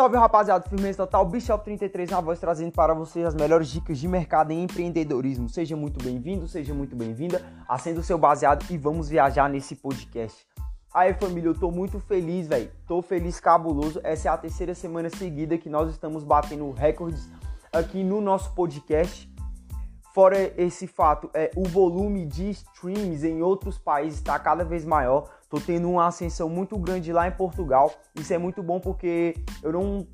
Salve 0.00 0.16
rapaziada, 0.16 0.66
firmeza 0.66 0.96
total, 0.96 1.26
Bishop 1.26 1.62
33 1.62 2.08
na 2.08 2.22
voz 2.22 2.40
trazendo 2.40 2.72
para 2.72 2.94
vocês 2.94 3.26
as 3.26 3.34
melhores 3.34 3.68
dicas 3.68 3.98
de 3.98 4.08
mercado 4.08 4.50
em 4.50 4.62
empreendedorismo. 4.62 5.46
Seja 5.46 5.76
muito 5.76 6.02
bem-vindo, 6.02 6.48
seja 6.48 6.72
muito 6.72 6.96
bem-vinda, 6.96 7.44
acenda 7.68 8.00
o 8.00 8.02
seu 8.02 8.16
baseado 8.16 8.64
e 8.70 8.78
vamos 8.78 9.10
viajar 9.10 9.46
nesse 9.50 9.76
podcast. 9.76 10.46
Aí 10.94 11.12
família, 11.12 11.50
eu 11.50 11.54
tô 11.54 11.70
muito 11.70 12.00
feliz, 12.00 12.46
velho, 12.46 12.70
tô 12.86 13.02
feliz 13.02 13.38
cabuloso. 13.40 14.00
Essa 14.02 14.30
é 14.30 14.32
a 14.32 14.38
terceira 14.38 14.74
semana 14.74 15.10
seguida 15.10 15.58
que 15.58 15.68
nós 15.68 15.90
estamos 15.90 16.24
batendo 16.24 16.70
recordes 16.70 17.28
aqui 17.70 18.02
no 18.02 18.22
nosso 18.22 18.54
podcast. 18.54 19.30
Fora 20.14 20.38
esse 20.56 20.86
fato, 20.86 21.30
é, 21.34 21.50
o 21.54 21.68
volume 21.68 22.24
de 22.24 22.48
streams 22.48 23.22
em 23.22 23.42
outros 23.42 23.76
países 23.76 24.18
está 24.18 24.38
cada 24.38 24.64
vez 24.64 24.82
maior. 24.82 25.28
Tô 25.50 25.60
tendo 25.60 25.90
uma 25.90 26.06
ascensão 26.06 26.48
muito 26.48 26.78
grande 26.78 27.12
lá 27.12 27.26
em 27.26 27.32
Portugal. 27.32 27.92
Isso 28.14 28.32
é 28.32 28.38
muito 28.38 28.62
bom 28.62 28.78
porque 28.78 29.34
eu 29.62 29.72
não 29.72 30.06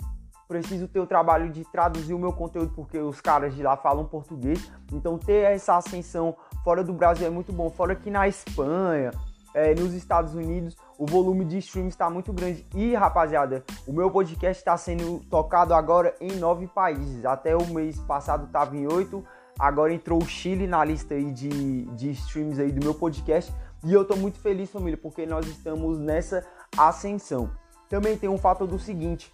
preciso 0.48 0.88
ter 0.88 0.98
o 0.98 1.06
trabalho 1.06 1.50
de 1.50 1.62
traduzir 1.64 2.14
o 2.14 2.18
meu 2.18 2.32
conteúdo 2.32 2.72
porque 2.74 2.98
os 2.98 3.20
caras 3.20 3.54
de 3.54 3.62
lá 3.62 3.76
falam 3.76 4.06
português. 4.06 4.72
Então 4.90 5.18
ter 5.18 5.52
essa 5.52 5.76
ascensão 5.76 6.34
fora 6.64 6.82
do 6.82 6.94
Brasil 6.94 7.26
é 7.26 7.30
muito 7.30 7.52
bom. 7.52 7.68
Fora 7.68 7.92
aqui 7.92 8.10
na 8.10 8.26
Espanha, 8.26 9.10
é, 9.52 9.74
nos 9.74 9.92
Estados 9.92 10.34
Unidos, 10.34 10.76
o 10.98 11.06
volume 11.06 11.44
de 11.44 11.58
streams 11.58 11.94
está 11.94 12.08
muito 12.08 12.32
grande. 12.32 12.66
E 12.74 12.94
rapaziada, 12.94 13.62
o 13.86 13.92
meu 13.92 14.10
podcast 14.10 14.60
está 14.60 14.76
sendo 14.76 15.20
tocado 15.30 15.74
agora 15.74 16.14
em 16.20 16.32
nove 16.36 16.66
países. 16.66 17.26
Até 17.26 17.54
o 17.54 17.66
mês 17.66 17.98
passado 18.00 18.46
estava 18.46 18.74
em 18.76 18.86
oito. 18.86 19.22
Agora 19.58 19.92
entrou 19.92 20.22
o 20.22 20.26
Chile 20.26 20.66
na 20.66 20.84
lista 20.84 21.14
aí 21.14 21.30
de, 21.30 21.86
de 21.86 22.10
streams 22.10 22.60
aí 22.60 22.70
do 22.70 22.84
meu 22.84 22.94
podcast. 22.94 23.52
E 23.86 23.92
eu 23.92 24.04
tô 24.04 24.16
muito 24.16 24.40
feliz, 24.40 24.68
família, 24.68 24.98
porque 25.00 25.24
nós 25.24 25.46
estamos 25.46 25.96
nessa 25.96 26.44
ascensão. 26.76 27.48
Também 27.88 28.18
tem 28.18 28.28
um 28.28 28.36
fato 28.36 28.66
do 28.66 28.80
seguinte: 28.80 29.30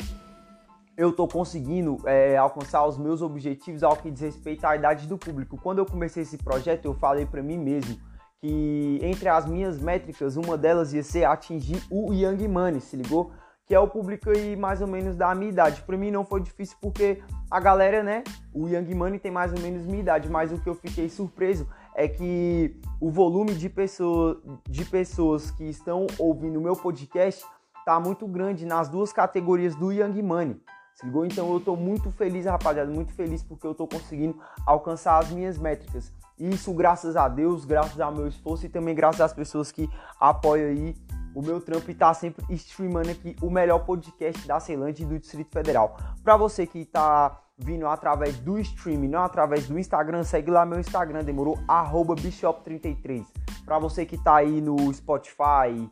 eu 0.95 1.11
tô 1.11 1.27
conseguindo 1.27 1.97
é, 2.05 2.37
alcançar 2.37 2.87
os 2.87 2.99
meus 2.99 3.23
objetivos 3.23 3.83
ao 3.83 3.97
que 3.97 4.11
diz 4.11 4.21
respeito 4.21 4.67
à 4.67 4.77
idade 4.77 5.07
do 5.07 5.17
público. 5.17 5.57
Quando 5.57 5.79
eu 5.79 5.87
comecei 5.87 6.23
esse 6.23 6.37
projeto, 6.37 6.85
eu 6.85 6.93
falei 6.93 7.25
para 7.25 7.43
mim 7.43 7.57
mesmo 7.57 7.99
que 8.43 8.99
entre 9.01 9.27
as 9.27 9.47
minhas 9.47 9.81
métricas, 9.81 10.37
uma 10.37 10.59
delas 10.59 10.93
ia 10.93 11.03
ser 11.03 11.25
atingir 11.25 11.83
o 11.91 12.13
Young 12.13 12.47
Money, 12.47 12.83
se 12.83 12.95
ligou? 12.95 13.33
Que 13.67 13.75
é 13.75 13.81
o 13.81 13.89
público 13.89 14.29
aí 14.29 14.55
mais 14.55 14.83
ou 14.83 14.87
menos 14.87 15.17
da 15.17 15.35
minha 15.35 15.51
idade. 15.51 15.81
Para 15.81 15.97
mim 15.97 16.11
não 16.11 16.27
foi 16.27 16.43
difícil 16.43 16.77
porque 16.79 17.23
a 17.51 17.59
galera, 17.59 18.03
né? 18.03 18.23
O 18.53 18.69
Young 18.69 18.95
Money 18.95 19.19
tem 19.19 19.31
mais 19.31 19.51
ou 19.51 19.61
menos 19.61 19.87
minha 19.87 20.01
idade, 20.01 20.29
mas 20.29 20.53
o 20.53 20.61
que 20.61 20.69
eu 20.69 20.75
fiquei 20.75 21.09
surpreso 21.09 21.67
é 21.95 22.09
que 22.09 22.81
o 23.01 23.11
volume 23.11 23.55
de, 23.55 23.69
pessoa, 23.69 24.41
de 24.69 24.85
pessoas 24.85 25.51
que 25.51 25.65
estão 25.65 26.07
ouvindo 26.19 26.59
o 26.59 26.63
meu 26.63 26.77
podcast 26.77 27.45
tá 27.85 27.99
muito 27.99 28.27
grande 28.27 28.65
nas 28.65 28.89
duas 28.89 29.13
categorias 29.13 29.75
do 29.75 29.93
Young 29.93 30.23
Money. 30.23 30.61
Se 30.95 31.07
ligou? 31.07 31.25
Então 31.25 31.53
eu 31.53 31.61
tô 31.61 31.75
muito 31.75 32.11
feliz, 32.13 32.47
rapaziada, 32.47 32.91
muito 32.91 33.13
feliz 33.13 33.43
porque 33.43 33.67
eu 33.67 33.75
tô 33.75 33.87
conseguindo 33.87 34.39
alcançar 34.67 35.19
as 35.19 35.31
minhas 35.31 35.59
métricas. 35.59 36.13
Isso 36.39 36.73
graças 36.73 37.17
a 37.17 37.29
Deus, 37.29 37.65
graças 37.65 38.01
ao 38.01 38.13
meu 38.13 38.27
esforço 38.27 38.67
e 38.67 38.69
também 38.69 38.95
graças 38.95 39.21
às 39.21 39.33
pessoas 39.33 39.73
que 39.73 39.89
apoiam 40.19 40.69
aí 40.69 40.95
o 41.35 41.41
meu 41.41 41.61
trampo 41.61 41.91
e 41.91 41.95
tá 41.95 42.13
sempre 42.13 42.45
streamando 42.55 43.11
aqui 43.11 43.35
o 43.41 43.51
melhor 43.51 43.81
podcast 43.81 44.47
da 44.47 44.61
Ceilândia 44.61 45.03
e 45.03 45.07
do 45.07 45.19
Distrito 45.19 45.51
Federal. 45.51 45.97
Para 46.23 46.37
você 46.37 46.67
que 46.67 46.85
tá 46.85 47.41
vindo 47.63 47.87
através 47.87 48.39
do 48.39 48.59
stream, 48.59 49.03
não 49.09 49.23
através 49.23 49.69
do 49.69 49.79
Instagram, 49.79 50.25
segue 50.25 50.51
lá 50.51 50.67
meu 50.67 50.81
Instagram, 50.81 51.25
demorou? 51.25 51.59
Bishop33. 51.69 53.25
Para 53.65 53.79
você 53.79 54.05
que 54.05 54.19
tá 54.19 54.37
aí 54.37 54.61
no 54.61 54.93
Spotify, 54.93 55.91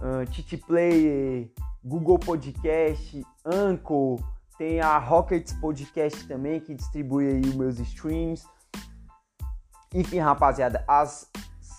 uh, 0.00 0.26
Titi 0.30 0.56
Player, 0.56 1.48
Google 1.84 2.18
Podcast, 2.18 3.24
Anchor, 3.44 4.20
tem 4.58 4.80
a 4.80 4.98
Rockets 4.98 5.52
Podcast 5.54 6.26
também 6.26 6.60
que 6.60 6.74
distribui 6.74 7.28
aí 7.28 7.40
os 7.40 7.54
meus 7.54 7.78
streams. 7.78 8.46
Enfim, 9.92 10.18
rapaziada, 10.18 10.84
as 10.88 11.30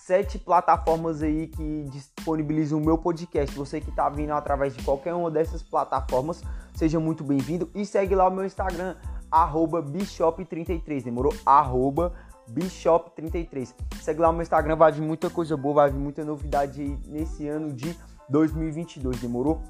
sete 0.06 0.38
plataformas 0.38 1.20
aí 1.20 1.48
que 1.48 1.84
disponibilizam 1.90 2.78
o 2.78 2.84
meu 2.84 2.96
podcast. 2.96 3.54
Você 3.56 3.80
que 3.80 3.90
tá 3.90 4.08
vindo 4.08 4.32
através 4.32 4.76
de 4.76 4.82
qualquer 4.84 5.14
uma 5.14 5.30
dessas 5.30 5.62
plataformas, 5.62 6.42
seja 6.74 7.00
muito 7.00 7.24
bem-vindo 7.24 7.68
e 7.74 7.84
segue 7.84 8.14
lá 8.14 8.28
o 8.28 8.30
meu 8.30 8.44
Instagram, 8.44 8.94
arroba 9.30 9.82
Bishop33, 9.82 11.02
demorou? 11.02 11.34
Arroba 11.44 12.12
Bishop33. 12.52 13.74
Segue 14.00 14.20
lá 14.20 14.28
no 14.28 14.34
meu 14.34 14.42
Instagram, 14.42 14.76
vai 14.76 14.92
vir 14.92 15.02
muita 15.02 15.28
coisa 15.30 15.56
boa, 15.56 15.74
vai 15.74 15.90
vir 15.90 15.98
muita 15.98 16.24
novidade 16.24 16.98
nesse 17.06 17.46
ano 17.46 17.72
de 17.72 17.96
2022, 18.28 19.20
demorou? 19.20 19.60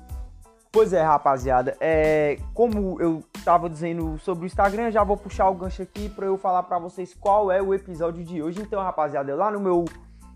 Pois 0.70 0.92
é, 0.92 1.02
rapaziada, 1.02 1.74
é, 1.80 2.38
como 2.52 3.00
eu 3.00 3.22
tava 3.44 3.70
dizendo 3.70 4.18
sobre 4.18 4.44
o 4.44 4.46
Instagram, 4.46 4.90
já 4.90 5.02
vou 5.02 5.16
puxar 5.16 5.48
o 5.48 5.54
gancho 5.54 5.80
aqui 5.80 6.08
para 6.08 6.26
eu 6.26 6.36
falar 6.36 6.64
para 6.64 6.78
vocês 6.78 7.14
qual 7.14 7.50
é 7.50 7.62
o 7.62 7.72
episódio 7.72 8.22
de 8.22 8.42
hoje. 8.42 8.60
Então, 8.60 8.82
rapaziada, 8.82 9.34
lá 9.34 9.50
no 9.50 9.58
meu 9.58 9.86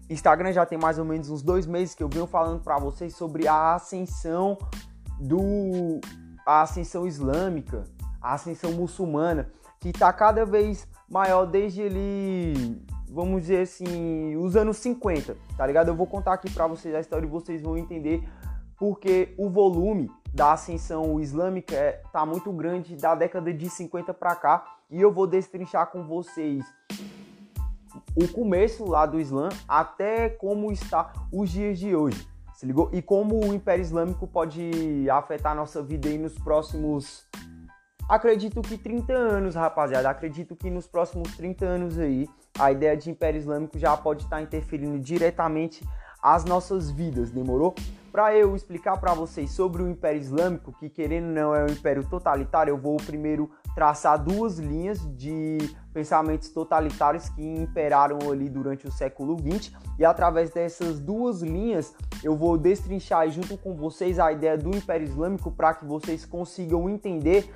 Instagram 0.08 0.52
já 0.52 0.64
tem 0.64 0.78
mais 0.78 0.98
ou 0.98 1.04
menos 1.04 1.28
uns 1.28 1.42
dois 1.42 1.66
meses 1.66 1.94
que 1.94 2.02
eu 2.02 2.08
venho 2.08 2.26
falando 2.26 2.62
para 2.62 2.78
vocês 2.78 3.14
sobre 3.14 3.46
a 3.46 3.74
ascensão 3.74 4.56
do 5.20 6.00
a 6.46 6.62
ascensão 6.62 7.06
islâmica, 7.06 7.84
a 8.20 8.34
ascensão 8.34 8.72
muçulmana, 8.72 9.50
que 9.78 9.88
está 9.88 10.12
cada 10.12 10.44
vez 10.44 10.86
maior 11.08 11.46
desde 11.46 11.80
ele, 11.80 12.82
vamos 13.08 13.42
dizer 13.42 13.62
assim, 13.62 14.36
os 14.36 14.56
anos 14.56 14.76
50, 14.78 15.36
tá 15.56 15.66
ligado? 15.66 15.88
Eu 15.88 15.94
vou 15.94 16.06
contar 16.06 16.34
aqui 16.34 16.50
para 16.50 16.66
vocês 16.66 16.94
a 16.94 17.00
história 17.00 17.26
e 17.26 17.30
vocês 17.30 17.62
vão 17.62 17.76
entender 17.76 18.22
porque 18.78 19.34
o 19.36 19.50
volume 19.50 20.10
da 20.32 20.52
ascensão 20.52 21.20
islâmica 21.20 21.74
é, 21.74 22.02
tá 22.12 22.24
muito 22.24 22.52
grande 22.52 22.96
da 22.96 23.14
década 23.14 23.52
de 23.52 23.68
50 23.68 24.14
para 24.14 24.34
cá 24.36 24.64
e 24.90 25.00
eu 25.00 25.12
vou 25.12 25.26
destrinchar 25.26 25.90
com 25.90 26.04
vocês 26.04 26.64
o 28.14 28.26
começo 28.28 28.84
lá 28.84 29.06
do 29.06 29.20
Islã 29.20 29.48
até 29.68 30.28
como 30.28 30.72
está 30.72 31.12
os 31.32 31.50
dias 31.50 31.78
de 31.78 31.94
hoje. 31.94 32.28
Se 32.54 32.66
ligou? 32.66 32.90
E 32.92 33.00
como 33.00 33.40
o 33.40 33.54
Império 33.54 33.82
Islâmico 33.82 34.26
pode 34.26 35.08
afetar 35.10 35.54
nossa 35.54 35.82
vida 35.82 36.08
aí 36.08 36.18
nos 36.18 36.34
próximos 36.38 37.26
Acredito 38.10 38.60
que 38.60 38.76
30 38.76 39.12
anos, 39.12 39.54
rapaziada. 39.54 40.10
Acredito 40.10 40.56
que 40.56 40.68
nos 40.68 40.84
próximos 40.84 41.36
30 41.36 41.64
anos 41.64 41.96
aí, 41.96 42.28
a 42.58 42.72
ideia 42.72 42.96
de 42.96 43.08
Império 43.08 43.38
Islâmico 43.38 43.78
já 43.78 43.96
pode 43.96 44.24
estar 44.24 44.42
interferindo 44.42 44.98
diretamente 44.98 45.88
as 46.20 46.44
nossas 46.44 46.90
vidas, 46.90 47.30
demorou? 47.30 47.72
Para 48.10 48.36
eu 48.36 48.56
explicar 48.56 48.96
para 48.96 49.14
vocês 49.14 49.52
sobre 49.52 49.84
o 49.84 49.88
Império 49.88 50.20
Islâmico, 50.20 50.72
que 50.72 50.90
querendo 50.90 51.28
ou 51.28 51.32
não 51.32 51.54
é 51.54 51.62
um 51.62 51.68
império 51.68 52.04
totalitário, 52.04 52.72
eu 52.72 52.76
vou 52.76 52.96
primeiro 52.96 53.48
traçar 53.76 54.18
duas 54.18 54.58
linhas 54.58 54.98
de 55.16 55.58
pensamentos 55.94 56.48
totalitários 56.48 57.28
que 57.28 57.42
imperaram 57.42 58.18
ali 58.28 58.48
durante 58.48 58.88
o 58.88 58.90
século 58.90 59.36
XX 59.38 59.72
e 59.96 60.04
através 60.04 60.50
dessas 60.50 60.98
duas 60.98 61.42
linhas 61.42 61.94
eu 62.24 62.36
vou 62.36 62.58
destrinchar 62.58 63.30
junto 63.30 63.56
com 63.56 63.76
vocês 63.76 64.18
a 64.18 64.32
ideia 64.32 64.58
do 64.58 64.76
Império 64.76 65.06
Islâmico 65.06 65.52
para 65.52 65.74
que 65.74 65.84
vocês 65.84 66.26
consigam 66.26 66.90
entender 66.90 67.48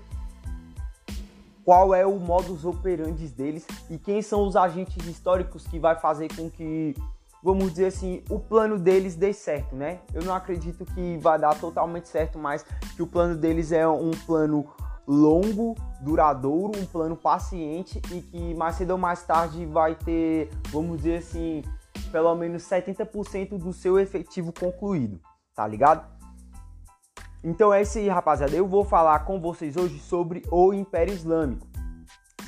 qual 1.65 1.95
é 1.95 2.07
o 2.07 2.19
modus 2.19 2.65
operandi 2.65 3.27
deles 3.29 3.67
e 3.89 3.99
quem 3.99 4.21
são 4.21 4.47
os 4.47 4.55
agentes 4.55 5.07
históricos 5.07 5.67
que 5.67 5.79
vai 5.79 5.97
fazer 5.97 6.29
com 6.35 6.51
que, 6.51 6.95
vamos 7.43 7.71
dizer 7.71 7.87
assim, 7.87 8.23
o 8.29 8.39
plano 8.39 8.79
deles 8.79 9.17
dê 9.17 9.33
certo, 9.33 9.75
né? 9.75 10.01
Eu 10.13 10.23
não 10.23 10.35
acredito 10.35 10.85
que 10.85 11.17
vai 11.19 11.39
dar 11.39 11.59
totalmente 11.59 12.09
certo, 12.09 12.39
mas 12.39 12.65
que 12.95 13.03
o 13.03 13.07
plano 13.07 13.37
deles 13.37 13.73
é 13.73 13.89
um 13.89 14.11
plano 14.27 14.67
longo, 15.07 15.75
duradouro, 16.01 16.79
um 16.79 16.87
plano 16.87 17.17
paciente 17.17 18.01
e 18.13 18.21
que 18.21 18.55
mais 18.55 18.77
cedo 18.77 18.91
ou 18.91 18.99
mais 18.99 19.23
tarde 19.23 19.65
vai 19.67 19.95
ter, 19.95 20.51
vamos 20.71 20.99
dizer 20.99 21.19
assim, 21.19 21.63
pelo 22.11 22.35
menos 22.35 22.63
70% 22.63 23.59
do 23.59 23.73
seu 23.73 23.99
efetivo 23.99 24.53
concluído, 24.53 25.21
tá 25.55 25.67
ligado? 25.67 26.14
Então 27.45 27.75
é 27.75 27.83
isso 27.83 27.99
aí, 27.99 28.09
rapaziada. 28.09 28.57
Eu 28.57 28.67
vou 28.67 28.87
falar 28.87 29.19
com 29.21 29.39
vocês 29.39 29.77
hoje 29.77 29.99
sobre 29.99 30.43
o 30.51 30.73
Império 30.73 31.13
Islâmico. 31.13 31.67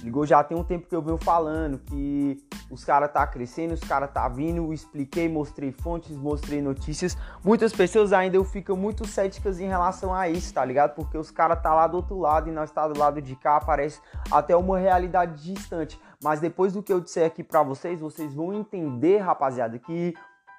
Ligou? 0.03 0.25
Já 0.25 0.43
tem 0.43 0.57
um 0.57 0.65
tempo 0.65 0.89
que 0.89 0.97
eu 0.97 1.03
venho 1.03 1.19
falando 1.19 1.79
que 1.79 2.39
os 2.71 2.83
caras 2.83 3.13
tá 3.13 3.27
crescendo, 3.27 3.75
os 3.75 3.81
caras 3.81 4.11
tá 4.11 4.27
vindo, 4.27 4.73
expliquei, 4.73 5.29
mostrei 5.29 5.71
fontes, 5.71 6.17
mostrei 6.17 6.63
notícias. 6.63 7.17
Muitas 7.45 7.75
pessoas 7.75 8.13
ainda 8.13 8.43
ficam 8.45 8.75
muito 8.75 9.07
céticas 9.07 9.61
em 9.61 9.67
relação 9.67 10.15
a 10.15 10.31
isso, 10.31 10.55
tá 10.55 10.65
ligado? 10.65 10.95
Porque 10.95 11.19
os 11.19 11.31
caras 11.31 11.63
tá 11.63 11.75
lá 11.75 11.87
do 11.87 11.99
outro 11.99 12.19
lado 12.19 12.49
e 12.49 12.53
nós 12.53 12.71
tá 12.71 12.89
do 12.89 12.99
lado 12.99 13.21
de 13.21 13.37
cá, 13.37 13.61
parece 13.61 14.01
até 14.31 14.57
uma 14.57 14.79
realidade 14.79 15.43
distante. 15.43 16.01
Mas 16.23 16.41
depois 16.41 16.73
do 16.73 16.83
que 16.83 16.93
eu 16.93 17.01
disser 17.01 17.27
aqui 17.27 17.45
para 17.45 17.63
vocês, 17.63 18.01
vocês 18.01 18.33
vão 18.33 18.55
entender, 18.55 19.19
rapaziada, 19.19 19.79
que 19.79 20.15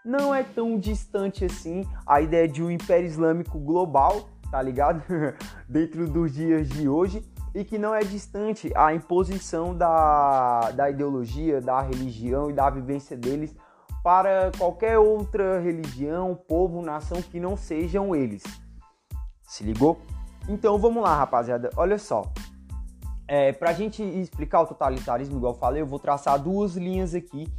não 0.05 0.33
é 0.33 0.43
tão 0.43 0.79
distante 0.79 1.45
assim 1.45 1.85
a 2.05 2.21
ideia 2.21 2.47
de 2.47 2.63
um 2.63 2.71
império 2.71 3.05
islâmico 3.05 3.59
global, 3.59 4.29
tá 4.49 4.61
ligado? 4.61 5.03
Dentro 5.67 6.07
dos 6.07 6.33
dias 6.33 6.67
de 6.69 6.87
hoje 6.87 7.23
e 7.53 7.63
que 7.63 7.77
não 7.77 7.93
é 7.93 8.01
distante 8.01 8.71
a 8.75 8.93
imposição 8.93 9.75
da, 9.75 10.71
da 10.71 10.89
ideologia, 10.89 11.59
da 11.59 11.81
religião 11.81 12.49
e 12.49 12.53
da 12.53 12.69
vivência 12.69 13.17
deles 13.17 13.55
para 14.03 14.51
qualquer 14.57 14.97
outra 14.99 15.59
religião, 15.59 16.35
povo, 16.47 16.81
nação 16.81 17.21
que 17.21 17.39
não 17.39 17.57
sejam 17.57 18.15
eles. 18.15 18.43
Se 19.41 19.63
ligou? 19.63 19.99
Então 20.47 20.77
vamos 20.77 21.03
lá, 21.03 21.17
rapaziada. 21.17 21.69
Olha 21.75 21.97
só. 21.97 22.31
É, 23.27 23.51
pra 23.51 23.73
gente 23.73 24.01
explicar 24.01 24.61
o 24.61 24.65
totalitarismo, 24.65 25.35
igual 25.35 25.53
eu 25.53 25.59
falei, 25.59 25.81
eu 25.81 25.85
vou 25.85 25.99
traçar 25.99 26.39
duas 26.39 26.77
linhas 26.77 27.13
aqui 27.13 27.51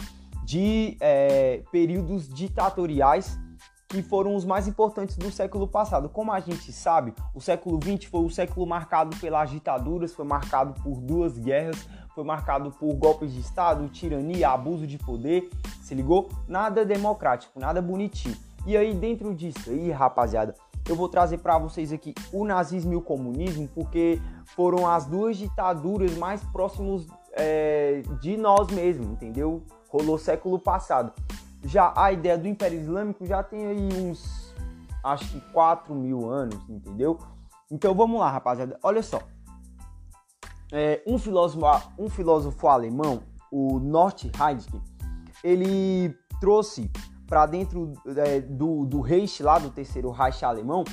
de 0.49 0.97
é, 0.99 1.63
períodos 1.71 2.27
ditatoriais 2.27 3.39
que 3.87 4.03
foram 4.03 4.35
os 4.35 4.47
mais 4.47 4.67
importantes 4.67 5.15
do 5.15 5.31
século 5.31 5.69
passado. 5.69 6.09
Como 6.09 6.33
a 6.33 6.41
gente 6.41 6.73
sabe, 6.73 7.13
o 7.35 7.41
século 7.41 7.79
XX 7.83 8.09
foi 8.11 8.25
o 8.25 8.31
século 8.31 8.67
marcado 8.67 9.15
pelas 9.19 9.51
ditaduras, 9.51 10.15
foi 10.15 10.25
marcado 10.25 10.73
por 10.83 11.03
duas 11.03 11.37
guerras, 11.37 11.87
foi 12.15 12.25
marcado 12.25 12.71
por 12.71 12.95
golpes 12.95 13.35
de 13.35 13.41
Estado, 13.41 13.87
tirania, 13.91 14.49
abuso 14.49 14.87
de 14.87 14.97
poder, 14.97 15.51
se 15.83 15.95
ligou? 15.95 16.31
Nada 16.49 16.83
democrático, 16.83 17.61
nada 17.61 17.83
bonitinho. 17.83 18.37
E 18.67 18.75
aí, 18.75 18.95
dentro 18.95 19.35
disso 19.35 19.69
aí, 19.69 19.91
rapaziada, 19.91 20.55
eu 20.89 20.97
vou 20.97 21.11
trazer 21.11 21.39
para 21.39 21.59
vocês 21.59 21.93
aqui 21.93 22.15
o 22.33 22.47
nazismo 22.47 22.95
e 22.95 22.97
o 22.97 23.03
comunismo, 23.03 23.69
porque 23.75 24.19
foram 24.47 24.89
as 24.89 25.05
duas 25.05 25.37
ditaduras 25.37 26.17
mais 26.17 26.43
próximas 26.45 27.07
é, 27.35 28.01
de 28.23 28.39
nós 28.39 28.69
mesmos, 28.69 29.09
entendeu? 29.09 29.63
Rolou 29.89 30.19
século 30.19 30.59
passado. 30.59 31.13
Já 31.65 31.93
a 31.97 32.13
ideia 32.13 32.39
do 32.39 32.47
Império 32.47 32.81
Islâmico 32.81 33.27
já 33.27 33.43
tem 33.43 33.67
aí 33.67 33.89
uns, 34.01 34.55
acho 35.03 35.29
que 35.31 35.41
4 35.53 35.95
mil 35.95 36.31
anos, 36.31 36.59
entendeu? 36.69 37.19
Então 37.71 37.95
vamos 37.95 38.21
lá, 38.21 38.31
rapaziada. 38.31 38.79
Olha 38.83 39.03
só. 39.03 39.21
É, 40.71 41.03
um, 41.07 41.19
filósofo, 41.19 41.65
um 41.99 42.09
filósofo 42.09 42.69
alemão, 42.69 43.23
o 43.51 43.79
North 43.81 44.25
Heidegger, 44.25 44.81
ele 45.43 46.15
trouxe 46.41 46.91
para 47.27 47.47
dentro 47.47 47.93
é, 48.17 48.41
do, 48.41 48.85
do 48.85 49.01
Reich, 49.01 49.43
lá 49.43 49.59
do 49.59 49.71
terceiro 49.71 50.11
Reich 50.11 50.45
alemão, 50.45 50.85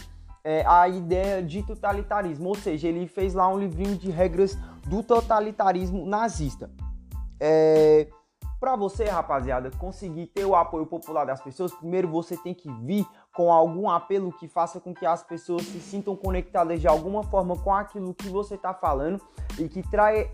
é, 0.44 0.64
a 0.66 0.88
ideia 0.88 1.42
de 1.42 1.64
totalitarismo, 1.64 2.50
ou 2.50 2.56
seja, 2.56 2.88
ele 2.88 3.08
fez 3.08 3.34
lá 3.34 3.48
um 3.48 3.58
livrinho 3.58 3.98
de 3.98 4.12
regras 4.12 4.58
do 4.88 5.02
totalitarismo 5.02 6.06
nazista. 6.06 6.70
É, 7.40 8.08
para 8.60 8.76
você, 8.76 9.06
rapaziada, 9.06 9.70
conseguir 9.78 10.28
ter 10.28 10.46
o 10.46 10.56
apoio 10.56 10.86
popular 10.86 11.26
das 11.26 11.42
pessoas, 11.42 11.74
primeiro 11.74 12.08
você 12.08 12.38
tem 12.38 12.54
que 12.54 12.72
vir 12.72 13.06
com 13.34 13.52
algum 13.52 13.90
apelo 13.90 14.32
que 14.32 14.48
faça 14.48 14.80
com 14.80 14.94
que 14.94 15.06
as 15.06 15.22
pessoas 15.24 15.64
se 15.64 15.80
sintam 15.80 16.16
conectadas 16.16 16.80
de 16.80 16.88
alguma 16.88 17.24
forma 17.24 17.58
com 17.58 17.74
aquilo 17.74 18.14
que 18.14 18.30
você 18.30 18.56
está 18.56 18.74
falando 18.74 19.22
e 19.60 19.68
que 19.68 19.84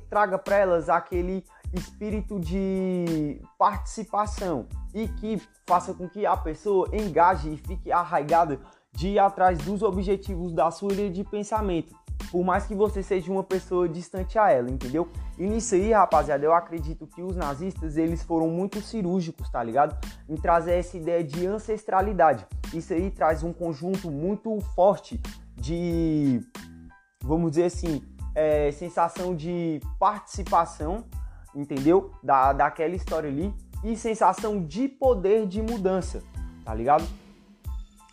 traga, 0.10 0.38
para 0.38 0.58
elas 0.58 0.88
aquele 0.88 1.44
espírito 1.74 2.40
de 2.40 3.42
participação 3.58 4.68
e 4.94 5.08
que 5.08 5.42
faça 5.66 5.94
com 5.94 6.08
que 6.08 6.26
a 6.26 6.38
pessoa 6.38 6.88
engaje 6.94 7.52
e 7.54 7.58
fique 7.58 7.92
arraigada 7.92 8.60
de 8.92 9.10
ir 9.10 9.20
atrás 9.20 9.58
dos 9.60 9.82
objetivos 9.82 10.54
da 10.54 10.70
sua 10.70 10.92
linha 10.92 11.10
de 11.10 11.24
pensamento 11.24 11.96
por 12.30 12.44
mais 12.44 12.66
que 12.66 12.76
você 12.76 13.02
seja 13.02 13.32
uma 13.32 13.44
pessoa 13.44 13.88
distante 13.88 14.38
a 14.38 14.50
ela, 14.50 14.70
entendeu? 14.70 15.08
E 15.38 15.48
nisso 15.48 15.76
aí, 15.76 15.92
rapaziada, 15.92 16.46
eu 16.46 16.54
acredito 16.54 17.08
que 17.08 17.22
os 17.22 17.36
nazistas, 17.36 17.98
eles 17.98 18.22
foram 18.24 18.48
muito 18.48 18.82
cirúrgicos, 18.82 19.50
tá 19.50 19.64
ligado? 19.64 19.98
Em 20.30 20.36
trazer 20.36 20.74
essa 20.74 20.98
ideia 20.98 21.24
de 21.24 21.46
ancestralidade. 21.46 22.46
Isso 22.74 22.94
aí 22.94 23.10
traz 23.10 23.44
um 23.44 23.52
conjunto 23.52 24.12
muito 24.12 24.60
forte 24.76 25.20
de, 25.56 26.42
vamos 27.24 27.52
dizer 27.52 27.66
assim, 27.66 28.04
é, 28.36 28.72
sensação 28.72 29.36
de 29.36 29.80
participação, 30.00 31.06
entendeu? 31.56 32.12
Da, 32.24 32.54
daquela 32.54 32.96
história 32.96 33.30
ali 33.30 33.54
e 33.84 33.96
sensação 33.96 34.64
de 34.64 34.88
poder 34.88 35.48
de 35.48 35.62
mudança, 35.62 36.22
tá 36.64 36.74
ligado? 36.74 37.06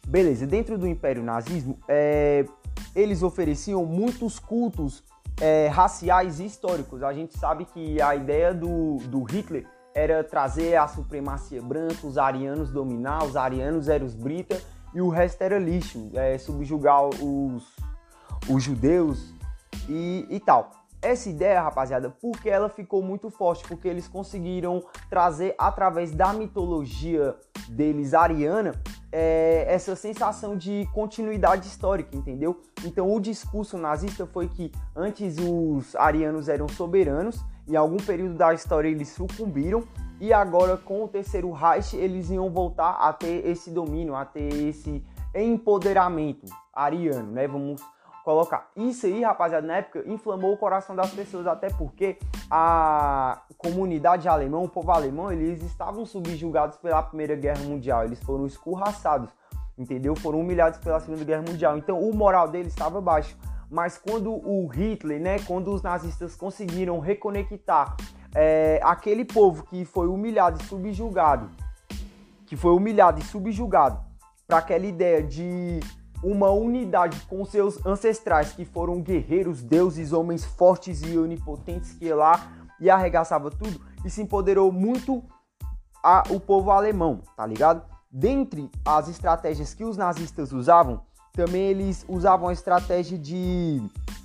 Beleza, 0.06 0.46
dentro 0.46 0.78
do 0.78 0.86
Império 0.88 1.22
Nazismo, 1.22 1.78
é, 1.86 2.46
eles 2.98 3.22
ofereciam 3.22 3.86
muitos 3.86 4.40
cultos 4.40 5.04
é, 5.40 5.68
raciais 5.68 6.40
e 6.40 6.46
históricos. 6.46 7.04
A 7.04 7.12
gente 7.12 7.38
sabe 7.38 7.64
que 7.64 8.02
a 8.02 8.16
ideia 8.16 8.52
do, 8.52 8.96
do 9.06 9.22
Hitler 9.22 9.66
era 9.94 10.24
trazer 10.24 10.74
a 10.74 10.88
supremacia 10.88 11.62
branca, 11.62 12.04
os 12.04 12.18
arianos 12.18 12.70
dominar, 12.70 13.24
os 13.24 13.36
arianos 13.36 13.88
eram 13.88 14.04
os 14.04 14.14
brita 14.14 14.60
e 14.92 15.00
o 15.00 15.08
resto 15.08 15.42
era 15.42 15.60
lixo, 15.60 16.10
é, 16.14 16.36
subjugar 16.38 17.04
os, 17.04 17.76
os 18.48 18.64
judeus 18.64 19.32
e, 19.88 20.26
e 20.28 20.40
tal. 20.40 20.72
Essa 21.00 21.28
ideia, 21.28 21.62
rapaziada, 21.62 22.10
porque 22.20 22.50
ela 22.50 22.68
ficou 22.68 23.00
muito 23.00 23.30
forte, 23.30 23.62
porque 23.68 23.86
eles 23.86 24.08
conseguiram 24.08 24.82
trazer 25.08 25.54
através 25.56 26.10
da 26.10 26.32
mitologia 26.32 27.36
deles 27.68 28.12
ariana 28.12 28.72
é, 29.10 29.64
essa 29.68 29.96
sensação 29.96 30.56
de 30.56 30.88
continuidade 30.92 31.66
histórica, 31.66 32.16
entendeu? 32.16 32.60
Então 32.84 33.14
o 33.14 33.20
discurso 33.20 33.78
nazista 33.78 34.26
foi 34.26 34.48
que 34.48 34.70
antes 34.94 35.36
os 35.38 35.96
arianos 35.96 36.48
eram 36.48 36.68
soberanos, 36.68 37.42
em 37.66 37.76
algum 37.76 37.98
período 37.98 38.34
da 38.34 38.52
história 38.52 38.88
eles 38.88 39.08
sucumbiram 39.08 39.84
e 40.20 40.32
agora 40.32 40.76
com 40.76 41.04
o 41.04 41.08
terceiro 41.08 41.50
Reich 41.52 41.96
eles 41.96 42.30
iam 42.30 42.50
voltar 42.50 42.90
a 42.92 43.12
ter 43.12 43.46
esse 43.46 43.70
domínio, 43.70 44.14
a 44.14 44.24
ter 44.24 44.52
esse 44.68 45.02
empoderamento 45.34 46.46
ariano, 46.72 47.32
né? 47.32 47.46
Vamos 47.46 47.80
colocar. 48.28 48.70
Isso 48.76 49.06
aí, 49.06 49.22
rapaziada, 49.22 49.66
na 49.66 49.78
época 49.78 50.04
inflamou 50.06 50.52
o 50.52 50.56
coração 50.58 50.94
das 50.94 51.10
pessoas, 51.12 51.46
até 51.46 51.70
porque 51.70 52.18
a 52.50 53.40
comunidade 53.56 54.28
alemã, 54.28 54.58
o 54.58 54.68
povo 54.68 54.90
alemão, 54.90 55.32
eles 55.32 55.62
estavam 55.62 56.04
subjugados 56.04 56.76
pela 56.76 57.02
Primeira 57.02 57.34
Guerra 57.34 57.60
Mundial, 57.60 58.04
eles 58.04 58.22
foram 58.22 58.44
escorraçados, 58.44 59.30
entendeu? 59.78 60.14
Foram 60.14 60.40
humilhados 60.40 60.78
pela 60.78 61.00
Segunda 61.00 61.24
Guerra 61.24 61.40
Mundial. 61.40 61.78
Então, 61.78 61.98
o 61.98 62.14
moral 62.14 62.48
deles 62.48 62.74
estava 62.74 63.00
baixo. 63.00 63.34
Mas 63.70 63.96
quando 63.96 64.30
o 64.30 64.66
Hitler, 64.66 65.18
né, 65.18 65.38
quando 65.46 65.72
os 65.72 65.80
nazistas 65.80 66.36
conseguiram 66.36 66.98
reconectar 66.98 67.96
é, 68.34 68.78
aquele 68.82 69.24
povo 69.24 69.62
que 69.64 69.86
foi 69.86 70.06
humilhado 70.06 70.60
e 70.60 70.66
subjugado, 70.66 71.48
que 72.44 72.56
foi 72.56 72.72
humilhado 72.72 73.20
e 73.20 73.24
subjugado, 73.24 73.98
para 74.46 74.58
aquela 74.58 74.84
ideia 74.84 75.22
de 75.22 75.80
uma 76.22 76.50
unidade 76.50 77.20
com 77.28 77.44
seus 77.44 77.84
ancestrais 77.86 78.52
que 78.52 78.64
foram 78.64 79.00
guerreiros, 79.00 79.62
deuses, 79.62 80.12
homens 80.12 80.44
fortes 80.44 81.02
e 81.02 81.16
onipotentes 81.16 81.92
que 81.92 82.12
lá 82.12 82.52
e 82.80 82.90
arregaçava 82.90 83.50
tudo 83.50 83.80
e 84.04 84.10
se 84.10 84.22
empoderou 84.22 84.70
muito 84.72 85.22
a, 86.02 86.22
o 86.30 86.40
povo 86.40 86.70
alemão, 86.70 87.22
tá 87.36 87.46
ligado? 87.46 87.82
Dentre 88.10 88.70
as 88.84 89.08
estratégias 89.08 89.74
que 89.74 89.84
os 89.84 89.96
nazistas 89.96 90.52
usavam, 90.52 91.00
também 91.32 91.68
eles 91.68 92.04
usavam 92.08 92.48
a 92.48 92.52
estratégia 92.52 93.18
de 93.18 93.82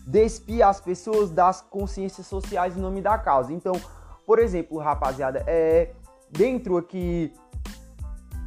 despir 0.07 0.65
as 0.65 0.79
pessoas 0.79 1.29
das 1.29 1.61
consciências 1.61 2.25
sociais 2.27 2.75
em 2.75 2.79
nome 2.79 3.01
da 3.01 3.17
causa. 3.17 3.53
Então, 3.53 3.73
por 4.25 4.39
exemplo, 4.39 4.77
rapaziada, 4.77 5.43
é 5.45 5.93
dentro 6.29 6.77
aqui 6.77 7.33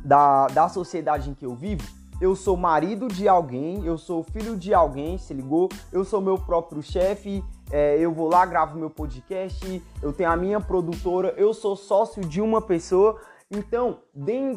da, 0.05 0.47
da 0.49 0.69
sociedade 0.69 1.31
em 1.31 1.35
que 1.35 1.45
eu 1.45 1.55
vivo, 1.55 1.87
eu 2.21 2.35
sou 2.35 2.57
marido 2.57 3.09
de 3.09 3.29
alguém, 3.29 3.85
eu 3.85 3.99
sou 3.99 4.23
filho 4.23 4.57
de 4.57 4.73
alguém, 4.73 5.19
se 5.19 5.35
ligou? 5.35 5.69
Eu 5.93 6.05
sou 6.05 6.21
meu 6.21 6.39
próprio 6.39 6.83
chefe, 6.83 7.45
é, 7.71 7.99
eu 7.99 8.13
vou 8.13 8.29
lá, 8.29 8.47
gravo 8.47 8.79
meu 8.79 8.89
podcast, 8.89 9.83
eu 10.03 10.13
tenho 10.13 10.31
a 10.31 10.37
minha 10.37 10.61
produtora, 10.61 11.35
eu 11.37 11.53
sou 11.53 11.77
sócio 11.77 12.23
de 12.23 12.41
uma 12.41 12.63
pessoa. 12.63 13.21
Então, 13.51 13.99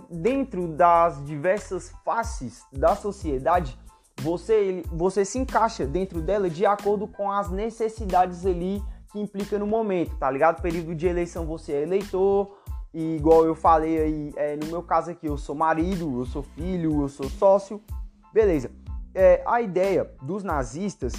dentro 0.09 0.67
das 0.67 1.23
diversas 1.25 1.91
faces 2.03 2.63
da 2.71 2.95
sociedade, 2.95 3.77
você, 4.21 4.83
você 4.91 5.23
se 5.23 5.37
encaixa 5.37 5.85
dentro 5.85 6.21
dela 6.21 6.49
de 6.49 6.65
acordo 6.65 7.07
com 7.07 7.31
as 7.31 7.49
necessidades 7.49 8.45
ali 8.45 8.81
que 9.11 9.19
implica 9.19 9.57
no 9.57 9.65
momento, 9.65 10.15
tá 10.17 10.29
ligado? 10.29 10.61
Período 10.61 10.93
de 10.93 11.07
eleição 11.07 11.45
você 11.45 11.73
é 11.73 11.81
eleitor, 11.81 12.58
e 12.93 13.15
igual 13.15 13.45
eu 13.45 13.53
falei 13.53 13.99
aí, 13.99 14.33
é, 14.35 14.55
no 14.55 14.67
meu 14.67 14.81
caso 14.81 15.11
aqui, 15.11 15.27
eu 15.27 15.37
sou 15.37 15.55
marido, 15.55 16.19
eu 16.19 16.25
sou 16.25 16.43
filho, 16.43 17.01
eu 17.01 17.09
sou 17.09 17.29
sócio. 17.29 17.81
Beleza. 18.33 18.71
É, 19.13 19.43
a 19.45 19.61
ideia 19.61 20.11
dos 20.21 20.43
nazistas 20.43 21.13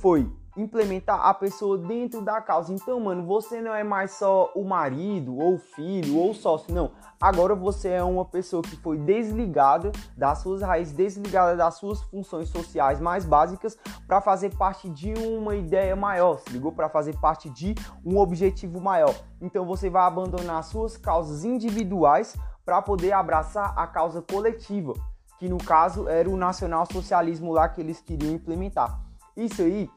foi 0.00 0.30
implementar 0.56 1.20
a 1.26 1.34
pessoa 1.34 1.76
dentro 1.76 2.22
da 2.22 2.40
causa. 2.40 2.72
Então, 2.72 2.98
mano, 2.98 3.24
você 3.24 3.60
não 3.60 3.74
é 3.74 3.84
mais 3.84 4.12
só 4.12 4.50
o 4.54 4.64
marido, 4.64 5.36
ou 5.38 5.58
filho, 5.58 6.16
ou 6.16 6.32
sócio, 6.34 6.74
não. 6.74 6.92
Agora 7.20 7.54
você 7.54 7.90
é 7.90 8.02
uma 8.02 8.24
pessoa 8.24 8.62
que 8.62 8.76
foi 8.76 8.98
desligada 8.98 9.92
das 10.16 10.38
suas 10.38 10.62
raízes, 10.62 10.94
desligada 10.94 11.56
das 11.56 11.74
suas 11.74 12.02
funções 12.02 12.48
sociais 12.48 13.00
mais 13.00 13.24
básicas 13.24 13.76
para 14.06 14.20
fazer 14.20 14.54
parte 14.56 14.88
de 14.88 15.12
uma 15.14 15.56
ideia 15.56 15.94
maior, 15.94 16.38
se 16.38 16.50
ligou? 16.50 16.72
Para 16.72 16.88
fazer 16.88 17.18
parte 17.18 17.50
de 17.50 17.74
um 18.04 18.18
objetivo 18.18 18.80
maior. 18.80 19.14
Então 19.40 19.64
você 19.66 19.90
vai 19.90 20.02
abandonar 20.02 20.62
suas 20.64 20.96
causas 20.96 21.44
individuais 21.44 22.36
para 22.64 22.82
poder 22.82 23.12
abraçar 23.12 23.72
a 23.78 23.86
causa 23.86 24.20
coletiva, 24.20 24.92
que 25.38 25.48
no 25.48 25.58
caso 25.58 26.08
era 26.08 26.28
o 26.28 26.36
nacional-socialismo 26.36 27.52
lá 27.52 27.68
que 27.68 27.80
eles 27.80 28.00
queriam 28.00 28.34
implementar. 28.34 29.00
Isso 29.36 29.62
aí 29.62 29.88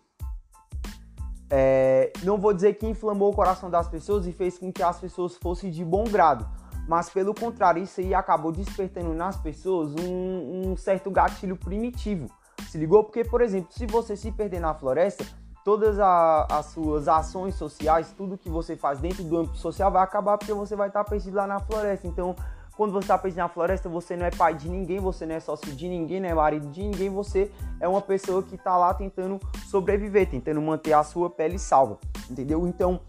é, 1.50 2.12
não 2.24 2.38
vou 2.38 2.54
dizer 2.54 2.74
que 2.76 2.86
inflamou 2.86 3.32
o 3.32 3.36
coração 3.36 3.70
das 3.70 3.88
pessoas 3.88 4.28
e 4.28 4.32
fez 4.32 4.58
com 4.58 4.72
que 4.72 4.84
as 4.84 5.00
pessoas 5.00 5.36
fossem 5.36 5.72
de 5.72 5.84
bom 5.84 6.04
grado, 6.04 6.48
mas 6.88 7.10
pelo 7.10 7.34
contrário, 7.34 7.84
isso 7.84 8.00
aí 8.00 8.14
acabou 8.14 8.52
despertando 8.52 9.14
nas 9.14 9.38
pessoas 9.38 9.94
um, 9.94 10.72
um 10.72 10.78
certo 10.78 11.12
gatilho 11.12 11.56
primitivo, 11.56 12.30
Se 12.68 12.78
ligou? 12.78 13.04
Porque, 13.04 13.24
por 13.24 13.42
exemplo, 13.42 13.72
se 13.72 13.86
você 13.86 14.16
se 14.16 14.32
perder 14.32 14.60
na 14.60 14.74
floresta, 14.74 15.26
todas 15.64 16.00
a, 16.00 16.48
as 16.50 16.68
suas 16.68 17.08
ações 17.08 17.56
sociais, 17.56 18.14
tudo 18.18 18.38
que 18.38 18.50
você 18.50 18.76
faz 18.76 19.00
dentro 19.00 19.24
do 19.24 19.38
âmbito 19.38 19.58
social 19.58 19.92
vai 19.92 20.04
acabar 20.04 20.38
porque 20.38 20.54
você 20.54 20.76
vai 20.76 20.88
estar 20.88 21.04
perdido 21.04 21.36
lá 21.36 21.46
na 21.46 21.60
floresta. 21.60 22.08
Então, 22.08 22.36
quando 22.80 22.94
você 22.94 23.04
está 23.04 23.18
perdido 23.18 23.40
na 23.40 23.50
floresta, 23.50 23.90
você 23.90 24.16
não 24.16 24.26
é 24.26 24.32
pai 24.32 24.54
de 24.54 24.70
ninguém, 24.70 25.02
você 25.02 25.26
não 25.26 25.36
é 25.36 25.40
sócio 25.42 25.70
de 25.76 25.90
ninguém, 25.90 26.22
não 26.22 26.30
é 26.30 26.34
marido 26.34 26.66
de 26.68 26.82
ninguém, 26.82 27.10
você 27.10 27.52
é 27.78 27.86
uma 27.90 28.02
pessoa 28.02 28.42
que 28.42 28.56
está 28.56 28.78
lá 28.78 28.94
tentando 28.94 29.38
sobreviver, 29.68 30.30
tentando 30.30 30.62
manter 30.62 30.94
a 30.94 31.04
sua 31.04 31.30
pele 31.30 31.60
salva, 31.60 32.00
entendeu? 32.32 32.66
Então, 32.66 33.02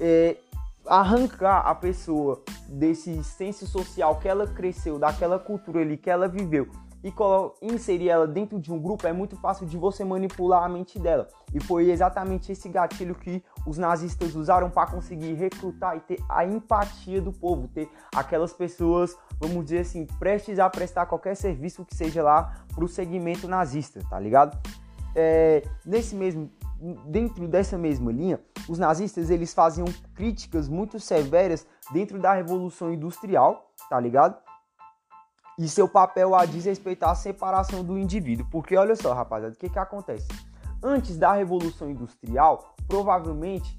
é, 0.00 0.38
arrancar 0.86 1.66
a 1.66 1.74
pessoa 1.74 2.42
desse 2.66 3.22
senso 3.22 3.66
social 3.66 4.16
que 4.16 4.26
ela 4.26 4.46
cresceu, 4.46 4.98
daquela 4.98 5.38
cultura 5.38 5.82
ali 5.82 5.98
que 5.98 6.08
ela 6.08 6.26
viveu 6.26 6.66
e 7.02 7.12
inserir 7.62 8.10
ela 8.10 8.26
dentro 8.26 8.58
de 8.58 8.72
um 8.72 8.78
grupo 8.78 9.06
é 9.06 9.12
muito 9.12 9.36
fácil 9.36 9.66
de 9.66 9.76
você 9.76 10.04
manipular 10.04 10.64
a 10.64 10.68
mente 10.68 10.98
dela. 10.98 11.28
E 11.52 11.60
foi 11.60 11.90
exatamente 11.90 12.52
esse 12.52 12.68
gatilho 12.68 13.14
que 13.14 13.42
os 13.66 13.78
nazistas 13.78 14.34
usaram 14.34 14.70
para 14.70 14.90
conseguir 14.90 15.34
recrutar 15.34 15.96
e 15.96 16.00
ter 16.00 16.22
a 16.28 16.44
empatia 16.44 17.20
do 17.20 17.32
povo, 17.32 17.68
ter 17.68 17.88
aquelas 18.14 18.52
pessoas, 18.52 19.16
vamos 19.38 19.64
dizer 19.64 19.80
assim, 19.80 20.06
prestes 20.18 20.58
a 20.58 20.68
prestar 20.68 21.06
qualquer 21.06 21.34
serviço 21.34 21.84
que 21.84 21.94
seja 21.94 22.22
lá 22.22 22.54
para 22.74 22.84
o 22.84 22.88
segmento 22.88 23.48
nazista, 23.48 24.00
tá 24.08 24.18
ligado? 24.18 24.58
É, 25.14 25.62
nesse 25.84 26.14
mesmo 26.14 26.50
dentro 27.06 27.46
dessa 27.46 27.76
mesma 27.76 28.10
linha, 28.10 28.40
os 28.68 28.78
nazistas 28.78 29.28
eles 29.28 29.52
faziam 29.52 29.86
críticas 30.14 30.66
muito 30.66 30.98
severas 30.98 31.66
dentro 31.92 32.18
da 32.18 32.32
revolução 32.32 32.92
industrial, 32.92 33.70
tá 33.90 34.00
ligado? 34.00 34.38
E 35.60 35.68
seu 35.68 35.86
papel 35.86 36.34
a 36.34 36.46
desrespeitar 36.46 37.10
a 37.10 37.14
separação 37.14 37.84
do 37.84 37.98
indivíduo. 37.98 38.46
Porque 38.50 38.74
olha 38.74 38.96
só, 38.96 39.12
rapaziada, 39.12 39.54
o 39.54 39.58
que 39.58 39.68
que 39.68 39.78
acontece? 39.78 40.26
Antes 40.82 41.18
da 41.18 41.34
revolução 41.34 41.90
industrial, 41.90 42.74
provavelmente 42.88 43.78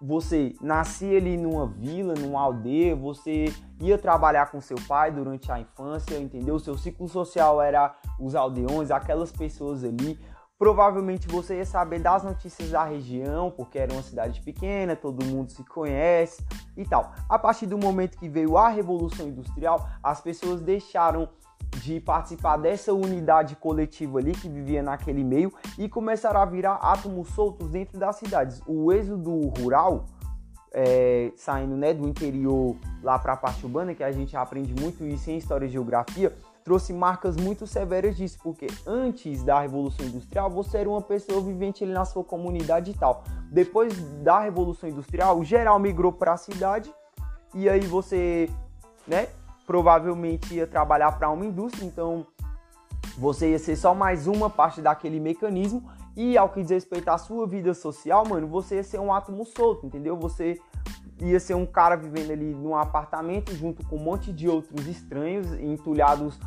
você 0.00 0.54
nascia 0.60 1.16
ali 1.18 1.36
numa 1.36 1.66
vila, 1.66 2.14
numa 2.14 2.40
aldeia, 2.40 2.94
você 2.94 3.46
ia 3.80 3.98
trabalhar 3.98 4.52
com 4.52 4.60
seu 4.60 4.76
pai 4.86 5.10
durante 5.10 5.50
a 5.50 5.58
infância, 5.58 6.16
entendeu? 6.16 6.60
Seu 6.60 6.78
ciclo 6.78 7.08
social 7.08 7.60
era 7.60 7.92
os 8.20 8.36
aldeões, 8.36 8.92
aquelas 8.92 9.32
pessoas 9.32 9.82
ali. 9.82 10.16
Provavelmente 10.56 11.26
você 11.26 11.56
ia 11.56 11.66
saber 11.66 11.98
das 11.98 12.22
notícias 12.22 12.70
da 12.70 12.84
região, 12.84 13.50
porque 13.50 13.78
era 13.78 13.92
uma 13.92 14.02
cidade 14.02 14.40
pequena, 14.40 14.94
todo 14.94 15.24
mundo 15.24 15.50
se 15.50 15.64
conhece 15.64 16.44
e 16.76 16.84
tal. 16.84 17.12
A 17.28 17.38
partir 17.38 17.66
do 17.66 17.76
momento 17.76 18.16
que 18.16 18.28
veio 18.28 18.56
a 18.56 18.68
Revolução 18.68 19.26
Industrial, 19.26 19.88
as 20.02 20.20
pessoas 20.20 20.60
deixaram 20.60 21.28
de 21.80 22.00
participar 22.00 22.56
dessa 22.56 22.92
unidade 22.92 23.56
coletiva 23.56 24.18
ali 24.18 24.32
que 24.32 24.48
vivia 24.48 24.82
naquele 24.82 25.24
meio 25.24 25.52
e 25.76 25.88
começaram 25.88 26.40
a 26.40 26.44
virar 26.44 26.74
átomos 26.74 27.28
soltos 27.28 27.68
dentro 27.68 27.98
das 27.98 28.16
cidades. 28.16 28.62
O 28.66 28.92
êxodo 28.92 29.48
rural, 29.58 30.06
é, 30.72 31.32
saindo 31.36 31.76
né, 31.76 31.92
do 31.92 32.08
interior 32.08 32.76
lá 33.02 33.18
para 33.18 33.32
a 33.32 33.36
parte 33.36 33.64
urbana, 33.66 33.92
que 33.92 34.04
a 34.04 34.12
gente 34.12 34.36
aprende 34.36 34.72
muito 34.80 35.04
isso 35.04 35.30
em 35.30 35.36
História 35.36 35.66
e 35.66 35.68
Geografia, 35.68 36.32
trouxe 36.64 36.94
marcas 36.94 37.36
muito 37.36 37.66
severas 37.66 38.16
disso, 38.16 38.38
porque 38.42 38.66
antes 38.86 39.42
da 39.42 39.60
Revolução 39.60 40.06
Industrial 40.06 40.50
você 40.50 40.78
era 40.78 40.88
uma 40.88 41.02
pessoa 41.02 41.40
vivente 41.42 41.84
ali 41.84 41.92
na 41.92 42.06
sua 42.06 42.24
comunidade 42.24 42.90
e 42.90 42.94
tal. 42.94 43.22
Depois 43.50 43.96
da 44.22 44.40
Revolução 44.40 44.88
Industrial, 44.88 45.38
o 45.38 45.44
geral 45.44 45.78
migrou 45.78 46.10
para 46.10 46.32
a 46.32 46.36
cidade 46.38 46.92
e 47.54 47.68
aí 47.68 47.80
você, 47.80 48.48
né, 49.06 49.28
provavelmente 49.66 50.54
ia 50.54 50.66
trabalhar 50.66 51.12
para 51.12 51.30
uma 51.30 51.44
indústria, 51.44 51.84
então 51.84 52.26
você 53.18 53.50
ia 53.50 53.58
ser 53.58 53.76
só 53.76 53.94
mais 53.94 54.26
uma 54.26 54.48
parte 54.48 54.80
daquele 54.80 55.20
mecanismo 55.20 55.88
e 56.16 56.38
ao 56.38 56.48
que 56.48 56.62
diz 56.62 56.70
respeito 56.70 57.08
à 57.10 57.18
sua 57.18 57.46
vida 57.46 57.74
social, 57.74 58.26
mano, 58.26 58.46
você 58.46 58.76
ia 58.76 58.84
ser 58.84 59.00
um 59.00 59.12
átomo 59.12 59.44
solto, 59.44 59.86
entendeu? 59.86 60.16
Você 60.16 60.58
ia 61.20 61.38
ser 61.38 61.54
um 61.54 61.66
cara 61.66 61.96
vivendo 61.96 62.30
ali 62.30 62.54
num 62.54 62.76
apartamento 62.76 63.54
junto 63.54 63.86
com 63.86 63.96
um 63.96 64.02
monte 64.02 64.32
de 64.32 64.48
outros 64.48 64.86
estranhos 64.86 65.52
entulhados 65.54 66.38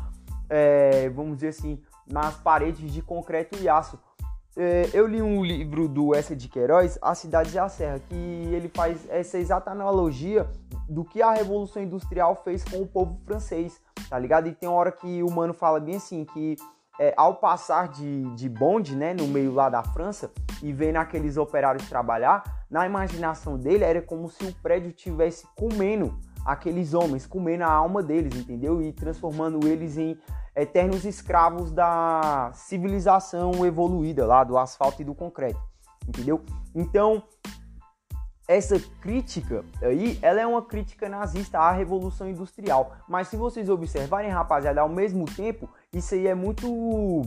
é, 0.48 1.08
vamos 1.10 1.36
dizer 1.36 1.48
assim, 1.48 1.80
nas 2.10 2.36
paredes 2.36 2.92
de 2.92 3.02
concreto 3.02 3.58
e 3.60 3.68
aço. 3.68 3.98
É, 4.56 4.90
eu 4.92 5.06
li 5.06 5.22
um 5.22 5.44
livro 5.44 5.86
do 5.86 6.14
Essa 6.14 6.34
de 6.34 6.48
Queiroz, 6.48 6.98
A 7.00 7.14
Cidade 7.14 7.54
e 7.54 7.58
a 7.58 7.68
Serra, 7.68 8.00
que 8.00 8.14
ele 8.14 8.68
faz 8.68 9.08
essa 9.08 9.38
exata 9.38 9.70
analogia 9.70 10.48
do 10.88 11.04
que 11.04 11.22
a 11.22 11.32
Revolução 11.32 11.82
Industrial 11.82 12.34
fez 12.42 12.64
com 12.64 12.78
o 12.82 12.86
povo 12.86 13.20
francês, 13.24 13.80
tá 14.08 14.18
ligado? 14.18 14.48
E 14.48 14.52
tem 14.52 14.68
uma 14.68 14.78
hora 14.78 14.90
que 14.90 15.22
o 15.22 15.30
mano 15.30 15.54
fala 15.54 15.78
bem 15.78 15.96
assim, 15.96 16.24
que 16.24 16.56
é, 16.98 17.14
ao 17.16 17.36
passar 17.36 17.88
de, 17.88 18.24
de 18.34 18.48
bonde, 18.48 18.96
né, 18.96 19.14
no 19.14 19.28
meio 19.28 19.52
lá 19.52 19.68
da 19.68 19.82
França, 19.84 20.32
e 20.60 20.72
vendo 20.72 20.96
aqueles 20.96 21.36
operários 21.36 21.88
trabalhar, 21.88 22.42
na 22.70 22.86
imaginação 22.86 23.56
dele 23.56 23.84
era 23.84 24.02
como 24.02 24.28
se 24.28 24.44
o 24.44 24.54
prédio 24.62 24.92
tivesse 24.92 25.46
comendo 25.56 26.18
aqueles 26.44 26.94
homens, 26.94 27.26
comendo 27.26 27.64
a 27.64 27.70
alma 27.70 28.02
deles, 28.02 28.34
entendeu? 28.34 28.82
E 28.82 28.92
transformando 28.92 29.66
eles 29.66 29.96
em 29.98 30.18
eternos 30.54 31.04
escravos 31.04 31.70
da 31.70 32.50
civilização 32.54 33.64
evoluída 33.64 34.26
lá 34.26 34.44
do 34.44 34.58
asfalto 34.58 35.02
e 35.02 35.04
do 35.04 35.14
concreto, 35.14 35.60
entendeu? 36.06 36.42
Então, 36.74 37.22
essa 38.48 38.80
crítica 39.02 39.62
aí, 39.82 40.18
ela 40.22 40.40
é 40.40 40.46
uma 40.46 40.62
crítica 40.62 41.06
nazista 41.06 41.58
à 41.58 41.70
revolução 41.70 42.28
industrial. 42.28 42.96
Mas 43.06 43.28
se 43.28 43.36
vocês 43.36 43.68
observarem, 43.68 44.30
rapaziada, 44.30 44.80
ao 44.80 44.88
mesmo 44.88 45.26
tempo, 45.26 45.68
isso 45.92 46.14
aí 46.14 46.26
é 46.26 46.34
muito, 46.34 47.22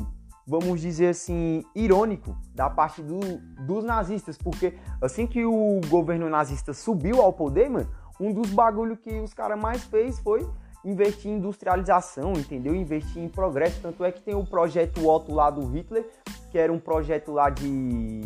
vamos 0.52 0.82
dizer 0.82 1.08
assim, 1.08 1.64
irônico 1.74 2.36
da 2.54 2.70
parte 2.70 3.02
do, 3.02 3.20
dos 3.66 3.86
nazistas, 3.86 4.38
porque 4.38 4.74
assim 5.02 5.26
que 5.26 5.46
o 5.46 5.80
governo 5.88 6.30
nazista 6.30 6.74
subiu 6.74 7.22
ao 7.22 7.32
poder, 7.32 7.70
mano, 7.70 7.90
um 8.20 8.34
dos 8.34 8.52
bagulho 8.52 8.98
que 8.98 9.18
os 9.22 9.34
caras 9.34 9.58
mais 9.58 9.82
fez 9.86 10.20
foi 10.20 10.46
investir 10.84 11.32
em 11.32 11.36
industrialização, 11.36 12.34
entendeu? 12.34 12.76
Investir 12.76 13.24
em 13.24 13.30
progresso. 13.30 13.80
Tanto 13.82 14.04
é 14.04 14.12
que 14.12 14.22
tem 14.22 14.36
o 14.36 14.46
projeto 14.46 15.08
Otto 15.08 15.34
lá 15.34 15.50
do 15.50 15.66
Hitler, 15.68 16.06
que 16.52 16.58
era 16.58 16.74
um 16.74 16.80
projeto 16.80 17.32
lá 17.32 17.50
de 17.50 18.22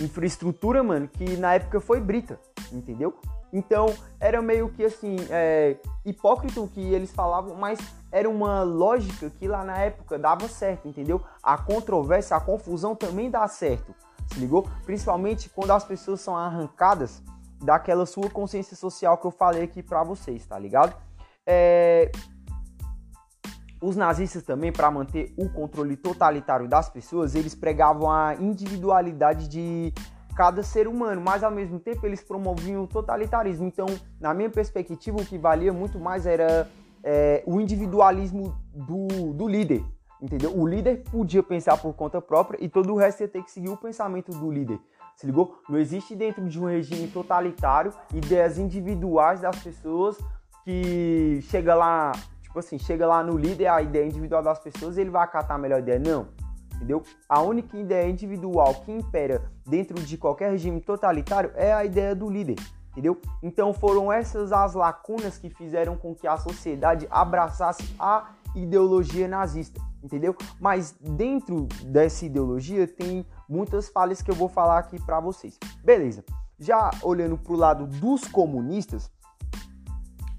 infraestrutura, 0.00 0.82
mano, 0.82 1.08
que 1.08 1.36
na 1.36 1.54
época 1.54 1.78
foi 1.78 2.00
brita, 2.00 2.40
entendeu? 2.72 3.14
Então 3.52 3.92
era 4.18 4.40
meio 4.40 4.70
que 4.70 4.82
assim, 4.82 5.16
é, 5.28 5.76
hipócrita 6.06 6.58
o 6.58 6.68
que 6.68 6.80
eles 6.80 7.12
falavam, 7.12 7.54
mas 7.54 7.78
era 8.12 8.28
uma 8.28 8.62
lógica 8.62 9.30
que 9.30 9.46
lá 9.46 9.64
na 9.64 9.78
época 9.78 10.18
dava 10.18 10.48
certo, 10.48 10.88
entendeu? 10.88 11.20
A 11.42 11.56
controvérsia, 11.56 12.36
a 12.36 12.40
confusão 12.40 12.94
também 12.94 13.30
dá 13.30 13.46
certo, 13.46 13.94
se 14.32 14.40
ligou? 14.40 14.68
Principalmente 14.84 15.48
quando 15.48 15.70
as 15.70 15.84
pessoas 15.84 16.20
são 16.20 16.36
arrancadas 16.36 17.22
daquela 17.62 18.06
sua 18.06 18.28
consciência 18.30 18.76
social 18.76 19.18
que 19.18 19.26
eu 19.26 19.30
falei 19.30 19.62
aqui 19.62 19.82
pra 19.82 20.02
vocês, 20.02 20.46
tá 20.46 20.58
ligado? 20.58 20.94
É... 21.46 22.10
Os 23.82 23.96
nazistas 23.96 24.42
também, 24.42 24.70
para 24.70 24.90
manter 24.90 25.32
o 25.38 25.48
controle 25.48 25.96
totalitário 25.96 26.68
das 26.68 26.90
pessoas, 26.90 27.34
eles 27.34 27.54
pregavam 27.54 28.10
a 28.10 28.34
individualidade 28.34 29.48
de 29.48 29.94
cada 30.36 30.62
ser 30.62 30.86
humano, 30.86 31.20
mas 31.20 31.42
ao 31.42 31.50
mesmo 31.50 31.78
tempo 31.78 32.06
eles 32.06 32.22
promoviam 32.22 32.82
o 32.82 32.86
totalitarismo. 32.86 33.66
Então, 33.66 33.86
na 34.20 34.34
minha 34.34 34.50
perspectiva, 34.50 35.18
o 35.18 35.24
que 35.24 35.38
valia 35.38 35.72
muito 35.72 35.98
mais 35.98 36.26
era 36.26 36.68
é, 37.04 37.42
o 37.46 37.60
individualismo 37.60 38.54
do, 38.74 39.32
do 39.32 39.48
líder, 39.48 39.82
entendeu? 40.20 40.56
O 40.56 40.66
líder 40.66 41.02
podia 41.10 41.42
pensar 41.42 41.76
por 41.78 41.94
conta 41.94 42.20
própria 42.20 42.58
e 42.62 42.68
todo 42.68 42.92
o 42.92 42.96
resto 42.96 43.22
ia 43.22 43.28
ter 43.28 43.42
que 43.42 43.50
seguir 43.50 43.68
o 43.70 43.76
pensamento 43.76 44.30
do 44.32 44.50
líder. 44.50 44.78
Se 45.16 45.26
ligou? 45.26 45.58
Não 45.68 45.78
existe 45.78 46.14
dentro 46.14 46.48
de 46.48 46.58
um 46.58 46.66
regime 46.66 47.08
totalitário 47.08 47.92
ideias 48.14 48.58
individuais 48.58 49.40
das 49.40 49.58
pessoas 49.62 50.16
que 50.64 51.40
chega 51.42 51.74
lá, 51.74 52.12
tipo 52.40 52.58
assim, 52.58 52.78
chega 52.78 53.06
lá 53.06 53.22
no 53.22 53.36
líder 53.36 53.66
a 53.66 53.82
ideia 53.82 54.06
individual 54.06 54.42
das 54.42 54.58
pessoas 54.58 54.96
e 54.96 55.00
ele 55.02 55.10
vai 55.10 55.22
acatar 55.22 55.56
a 55.56 55.60
melhor 55.60 55.80
ideia. 55.80 55.98
Não. 55.98 56.28
Entendeu? 56.76 57.02
A 57.28 57.42
única 57.42 57.76
ideia 57.76 58.08
individual 58.08 58.74
que 58.76 58.90
impera 58.90 59.42
dentro 59.66 60.00
de 60.00 60.16
qualquer 60.16 60.50
regime 60.50 60.80
totalitário 60.80 61.52
é 61.54 61.70
a 61.70 61.84
ideia 61.84 62.14
do 62.14 62.30
líder. 62.30 62.56
Entendeu? 62.92 63.20
Então 63.42 63.72
foram 63.72 64.12
essas 64.12 64.52
as 64.52 64.74
lacunas 64.74 65.38
que 65.38 65.48
fizeram 65.48 65.96
com 65.96 66.14
que 66.14 66.26
a 66.26 66.36
sociedade 66.36 67.06
abraçasse 67.10 67.94
a 67.98 68.30
ideologia 68.54 69.28
nazista, 69.28 69.80
entendeu? 70.02 70.36
Mas 70.58 70.92
dentro 71.00 71.68
dessa 71.84 72.26
ideologia 72.26 72.88
tem 72.88 73.24
muitas 73.48 73.88
falhas 73.88 74.20
que 74.20 74.30
eu 74.30 74.34
vou 74.34 74.48
falar 74.48 74.78
aqui 74.78 75.00
para 75.00 75.20
vocês. 75.20 75.58
Beleza. 75.84 76.24
Já 76.58 76.90
olhando 77.02 77.38
para 77.38 77.52
o 77.52 77.56
lado 77.56 77.86
dos 77.86 78.26
comunistas, 78.26 79.10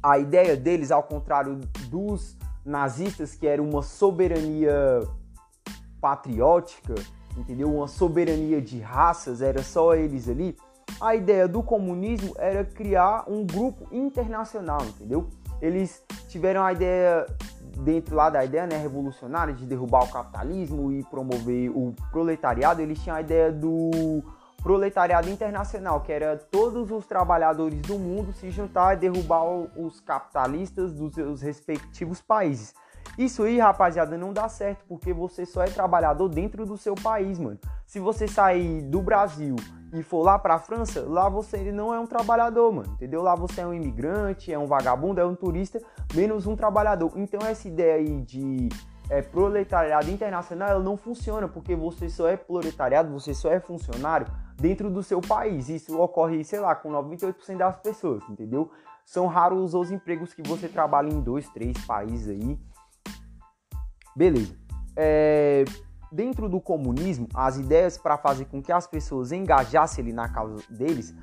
a 0.04 0.18
ideia 0.18 0.58
deles, 0.58 0.92
ao 0.92 1.04
contrário 1.04 1.60
dos 1.90 2.38
nazistas, 2.66 3.36
que 3.36 3.48
era 3.48 3.62
uma 3.62 3.82
soberania 3.82 5.02
patriótica, 6.00 6.96
entendeu? 7.38 7.74
Uma 7.74 7.88
soberania 7.88 8.62
de 8.62 8.80
raças, 8.80 9.42
era 9.42 9.64
só 9.64 9.96
eles 9.96 10.28
ali. 10.28 10.58
A 11.00 11.16
ideia 11.16 11.48
do 11.48 11.64
comunismo 11.64 12.34
era 12.38 12.64
criar 12.64 13.24
um 13.28 13.46
grupo 13.46 13.88
internacional, 13.92 14.82
entendeu? 14.84 15.30
Eles 15.62 16.04
tiveram 16.28 16.64
a 16.64 16.74
ideia 16.74 17.26
dentro 17.84 18.16
lá 18.16 18.30
da 18.30 18.44
ideia 18.44 18.68
né, 18.68 18.78
revolucionária 18.78 19.54
de 19.54 19.66
derrubar 19.66 20.04
o 20.04 20.12
capitalismo 20.12 20.92
e 20.92 21.04
promover 21.04 21.70
o 21.70 21.94
proletariado, 22.12 22.82
eles 22.82 23.00
tinham 23.00 23.16
a 23.16 23.22
ideia 23.22 23.52
do 23.52 24.24
proletariado 24.62 25.30
internacional, 25.30 26.02
que 26.02 26.12
era 26.12 26.38
todos 26.38 26.92
os 26.92 27.06
trabalhadores 27.08 27.82
do 27.82 27.98
mundo 27.98 28.32
se 28.34 28.52
juntar 28.52 28.94
e 28.94 28.98
derrubar 28.98 29.44
os 29.76 30.00
capitalistas 30.02 30.94
dos 30.94 31.14
seus 31.14 31.42
respectivos 31.42 32.22
países. 32.22 32.74
Isso 33.24 33.44
aí, 33.44 33.60
rapaziada, 33.60 34.18
não 34.18 34.34
dá 34.34 34.50
certo, 34.50 34.84
porque 34.88 35.14
você 35.14 35.46
só 35.46 35.62
é 35.62 35.68
trabalhador 35.68 36.28
dentro 36.28 36.66
do 36.66 36.76
seu 36.76 36.96
país, 36.96 37.38
mano. 37.38 37.60
Se 37.86 38.00
você 38.00 38.28
sair 38.28 38.82
do 38.82 39.00
Brasil 39.00 39.56
e 39.94 40.02
for 40.02 40.24
lá 40.24 40.40
pra 40.40 40.58
França, 40.58 41.06
lá 41.08 41.30
você 41.30 41.72
não 41.72 41.94
é 41.94 42.00
um 42.00 42.08
trabalhador, 42.08 42.74
mano, 42.74 42.92
entendeu? 42.94 43.22
Lá 43.22 43.36
você 43.36 43.62
é 43.62 43.68
um 43.68 43.76
imigrante, 43.76 44.52
é 44.52 44.58
um 44.58 44.66
vagabundo, 44.66 45.22
é 45.22 45.26
um 45.26 45.36
turista, 45.36 45.80
menos 46.16 46.48
um 46.48 46.56
trabalhador. 46.56 47.12
Então 47.16 47.40
essa 47.48 47.68
ideia 47.68 47.98
aí 47.98 48.22
de 48.22 48.70
é, 49.08 49.22
proletariado 49.22 50.10
internacional, 50.10 50.70
ela 50.70 50.84
não 50.84 50.98
funciona, 50.98 51.48
porque 51.48 51.76
você 51.76 52.10
só 52.10 52.28
é 52.28 52.36
proletariado, 52.36 53.12
você 53.12 53.36
só 53.36 53.52
é 53.52 53.60
funcionário 53.60 54.26
dentro 54.56 54.90
do 54.90 55.04
seu 55.04 55.22
país. 55.22 55.70
Isso 55.70 55.96
ocorre, 56.02 56.44
sei 56.44 56.60
lá, 56.60 56.74
com 56.74 56.90
98% 56.90 57.56
das 57.56 57.78
pessoas, 57.82 58.24
entendeu? 58.28 58.72
São 59.06 59.28
raros 59.28 59.76
os 59.76 59.92
empregos 59.92 60.34
que 60.34 60.42
você 60.42 60.68
trabalha 60.68 61.10
em 61.10 61.22
dois, 61.22 61.48
três 61.50 61.78
países 61.86 62.30
aí. 62.30 62.58
Beleza. 64.16 64.56
É, 64.96 65.64
dentro 66.12 66.50
do 66.50 66.60
comunismo, 66.60 67.28
as 67.34 67.58
ideias 67.58 67.98
para 67.98 68.18
fazer 68.18 68.46
com 68.46 68.62
que 68.62 68.72
as 68.72 68.86
pessoas 68.86 69.32
engajassem 69.32 70.04
ali 70.04 70.14
na 70.14 70.28
causa 70.28 70.62
deles 70.70 71.16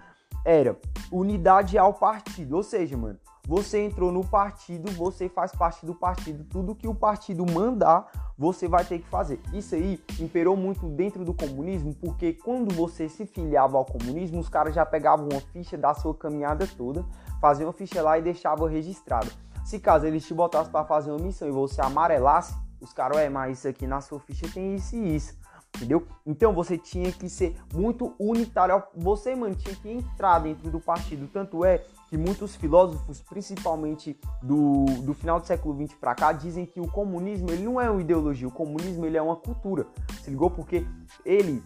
era 0.44 0.78
unidade 1.12 1.76
ao 1.76 1.92
partido. 1.92 2.56
Ou 2.56 2.62
seja, 2.62 2.96
mano, 2.96 3.18
você 3.46 3.82
entrou 3.82 4.12
no 4.12 4.24
partido, 4.24 4.90
você 4.92 5.28
faz 5.28 5.52
parte 5.52 5.84
do 5.84 5.94
partido, 5.94 6.44
tudo 6.44 6.74
que 6.74 6.86
o 6.86 6.94
partido 6.94 7.44
mandar, 7.50 8.06
você 8.36 8.68
vai 8.68 8.84
ter 8.84 8.98
que 8.98 9.08
fazer. 9.08 9.40
Isso 9.52 9.74
aí 9.74 9.98
imperou 10.20 10.56
muito 10.56 10.86
dentro 10.86 11.24
do 11.24 11.34
comunismo, 11.34 11.94
porque 11.94 12.34
quando 12.34 12.74
você 12.74 13.08
se 13.08 13.26
filiava 13.26 13.76
ao 13.76 13.84
comunismo, 13.84 14.38
os 14.38 14.48
caras 14.48 14.74
já 14.74 14.84
pegavam 14.84 15.28
uma 15.32 15.40
ficha 15.40 15.76
da 15.76 15.94
sua 15.94 16.14
caminhada 16.14 16.66
toda, 16.76 17.04
faziam 17.40 17.68
uma 17.68 17.72
ficha 17.72 18.02
lá 18.02 18.18
e 18.18 18.22
deixavam 18.22 18.68
registrada. 18.68 19.28
Se 19.64 19.78
caso 19.78 20.06
eles 20.06 20.26
te 20.26 20.32
botassem 20.32 20.70
para 20.70 20.84
fazer 20.84 21.10
uma 21.10 21.18
missão 21.18 21.48
e 21.48 21.50
você 21.50 21.80
amarelasse, 21.80 22.54
os 22.80 22.92
caras, 22.92 23.18
é, 23.18 23.28
mas 23.28 23.58
isso 23.58 23.68
aqui 23.68 23.86
na 23.86 24.00
sua 24.00 24.20
ficha 24.20 24.48
tem 24.52 24.74
isso 24.74 24.96
e 24.96 25.16
isso. 25.16 25.36
Entendeu? 25.76 26.06
Então 26.26 26.52
você 26.52 26.76
tinha 26.76 27.12
que 27.12 27.28
ser 27.28 27.56
muito 27.72 28.14
unitário. 28.18 28.82
Você, 28.96 29.34
mano, 29.36 29.54
tinha 29.54 29.76
que 29.76 29.88
entrar 29.88 30.40
dentro 30.40 30.70
do 30.70 30.80
partido. 30.80 31.28
Tanto 31.28 31.64
é 31.64 31.84
que 32.08 32.16
muitos 32.16 32.56
filósofos, 32.56 33.20
principalmente 33.20 34.18
do, 34.42 34.86
do 35.02 35.14
final 35.14 35.38
do 35.38 35.46
século 35.46 35.86
XX 35.86 35.94
para 35.94 36.14
cá, 36.14 36.32
dizem 36.32 36.66
que 36.66 36.80
o 36.80 36.88
comunismo 36.88 37.50
ele 37.50 37.62
não 37.62 37.80
é 37.80 37.88
uma 37.88 38.00
ideologia, 38.00 38.48
o 38.48 38.50
comunismo 38.50 39.04
ele 39.04 39.16
é 39.16 39.22
uma 39.22 39.36
cultura. 39.36 39.86
Se 40.22 40.30
ligou? 40.30 40.50
Porque 40.50 40.84
ele 41.24 41.62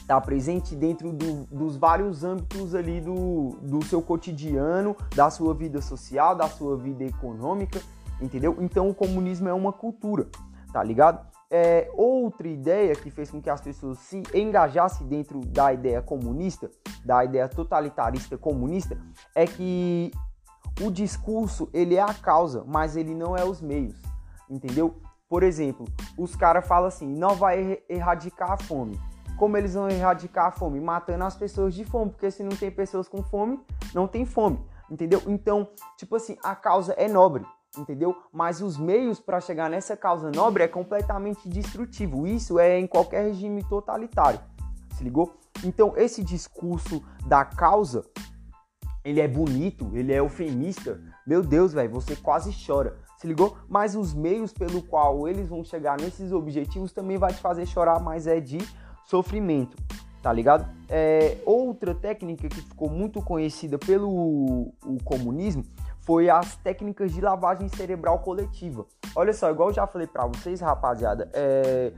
está 0.00 0.20
presente 0.20 0.74
dentro 0.74 1.12
do, 1.12 1.44
dos 1.44 1.76
vários 1.76 2.24
âmbitos 2.24 2.74
ali 2.74 3.00
do, 3.00 3.50
do 3.60 3.84
seu 3.84 4.00
cotidiano, 4.00 4.96
da 5.14 5.30
sua 5.30 5.52
vida 5.52 5.82
social, 5.82 6.34
da 6.34 6.48
sua 6.48 6.76
vida 6.76 7.04
econômica 7.04 7.80
entendeu? 8.20 8.56
Então 8.60 8.88
o 8.88 8.94
comunismo 8.94 9.48
é 9.48 9.52
uma 9.52 9.72
cultura, 9.72 10.28
tá 10.72 10.82
ligado? 10.82 11.26
É, 11.50 11.90
outra 11.94 12.46
ideia 12.46 12.94
que 12.94 13.10
fez 13.10 13.30
com 13.30 13.40
que 13.40 13.48
as 13.48 13.60
pessoas 13.60 13.98
se 14.00 14.22
engajassem 14.34 15.06
dentro 15.06 15.40
da 15.40 15.72
ideia 15.72 16.02
comunista, 16.02 16.70
da 17.04 17.24
ideia 17.24 17.48
totalitarista 17.48 18.36
comunista, 18.36 18.98
é 19.34 19.46
que 19.46 20.10
o 20.82 20.90
discurso 20.90 21.68
ele 21.72 21.96
é 21.96 22.02
a 22.02 22.12
causa, 22.12 22.64
mas 22.66 22.96
ele 22.96 23.14
não 23.14 23.36
é 23.36 23.44
os 23.44 23.62
meios, 23.62 23.96
entendeu? 24.48 25.00
Por 25.28 25.42
exemplo, 25.42 25.86
os 26.18 26.36
caras 26.36 26.66
falam 26.66 26.88
assim, 26.88 27.06
não 27.06 27.34
vai 27.34 27.82
erradicar 27.88 28.52
a 28.52 28.56
fome. 28.56 28.98
Como 29.36 29.56
eles 29.56 29.74
vão 29.74 29.88
erradicar 29.88 30.46
a 30.46 30.50
fome? 30.50 30.80
Matando 30.80 31.24
as 31.24 31.36
pessoas 31.36 31.74
de 31.74 31.84
fome, 31.84 32.10
porque 32.10 32.30
se 32.30 32.42
não 32.42 32.56
tem 32.56 32.70
pessoas 32.70 33.08
com 33.08 33.22
fome, 33.22 33.60
não 33.94 34.08
tem 34.08 34.26
fome, 34.26 34.58
entendeu? 34.90 35.22
Então, 35.26 35.68
tipo 35.96 36.16
assim, 36.16 36.36
a 36.42 36.56
causa 36.56 36.92
é 36.94 37.08
nobre, 37.08 37.44
entendeu? 37.76 38.16
Mas 38.32 38.60
os 38.62 38.78
meios 38.78 39.20
para 39.20 39.40
chegar 39.40 39.68
nessa 39.68 39.96
causa 39.96 40.30
nobre 40.30 40.62
é 40.64 40.68
completamente 40.68 41.48
destrutivo. 41.48 42.26
Isso 42.26 42.58
é 42.58 42.78
em 42.78 42.86
qualquer 42.86 43.24
regime 43.26 43.62
totalitário. 43.64 44.40
Se 44.94 45.04
ligou? 45.04 45.36
Então, 45.64 45.92
esse 45.96 46.22
discurso 46.22 47.02
da 47.26 47.44
causa, 47.44 48.04
ele 49.04 49.20
é 49.20 49.28
bonito, 49.28 49.90
ele 49.94 50.12
é 50.12 50.18
eufemista. 50.18 51.00
Meu 51.26 51.42
Deus, 51.42 51.72
velho, 51.72 51.90
você 51.90 52.16
quase 52.16 52.52
chora. 52.66 52.96
Se 53.16 53.26
ligou? 53.26 53.56
Mas 53.68 53.96
os 53.96 54.14
meios 54.14 54.52
pelo 54.52 54.80
qual 54.82 55.26
eles 55.28 55.48
vão 55.48 55.64
chegar 55.64 56.00
nesses 56.00 56.32
objetivos 56.32 56.92
também 56.92 57.18
vai 57.18 57.32
te 57.32 57.40
fazer 57.40 57.66
chorar, 57.66 58.00
mas 58.00 58.28
é 58.28 58.38
de 58.38 58.58
sofrimento, 59.04 59.76
tá 60.22 60.32
ligado? 60.32 60.68
É, 60.88 61.38
outra 61.44 61.94
técnica 61.94 62.48
que 62.48 62.60
ficou 62.60 62.88
muito 62.88 63.20
conhecida 63.20 63.76
pelo 63.78 64.08
o 64.84 64.98
comunismo 65.02 65.64
foi 66.08 66.30
as 66.30 66.56
técnicas 66.56 67.12
de 67.12 67.20
lavagem 67.20 67.68
cerebral 67.68 68.20
coletiva. 68.20 68.86
Olha 69.14 69.34
só, 69.34 69.50
igual 69.50 69.68
eu 69.68 69.74
já 69.74 69.86
falei 69.86 70.06
para 70.06 70.24
vocês, 70.26 70.58
rapaziada, 70.58 71.30
é, 71.34 71.92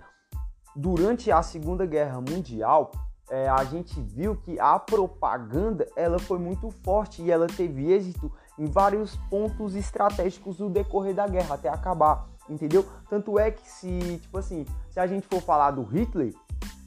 durante 0.74 1.30
a 1.30 1.40
Segunda 1.44 1.86
Guerra 1.86 2.20
Mundial, 2.20 2.90
é, 3.30 3.48
a 3.48 3.62
gente 3.62 4.00
viu 4.00 4.34
que 4.34 4.58
a 4.58 4.80
propaganda 4.80 5.86
ela 5.94 6.18
foi 6.18 6.40
muito 6.40 6.72
forte 6.82 7.22
e 7.22 7.30
ela 7.30 7.46
teve 7.46 7.92
êxito 7.92 8.32
em 8.58 8.66
vários 8.66 9.14
pontos 9.30 9.76
estratégicos 9.76 10.56
do 10.56 10.68
decorrer 10.68 11.14
da 11.14 11.28
guerra 11.28 11.54
até 11.54 11.68
acabar, 11.68 12.26
entendeu? 12.48 12.84
Tanto 13.08 13.38
é 13.38 13.52
que 13.52 13.70
se, 13.70 14.18
tipo 14.20 14.38
assim, 14.38 14.66
se 14.90 14.98
a 14.98 15.06
gente 15.06 15.24
for 15.28 15.40
falar 15.40 15.70
do 15.70 15.84
Hitler, 15.84 16.34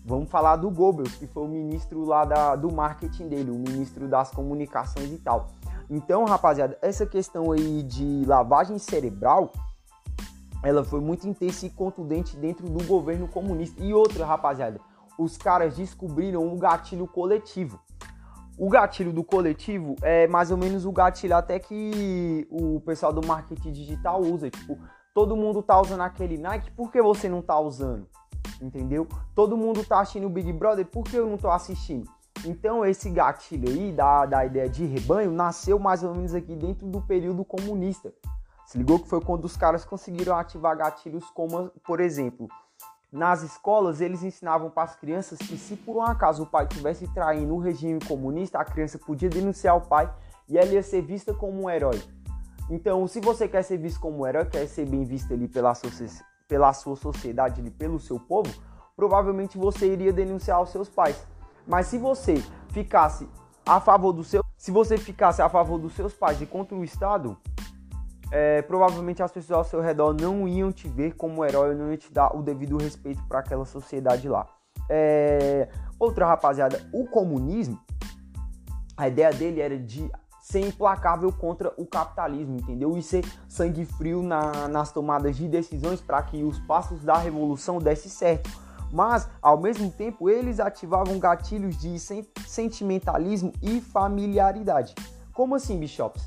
vamos 0.04 0.30
falar 0.30 0.58
do 0.58 0.70
Goebbels, 0.70 1.16
que 1.16 1.28
foi 1.28 1.44
o 1.44 1.48
ministro 1.48 2.04
lá 2.04 2.26
da, 2.26 2.58
do 2.58 2.70
marketing 2.70 3.30
dele, 3.30 3.50
o 3.50 3.56
ministro 3.58 4.10
das 4.10 4.30
comunicações 4.30 5.10
e 5.10 5.18
tal. 5.20 5.48
Então, 5.90 6.26
rapaziada, 6.26 6.78
essa 6.82 7.06
questão 7.06 7.52
aí 7.52 7.84
de 7.84 8.24
lavagem 8.26 8.78
cerebral, 8.78 9.52
ela 10.64 10.84
foi 10.84 11.02
muito 11.02 11.28
intensa 11.28 11.66
e 11.66 11.70
contundente 11.70 12.38
dentro 12.38 12.70
do 12.70 12.84
governo 12.86 13.28
comunista. 13.28 13.84
E 13.84 13.94
outra, 13.94 14.26
rapaziada, 14.26 14.80
os 15.18 15.38
caras 15.38 15.76
descobriram 15.76 16.42
um 16.46 16.58
gatilho 16.58 17.06
coletivo. 17.06 17.80
O 18.58 18.70
gatilho 18.70 19.12
do 19.12 19.24
coletivo 19.24 19.96
é 20.02 20.28
mais 20.28 20.52
ou 20.52 20.58
menos 20.58 20.86
o 20.86 20.92
gatilho 20.92 21.36
até 21.36 21.60
que 21.60 22.48
o 22.52 22.80
pessoal 22.82 23.12
do 23.12 23.26
marketing 23.26 23.72
digital 23.72 24.22
usa. 24.22 24.50
Tipo, 24.50 24.78
todo 25.14 25.36
mundo 25.36 25.62
tá 25.62 25.80
usando 25.82 26.02
aquele 26.02 26.38
Nike, 26.38 26.72
por 26.72 26.92
que 26.92 27.02
você 27.02 27.28
não 27.28 27.42
tá 27.42 27.60
usando? 27.60 28.08
Entendeu? 28.62 29.08
Todo 29.34 29.58
mundo 29.58 29.84
tá 29.84 30.00
assistindo 30.00 30.28
o 30.28 30.30
Big 30.30 30.54
Brother, 30.54 30.86
por 30.86 31.04
que 31.04 31.16
eu 31.16 31.28
não 31.28 31.38
tô 31.38 31.50
assistindo? 31.50 32.08
Então 32.46 32.86
esse 32.86 33.10
gatilho 33.10 33.70
aí 33.70 33.92
da, 33.92 34.26
da 34.26 34.46
ideia 34.46 34.70
de 34.70 34.86
rebanho 34.86 35.32
nasceu 35.32 35.80
mais 35.80 36.04
ou 36.04 36.14
menos 36.14 36.34
aqui 36.34 36.56
dentro 36.56 36.88
do 36.88 37.02
período 37.02 37.46
comunista. 37.46 38.14
Se 38.66 38.78
ligou 38.78 39.00
que 39.00 39.08
foi 39.08 39.22
quando 39.22 39.46
os 39.46 39.56
caras 39.56 39.86
conseguiram 39.86 40.36
ativar 40.36 40.78
gatilhos 40.78 41.30
como, 41.32 41.70
por 41.86 42.00
exemplo, 42.00 42.48
nas 43.12 43.44
escolas 43.44 44.02
eles 44.02 44.24
ensinavam 44.24 44.70
para 44.70 44.84
as 44.84 44.96
crianças 44.96 45.38
que 45.38 45.58
se 45.58 45.76
por 45.76 45.98
um 45.98 46.02
acaso 46.02 46.44
o 46.44 46.46
pai 46.48 46.66
estivesse 46.66 47.08
traindo 47.14 47.54
o 47.54 47.60
regime 47.60 48.00
comunista, 48.06 48.58
a 48.58 48.66
criança 48.66 48.98
podia 48.98 49.30
denunciar 49.30 49.78
o 49.78 49.82
pai 49.82 50.12
e 50.50 50.58
ela 50.58 50.72
ia 50.72 50.82
ser 50.82 51.02
vista 51.02 51.34
como 51.34 51.64
um 51.64 51.70
herói. 51.70 52.02
Então, 52.70 53.06
se 53.08 53.20
você 53.20 53.48
quer 53.48 53.62
ser 53.62 53.78
visto 53.78 54.00
como 54.00 54.20
um 54.20 54.28
herói, 54.28 54.46
quer 54.46 54.66
ser 54.68 54.88
bem 54.88 55.04
visto 55.04 55.34
ali 55.34 55.48
pela, 55.48 55.74
pela 56.48 56.74
sua 56.74 56.96
sociedade, 56.96 57.62
ali, 57.62 57.70
pelo 57.70 58.00
seu 58.00 58.20
povo, 58.20 58.52
provavelmente 58.96 59.58
você 59.58 59.92
iria 59.92 60.12
denunciar 60.12 60.62
os 60.62 60.70
seus 60.70 60.90
pais. 60.90 61.28
Mas 61.68 61.88
se 61.88 61.98
você 61.98 62.44
ficasse 62.70 63.28
a 63.66 63.80
favor 63.80 64.12
do 64.12 64.24
seu, 64.24 64.44
se 64.58 64.72
você 64.72 64.98
ficasse 64.98 65.42
a 65.42 65.50
favor 65.50 65.80
dos 65.80 65.94
seus 65.94 66.14
pais 66.14 66.42
e 66.42 66.46
contra 66.46 66.76
o 66.76 66.84
Estado, 66.84 67.38
é, 68.32 68.62
provavelmente 68.64 69.22
as 69.22 69.32
pessoas 69.32 69.58
ao 69.60 69.64
seu 69.64 69.82
redor 69.82 70.14
não 70.14 70.48
iam 70.48 70.72
te 70.72 70.88
ver 70.88 71.16
como 71.16 71.46
herói, 71.46 71.76
não 71.76 71.90
iam 71.90 71.98
te 71.98 72.12
dar 72.12 72.36
o 72.36 72.42
devido 72.42 72.78
respeito 72.78 73.22
para 73.28 73.40
aquela 73.40 73.66
sociedade 73.66 74.28
lá. 74.28 74.48
É, 74.90 75.70
outra 76.00 76.26
rapaziada, 76.26 76.82
o 76.92 77.06
comunismo, 77.06 77.80
a 78.98 79.08
ideia 79.08 79.32
dele 79.32 79.62
era 79.62 79.78
de 79.78 80.12
ser 80.42 80.60
implacável 80.60 81.32
contra 81.32 81.74
o 81.78 81.86
capitalismo, 81.86 82.58
entendeu? 82.58 82.98
E 82.98 83.02
ser 83.02 83.24
sangue 83.48 83.86
frio 83.86 84.22
na, 84.22 84.68
nas 84.68 84.92
tomadas 84.92 85.38
de 85.38 85.48
decisões 85.48 86.02
para 86.02 86.22
que 86.22 86.44
os 86.44 86.60
passos 86.60 87.02
da 87.04 87.18
revolução 87.18 87.78
dessem 87.78 88.12
certo 88.12 88.50
mas 88.94 89.28
ao 89.42 89.60
mesmo 89.60 89.90
tempo 89.90 90.30
eles 90.30 90.60
ativavam 90.60 91.18
gatilhos 91.18 91.76
de 91.78 91.98
sentimentalismo 92.46 93.52
e 93.62 93.82
familiaridade. 93.82 94.94
Como 95.34 95.56
assim, 95.56 95.80
Bishops? 95.80 96.24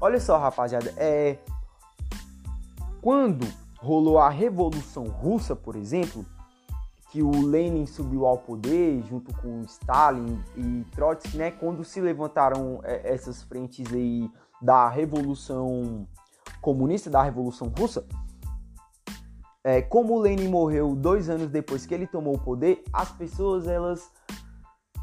Olha 0.00 0.18
só, 0.18 0.38
rapaziada, 0.38 0.92
é 0.96 1.36
quando 3.02 3.46
rolou 3.78 4.18
a 4.18 4.30
Revolução 4.30 5.04
Russa, 5.04 5.54
por 5.54 5.76
exemplo, 5.76 6.24
que 7.10 7.22
o 7.22 7.46
Lenin 7.46 7.86
subiu 7.86 8.26
ao 8.26 8.38
poder 8.38 9.02
junto 9.02 9.32
com 9.36 9.60
Stalin 9.62 10.42
e 10.56 10.84
Trotsky, 10.92 11.36
né? 11.36 11.50
Quando 11.50 11.84
se 11.84 12.00
levantaram 12.00 12.80
é, 12.82 13.12
essas 13.12 13.42
frentes 13.42 13.92
aí 13.92 14.28
da 14.60 14.88
Revolução 14.88 16.06
comunista 16.60 17.08
da 17.08 17.22
Revolução 17.22 17.72
Russa, 17.78 18.04
é, 19.66 19.82
como 19.82 20.16
Lenin 20.20 20.46
morreu 20.46 20.94
dois 20.94 21.28
anos 21.28 21.50
depois 21.50 21.84
que 21.84 21.92
ele 21.92 22.06
tomou 22.06 22.36
o 22.36 22.38
poder, 22.38 22.84
as 22.92 23.10
pessoas 23.10 23.66
elas 23.66 24.12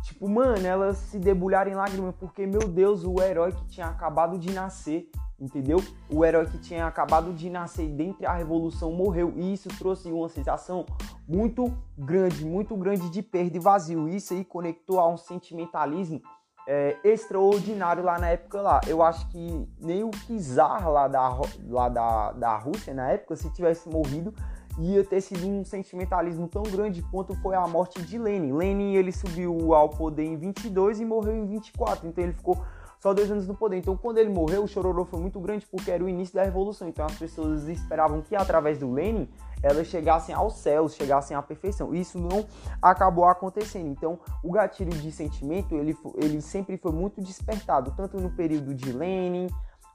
tipo, 0.03 0.25
mano, 0.29 0.65
elas 0.65 0.95
se 0.95 1.19
debulharam 1.19 1.69
em 1.69 1.75
lágrimas 1.75 2.15
porque, 2.17 2.47
meu 2.47 2.61
Deus, 2.61 3.03
o 3.03 3.21
herói 3.21 3.51
que 3.51 3.65
tinha 3.65 3.87
acabado 3.87 4.39
de 4.39 4.53
nascer, 4.53 5.09
entendeu? 5.37 5.83
O 6.09 6.23
herói 6.23 6.45
que 6.45 6.57
tinha 6.59 6.87
acabado 6.87 7.33
de 7.33 7.49
nascer 7.49 7.89
dentro 7.89 8.21
da 8.21 8.31
revolução 8.31 8.93
morreu. 8.93 9.33
E 9.35 9.51
isso 9.51 9.67
trouxe 9.77 10.09
uma 10.09 10.29
sensação 10.29 10.85
muito 11.27 11.69
grande, 11.97 12.45
muito 12.45 12.73
grande 12.77 13.09
de 13.09 13.21
perda 13.21 13.57
e 13.57 13.59
vazio. 13.59 14.07
Isso 14.07 14.33
aí 14.33 14.45
conectou 14.45 14.97
a 14.97 15.09
um 15.09 15.17
sentimentalismo 15.17 16.21
é, 16.65 16.97
extraordinário 17.03 18.03
lá 18.03 18.17
na 18.17 18.29
época 18.29 18.61
lá. 18.61 18.81
Eu 18.87 19.01
acho 19.03 19.27
que 19.29 19.67
nem 19.79 20.03
o 20.03 20.09
Kizar 20.09 20.89
lá 20.89 21.07
da, 21.07 21.41
lá 21.67 21.89
da, 21.89 22.31
da 22.31 22.57
Rússia 22.57 22.93
na 22.93 23.09
época, 23.11 23.35
se 23.35 23.51
tivesse 23.51 23.89
morrido, 23.89 24.33
ia 24.77 25.03
ter 25.03 25.21
sido 25.21 25.47
um 25.47 25.63
sentimentalismo 25.63 26.47
tão 26.47 26.63
grande 26.63 27.01
quanto 27.03 27.35
foi 27.35 27.55
a 27.55 27.67
morte 27.67 28.01
de 28.01 28.17
Lenin. 28.17 28.53
Lenin 28.53 28.95
ele 28.95 29.11
subiu 29.11 29.73
ao 29.73 29.89
poder 29.89 30.25
em 30.25 30.37
22 30.37 30.99
e 30.99 31.05
morreu 31.05 31.35
em 31.35 31.45
24, 31.45 32.07
então 32.07 32.23
ele 32.23 32.33
ficou 32.33 32.63
só 32.99 33.13
dois 33.13 33.29
anos 33.29 33.45
no 33.45 33.53
poder. 33.53 33.77
Então 33.77 33.97
quando 33.97 34.17
ele 34.17 34.29
morreu, 34.29 34.63
o 34.63 34.67
chororô 34.67 35.03
foi 35.03 35.19
muito 35.19 35.39
grande 35.39 35.67
porque 35.67 35.91
era 35.91 36.03
o 36.03 36.07
início 36.07 36.33
da 36.33 36.43
revolução. 36.43 36.87
Então 36.87 37.05
as 37.05 37.15
pessoas 37.17 37.67
esperavam 37.67 38.21
que 38.21 38.33
através 38.33 38.77
do 38.77 38.91
Lenin 38.91 39.27
elas 39.61 39.87
chegassem 39.87 40.33
aos 40.33 40.55
céus, 40.55 40.95
chegassem 40.95 41.35
à 41.35 41.41
perfeição. 41.41 41.93
Isso 41.93 42.17
não 42.17 42.45
acabou 42.81 43.25
acontecendo. 43.25 43.87
Então 43.87 44.17
o 44.41 44.51
gatilho 44.51 44.91
de 44.91 45.11
sentimento 45.11 45.75
ele, 45.75 45.97
ele 46.15 46.41
sempre 46.41 46.77
foi 46.77 46.93
muito 46.93 47.21
despertado, 47.21 47.93
tanto 47.95 48.19
no 48.19 48.31
período 48.31 48.73
de 48.73 48.91
Lenin 48.93 49.47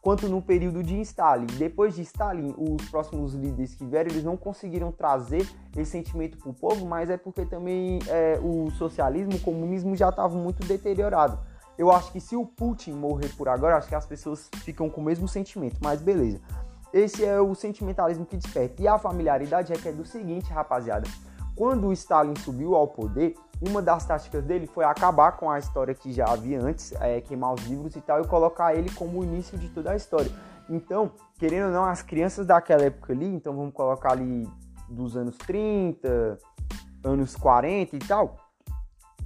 quanto 0.09 0.27
no 0.27 0.41
período 0.41 0.83
de 0.83 0.99
Stalin. 1.03 1.45
Depois 1.59 1.95
de 1.95 2.01
Stalin, 2.01 2.55
os 2.57 2.83
próximos 2.89 3.35
líderes 3.35 3.75
que 3.75 3.85
vieram, 3.85 4.11
eles 4.11 4.25
não 4.25 4.39
conseguiram 4.39 4.91
trazer 4.91 5.47
esse 5.77 5.91
sentimento 5.91 6.39
para 6.39 6.49
o 6.49 6.55
povo, 6.55 6.87
mas 6.87 7.11
é 7.11 7.19
porque 7.19 7.45
também 7.45 7.99
é, 8.09 8.41
o 8.43 8.71
socialismo, 8.71 9.35
o 9.35 9.41
comunismo 9.41 9.95
já 9.95 10.09
estava 10.09 10.35
muito 10.35 10.67
deteriorado. 10.67 11.39
Eu 11.77 11.93
acho 11.93 12.11
que 12.11 12.21
se 12.23 12.35
o 12.35 12.47
Putin 12.47 12.93
morrer 12.93 13.29
por 13.37 13.51
agora, 13.51 13.77
acho 13.77 13.87
que 13.87 13.95
as 13.95 14.07
pessoas 14.07 14.49
ficam 14.65 14.89
com 14.89 15.03
o 15.03 15.05
mesmo 15.05 15.29
sentimento, 15.29 15.77
mas 15.83 16.01
beleza. 16.01 16.41
Esse 16.91 17.23
é 17.23 17.39
o 17.39 17.55
sentimentalismo 17.55 18.25
que 18.25 18.39
desperta. 18.39 18.81
E 18.81 18.89
a 18.89 18.97
familiaridade 18.99 19.75
é 19.75 19.77
que 19.77 19.89
é 19.89 19.93
do 19.93 20.07
seguinte, 20.07 20.51
rapaziada. 20.51 21.07
Quando 21.59 21.89
o 21.89 21.93
Stalin 21.93 22.37
subiu 22.37 22.77
ao 22.77 22.87
poder, 22.87 23.35
uma 23.61 23.83
das 23.83 24.07
táticas 24.07 24.45
dele 24.45 24.69
foi 24.69 24.85
acabar 24.85 25.33
com 25.33 25.51
a 25.51 25.59
história 25.59 25.93
que 25.93 26.13
já 26.13 26.25
havia 26.25 26.63
antes, 26.63 26.93
é, 27.01 27.21
queimar 27.21 27.53
os 27.53 27.67
livros 27.67 27.97
e 27.97 28.01
tal, 28.01 28.21
e 28.21 28.27
colocar 28.29 28.77
ele 28.77 28.89
como 28.93 29.19
o 29.19 29.25
início 29.25 29.59
de 29.59 29.69
toda 29.69 29.91
a 29.91 29.97
história. 29.97 30.31
Então, 30.71 31.11
querendo 31.37 31.67
ou 31.67 31.73
não, 31.73 31.85
as 31.85 32.01
crianças 32.01 32.47
daquela 32.47 32.85
época 32.85 33.13
ali, 33.13 33.27
então 33.27 33.57
vamos 33.57 33.75
colocar 33.75 34.13
ali 34.13 34.49
dos 34.89 35.17
anos 35.17 35.37
30, 35.39 36.39
anos 37.03 37.35
40 37.35 37.97
e 37.97 37.99
tal, 37.99 38.37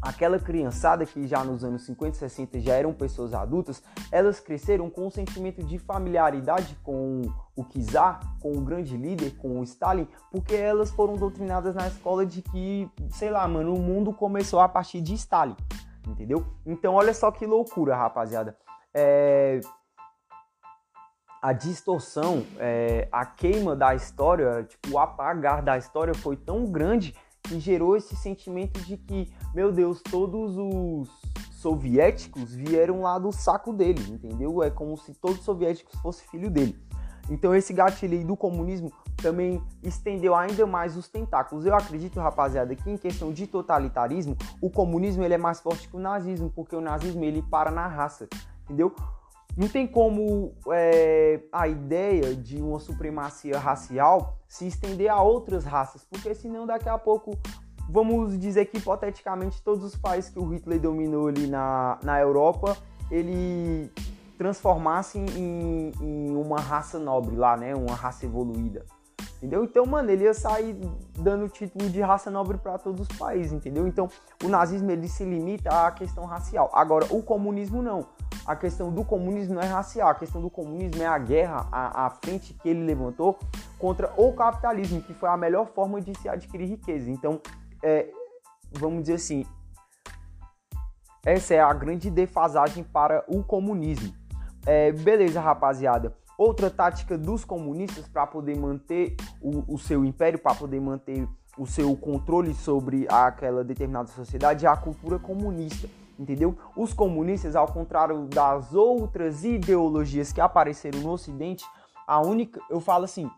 aquela 0.03 0.39
criançada 0.39 1.07
que 1.07 1.29
já 1.29 1.45
nos 1.45 1.63
anos 1.63 1.87
50 1.87 2.17
e 2.17 2.19
60 2.19 2.61
já 2.61 2.75
eram 2.75 2.93
pessoas 2.93 3.33
adultas, 3.33 3.81
elas 4.11 4.41
cresceram 4.41 4.91
com 4.91 5.07
um 5.07 5.11
sentimento 5.11 5.63
de 5.63 5.79
familiaridade 5.79 6.77
com 6.83 7.23
o 7.55 7.65
Kizar, 7.65 8.21
com 8.41 8.51
o 8.51 8.61
grande 8.61 8.97
líder, 8.97 9.37
com 9.37 9.61
o 9.61 9.63
Stalin, 9.63 10.09
porque 10.33 10.57
elas 10.57 10.91
foram 10.91 11.15
doutrinadas 11.15 11.77
na 11.77 11.87
escola 11.87 12.27
de 12.27 12.43
que, 12.43 12.91
sei 13.11 13.31
lá, 13.31 13.47
mano, 13.47 13.75
o 13.75 13.79
mundo 13.79 14.13
começou 14.13 14.59
a 14.59 14.69
partir 14.69 15.01
de 15.01 15.15
Stalin, 15.15 15.57
entendeu? 16.09 16.45
Então 16.67 16.95
olha 16.95 17.15
só 17.15 17.31
que 17.31 17.47
loucura, 17.47 17.95
rapaziada. 17.95 18.57
É... 18.93 19.61
A 21.41 21.53
distorção, 21.53 22.45
é... 22.59 23.09
a 23.13 23.25
queima 23.25 23.77
da 23.77 23.95
história, 23.95 24.65
tipo, 24.65 24.95
o 24.95 24.99
apagar 24.99 25.63
da 25.63 25.79
história 25.79 26.15
foi 26.15 26.37
tão 26.37 26.67
grande 26.67 27.15
que 27.43 27.59
gerou 27.61 27.97
esse 27.97 28.17
sentimento 28.17 28.81
de 28.81 28.97
que, 28.97 29.33
meu 29.55 29.73
Deus, 29.73 30.01
todos 30.03 30.57
os 30.57 31.09
soviéticos 31.53 32.55
vieram 32.55 33.03
lá 33.03 33.19
do 33.19 33.31
saco 33.33 33.73
dele, 33.73 34.03
entendeu? 34.11 34.63
É 34.63 34.71
como 34.71 34.97
se 34.97 35.15
todos 35.15 35.39
os 35.39 35.45
soviéticos 35.45 36.01
fossem 36.01 36.27
filho 36.29 36.51
dele. 36.51 36.77
Então 37.31 37.55
esse 37.55 37.73
gatilho 37.73 38.27
do 38.27 38.37
comunismo 38.37 38.93
também 39.17 39.63
estendeu 39.83 40.35
ainda 40.35 40.67
mais 40.67 40.97
os 40.97 41.09
tentáculos. 41.09 41.65
Eu 41.65 41.75
acredito, 41.75 42.19
rapaziada, 42.19 42.75
que 42.75 42.91
em 42.91 42.97
questão 42.97 43.33
de 43.33 43.47
totalitarismo, 43.47 44.37
o 44.61 44.69
comunismo 44.69 45.23
ele 45.23 45.35
é 45.35 45.39
mais 45.39 45.61
forte 45.61 45.89
que 45.89 45.97
o 45.97 46.01
nazismo, 46.01 46.51
porque 46.51 46.75
o 46.75 46.81
nazismo 46.81 47.23
ele 47.25 47.41
para 47.43 47.71
na 47.71 47.87
raça, 47.87 48.29
entendeu? 48.65 48.93
Não 49.57 49.69
tem 49.69 49.87
como 49.87 50.55
é, 50.71 51.41
a 51.53 51.69
ideia 51.69 52.35
de 52.35 52.61
uma 52.61 52.81
supremacia 52.81 53.59
racial 53.59 54.39
se 54.49 54.67
estender 54.67 55.11
a 55.11 55.21
outras 55.21 55.65
raças, 55.65 56.05
porque 56.05 56.35
senão 56.35 56.67
daqui 56.67 56.89
a 56.89 56.97
pouco, 56.97 57.39
vamos 57.89 58.39
dizer 58.39 58.67
que 58.67 58.79
hipoteticamente 58.79 59.63
todos 59.63 59.85
os 59.85 59.95
países 59.95 60.31
que 60.31 60.39
o 60.39 60.49
Hitler 60.49 60.81
dominou 60.81 61.29
ali 61.29 61.47
na, 61.47 61.99
na 62.03 62.19
Europa, 62.19 62.77
ele 63.11 63.91
transformasse 64.39 65.19
em, 65.19 65.93
em 66.01 66.35
uma 66.35 66.59
raça 66.59 66.99
nobre 66.99 67.37
lá, 67.37 67.57
né? 67.57 67.75
Uma 67.75 67.95
raça 67.95 68.25
evoluída. 68.25 68.85
Entendeu? 69.37 69.65
Então, 69.65 69.85
mano, 69.85 70.11
ele 70.11 70.25
ia 70.25 70.35
sair 70.35 70.77
dando 71.19 71.49
título 71.49 71.91
de 71.91 72.01
raça 72.01 72.31
nobre 72.31 72.57
para 72.59 72.79
todos 72.79 73.09
os 73.09 73.19
países, 73.19 73.53
entendeu? 73.53 73.87
Então, 73.87 74.09
o 74.43 74.49
nazismo 74.49 74.91
ele 74.91 75.09
se 75.09 75.25
limita 75.25 75.87
à 75.87 75.91
questão 75.91 76.25
racial. 76.25 76.71
Agora, 76.73 77.07
o 77.11 77.23
comunismo 77.23 77.83
não 77.83 78.07
a 78.45 78.57
questão 78.57 78.93
do 78.93 79.05
comunismo 79.05 79.55
não 79.55 79.63
é 79.63 79.67
racial, 79.67 80.09
a 80.09 80.15
questão 80.15 80.41
do 80.41 80.51
comunismo 80.51 81.03
é 81.03 81.07
a 81.07 81.19
guerra, 81.19 81.69
a, 81.71 82.07
a 82.07 82.11
frente 82.11 82.55
que 82.55 82.69
ele 82.69 82.85
levantou 82.85 83.39
contra 83.79 84.13
o 84.17 84.33
capitalismo, 84.33 85.01
que 85.01 85.15
foi 85.15 85.29
a 85.29 85.37
melhor 85.37 85.67
forma 85.69 86.01
de 86.01 86.17
se 86.19 86.29
adquirir 86.29 86.69
riqueza. 86.69 87.11
Então, 87.11 87.41
é, 87.83 88.11
vamos 88.73 89.03
dizer 89.03 89.15
assim, 89.15 89.47
essa 91.25 91.55
é 91.55 91.61
a 91.61 91.73
grande 91.73 92.11
defasagem 92.11 92.83
para 92.83 93.25
o 93.29 93.45
comunismo. 93.45 94.13
É, 94.67 94.91
beleza, 94.91 95.41
rapaziada. 95.41 96.17
Outra 96.37 96.69
tática 96.69 97.17
dos 97.17 97.45
comunistas 97.45 98.09
para 98.09 98.27
poder 98.27 98.57
manter 98.57 99.15
o, 99.41 99.75
o 99.75 99.79
seu 99.79 100.05
império, 100.05 100.39
para 100.39 100.55
poder 100.55 100.81
manter 100.81 101.29
o 101.57 101.67
seu 101.67 101.95
controle 101.97 102.55
sobre 102.55 103.07
aquela 103.09 103.63
determinada 103.63 104.09
sociedade 104.09 104.67
é 104.67 104.69
a 104.69 104.77
cultura 104.77 105.19
comunista 105.19 105.89
entendeu? 106.23 106.57
Os 106.77 106.93
comunistas, 106.93 107.55
ao 107.57 107.67
contrário 107.67 108.27
das 108.27 108.75
outras 108.75 109.45
ideologias 109.45 110.33
que 110.33 110.41
apareceram 110.41 111.01
no 111.01 111.11
Ocidente, 111.11 111.65
a 112.07 112.21
única, 112.21 112.61
eu 112.71 112.81
falo 112.81 113.05
assim, 113.05 113.31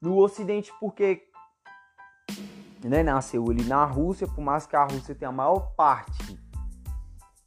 no 0.00 0.18
Ocidente 0.18 0.72
porque 0.78 1.22
né, 2.84 3.02
nasceu 3.02 3.44
ali 3.50 3.64
na 3.64 3.84
Rússia, 3.84 4.26
por 4.26 4.42
mais 4.42 4.66
que 4.66 4.76
a 4.76 4.84
Rússia 4.84 5.14
tenha 5.14 5.30
a 5.30 5.32
maior 5.32 5.72
parte 5.74 6.38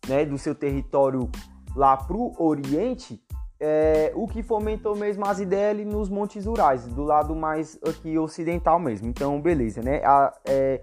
né, 0.08 0.26
do 0.26 0.38
seu 0.38 0.56
território 0.56 1.30
lá 1.76 1.96
pro 1.96 2.34
Oriente, 2.38 3.22
é, 3.60 4.12
o 4.16 4.28
que 4.28 4.42
fomentou 4.42 4.96
mesmo 4.96 5.26
as 5.26 5.40
ideias 5.40 5.72
ali 5.72 5.86
nos 5.86 6.10
Montes 6.10 6.46
Urais, 6.46 6.88
do 6.88 7.04
lado 7.04 7.36
mais 7.36 7.78
aqui 7.86 8.18
ocidental 8.18 8.80
mesmo. 8.80 9.08
Então, 9.08 9.40
beleza, 9.42 9.82
né? 9.82 10.02
A, 10.04 10.34
é, 10.46 10.82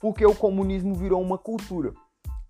porque 0.00 0.26
o 0.26 0.34
comunismo 0.34 0.94
virou 0.94 1.20
uma 1.20 1.38
cultura. 1.38 1.92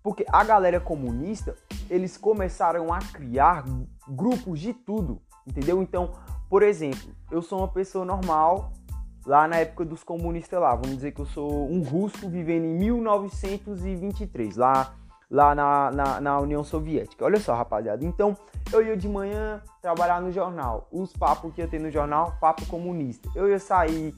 Porque 0.03 0.25
a 0.31 0.43
galera 0.43 0.79
comunista, 0.79 1.55
eles 1.89 2.17
começaram 2.17 2.91
a 2.91 2.99
criar 2.99 3.63
grupos 4.07 4.59
de 4.59 4.73
tudo, 4.73 5.21
entendeu? 5.45 5.81
Então, 5.81 6.11
por 6.49 6.63
exemplo, 6.63 7.15
eu 7.29 7.41
sou 7.41 7.59
uma 7.59 7.67
pessoa 7.67 8.03
normal, 8.03 8.73
lá 9.25 9.47
na 9.47 9.57
época 9.57 9.85
dos 9.85 10.03
comunistas 10.03 10.59
lá, 10.59 10.73
vamos 10.73 10.95
dizer 10.95 11.11
que 11.11 11.21
eu 11.21 11.25
sou 11.25 11.69
um 11.69 11.83
russo 11.83 12.27
vivendo 12.29 12.65
em 12.65 12.77
1923, 12.77 14.57
lá, 14.57 14.95
lá 15.29 15.53
na, 15.53 15.91
na, 15.91 16.21
na 16.21 16.39
União 16.39 16.63
Soviética. 16.63 17.23
Olha 17.23 17.39
só, 17.39 17.53
rapaziada. 17.55 18.03
Então, 18.03 18.35
eu 18.73 18.85
ia 18.85 18.97
de 18.97 19.07
manhã 19.07 19.61
trabalhar 19.81 20.19
no 20.21 20.31
jornal. 20.31 20.87
Os 20.91 21.13
papos 21.13 21.53
que 21.53 21.61
ia 21.61 21.67
ter 21.67 21.79
no 21.79 21.91
jornal, 21.91 22.35
papo 22.41 22.65
comunista. 22.65 23.29
Eu 23.35 23.47
ia 23.47 23.59
sair 23.59 24.15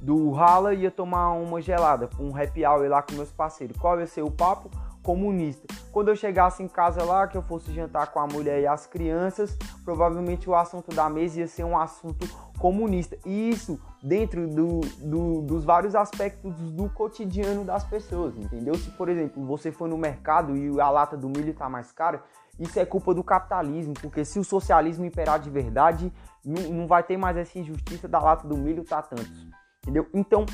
do 0.00 0.30
rala 0.30 0.74
e 0.74 0.82
ia 0.82 0.90
tomar 0.90 1.32
uma 1.32 1.60
gelada, 1.60 2.08
um 2.18 2.34
happy 2.36 2.64
hour 2.64 2.88
lá 2.88 3.02
com 3.02 3.14
meus 3.14 3.30
parceiros. 3.30 3.76
Qual 3.76 3.98
ia 4.00 4.06
ser 4.06 4.22
o 4.22 4.30
papo? 4.30 4.70
Comunista. 5.02 5.66
Quando 5.92 6.08
eu 6.08 6.16
chegasse 6.16 6.62
em 6.62 6.68
casa 6.68 7.02
lá, 7.02 7.26
que 7.26 7.36
eu 7.36 7.42
fosse 7.42 7.72
jantar 7.72 8.08
com 8.12 8.20
a 8.20 8.26
mulher 8.26 8.60
e 8.60 8.66
as 8.66 8.86
crianças, 8.86 9.56
provavelmente 9.84 10.48
o 10.48 10.54
assunto 10.54 10.94
da 10.94 11.08
mesa 11.08 11.40
ia 11.40 11.48
ser 11.48 11.64
um 11.64 11.78
assunto 11.78 12.28
comunista. 12.58 13.16
E 13.24 13.50
isso 13.50 13.80
dentro 14.02 14.46
do, 14.46 14.80
do, 14.98 15.42
dos 15.42 15.64
vários 15.64 15.94
aspectos 15.94 16.54
do 16.72 16.88
cotidiano 16.90 17.64
das 17.64 17.84
pessoas, 17.84 18.36
entendeu? 18.36 18.74
Se, 18.74 18.90
por 18.90 19.08
exemplo, 19.08 19.44
você 19.44 19.72
for 19.72 19.88
no 19.88 19.96
mercado 19.96 20.56
e 20.56 20.80
a 20.80 20.90
lata 20.90 21.16
do 21.16 21.28
milho 21.28 21.50
está 21.50 21.68
mais 21.68 21.90
cara, 21.90 22.22
isso 22.58 22.78
é 22.78 22.84
culpa 22.84 23.14
do 23.14 23.24
capitalismo, 23.24 23.94
porque 23.94 24.24
se 24.24 24.38
o 24.38 24.44
socialismo 24.44 25.04
imperar 25.04 25.40
de 25.40 25.48
verdade, 25.48 26.12
não, 26.44 26.62
não 26.70 26.86
vai 26.86 27.02
ter 27.02 27.16
mais 27.16 27.36
essa 27.36 27.58
injustiça 27.58 28.06
da 28.06 28.18
lata 28.18 28.46
do 28.46 28.56
milho 28.56 28.84
tá 28.84 29.00
tantos, 29.00 29.46
entendeu? 29.82 30.06
Então, 30.12 30.44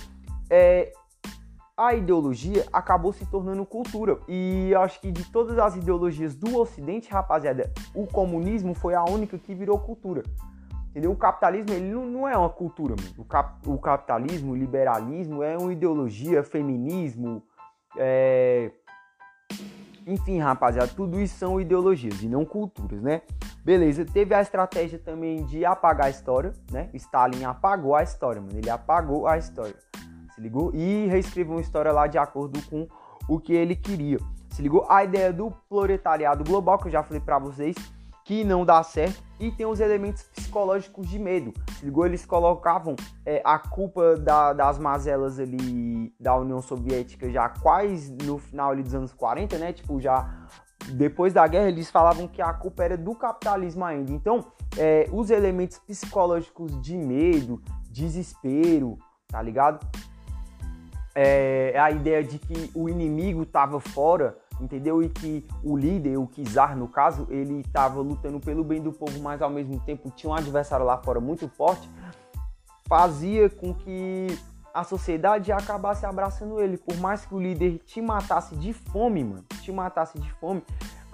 é, 0.49 0.93
a 1.77 1.95
ideologia 1.95 2.67
acabou 2.73 3.13
se 3.13 3.27
tornando 3.27 3.65
cultura. 3.67 4.19
E 4.27 4.75
acho 4.77 4.99
que 5.01 5.13
de 5.13 5.25
todas 5.31 5.59
as 5.59 5.77
ideologias 5.77 6.35
do 6.35 6.59
Ocidente, 6.59 7.11
rapaziada, 7.11 7.71
o 7.95 8.07
comunismo 8.07 8.75
foi 8.75 8.95
a 8.95 9.05
única 9.05 9.39
que 9.39 9.55
virou 9.55 9.79
cultura. 9.79 10.23
Entendeu? 10.91 11.13
O 11.13 11.17
capitalismo 11.17 11.75
ele 11.75 11.91
não, 11.91 12.07
não 12.07 12.29
é 12.29 12.35
uma 12.35 12.49
cultura, 12.49 12.97
mano. 12.99 13.15
O, 13.19 13.25
cap, 13.25 13.69
o 13.69 13.77
capitalismo, 13.77 14.53
o 14.53 14.57
liberalismo 14.57 15.43
é 15.43 15.59
uma 15.59 15.71
ideologia, 15.71 16.43
feminismo, 16.43 17.43
é... 17.99 18.71
enfim, 20.07 20.39
rapaziada, 20.39 20.89
tudo 20.89 21.21
isso 21.21 21.37
são 21.37 21.61
ideologias 21.61 22.23
e 22.23 22.29
não 22.29 22.47
culturas, 22.47 23.03
né? 23.03 23.21
Beleza, 23.63 24.07
teve 24.07 24.35
a 24.35 24.41
estratégia 24.41 24.99
também 24.99 25.45
de 25.45 25.67
apagar 25.67 26.07
a 26.07 26.11
história, 26.11 26.55
né? 26.71 26.89
Stalin 26.95 27.45
apagou 27.45 27.95
a 27.95 28.03
história, 28.03 28.41
mano. 28.41 28.57
Ele 28.57 28.71
apagou 28.71 29.27
a 29.27 29.37
história. 29.37 29.77
Se 30.37 30.41
ligou? 30.43 30.71
E 30.75 31.07
reescreveu 31.07 31.55
uma 31.55 31.63
história 31.63 31.91
lá 31.91 32.07
de 32.07 32.19
acordo 32.19 32.61
com 32.69 32.87
o 33.27 33.41
que 33.41 33.55
ele 33.55 33.75
queria. 33.75 34.19
Se 34.51 34.61
ligou? 34.61 34.87
A 34.89 35.03
ideia 35.03 35.33
do 35.33 35.51
proletariado 35.67 36.45
global, 36.45 36.79
que 36.79 36.89
eu 36.89 36.93
já 36.93 37.03
falei 37.03 37.21
para 37.21 37.39
vocês, 37.39 37.75
que 38.23 38.45
não 38.45 38.63
dá 38.63 38.83
certo. 38.83 39.25
E 39.41 39.51
tem 39.51 39.65
os 39.65 39.81
elementos 39.81 40.25
psicológicos 40.25 41.09
de 41.09 41.19
medo. 41.19 41.55
Se 41.79 41.87
ligou? 41.87 42.05
Eles 42.05 42.27
colocavam 42.27 42.97
é, 43.25 43.41
a 43.45 43.59
culpa 43.59 44.17
da, 44.17 44.53
das 44.53 44.79
mazelas 44.79 45.39
ali 45.39 46.13
da 46.21 46.37
União 46.37 46.61
Soviética 46.61 47.31
já 47.31 47.49
quase 47.49 48.13
no 48.25 48.37
final 48.37 48.73
ali 48.73 48.83
dos 48.83 48.95
anos 48.95 49.15
40, 49.15 49.57
né? 49.57 49.73
Tipo, 49.73 49.99
já 49.99 50.47
depois 50.91 51.33
da 51.33 51.47
guerra, 51.47 51.69
eles 51.69 51.91
falavam 51.91 52.29
que 52.29 52.43
a 52.43 52.53
culpa 52.53 52.85
era 52.85 52.97
do 52.97 53.15
capitalismo 53.15 53.85
ainda. 53.85 54.13
Então, 54.13 54.45
é, 54.77 55.09
os 55.11 55.31
elementos 55.31 55.79
psicológicos 55.79 56.79
de 56.83 56.97
medo, 56.97 57.61
desespero, 57.91 58.99
tá 59.29 59.41
ligado? 59.41 59.87
É, 61.19 61.75
a 61.79 61.91
ideia 61.91 62.23
de 62.23 62.39
que 62.39 62.71
o 62.75 62.91
inimigo 62.91 63.43
estava 63.43 63.81
fora 63.81 64.37
entendeu? 64.61 65.03
E 65.03 65.09
que 65.09 65.47
o 65.63 65.77
líder, 65.77 66.19
o 66.19 66.27
Kizar 66.27 66.77
no 66.77 66.89
caso, 66.89 67.27
ele 67.31 67.61
estava 67.61 68.01
lutando 68.01 68.41
pelo 68.41 68.65
bem 68.65 68.81
do 68.81 68.93
povo, 68.93 69.21
mas 69.21 69.43
ao 69.43 69.51
mesmo 69.51 69.79
tempo 69.81 70.11
tinha 70.11 70.31
um 70.31 70.35
adversário 70.35 70.85
lá 70.85 70.99
fora 70.99 71.21
muito 71.21 71.49
forte, 71.49 71.89
fazia 72.89 73.51
com 73.51 73.75
que 73.75 74.27
a 74.73 74.85
sociedade 74.85 75.51
acabasse 75.53 76.05
abraçando 76.05 76.61
ele. 76.61 76.77
Por 76.77 76.97
mais 76.99 77.25
que 77.25 77.35
o 77.35 77.41
líder 77.41 77.79
te 77.79 78.01
matasse 78.03 78.55
de 78.57 78.73
fome, 78.73 79.25
mano, 79.25 79.45
te 79.63 79.73
matasse 79.73 80.19
de 80.19 80.31
fome, 80.35 80.63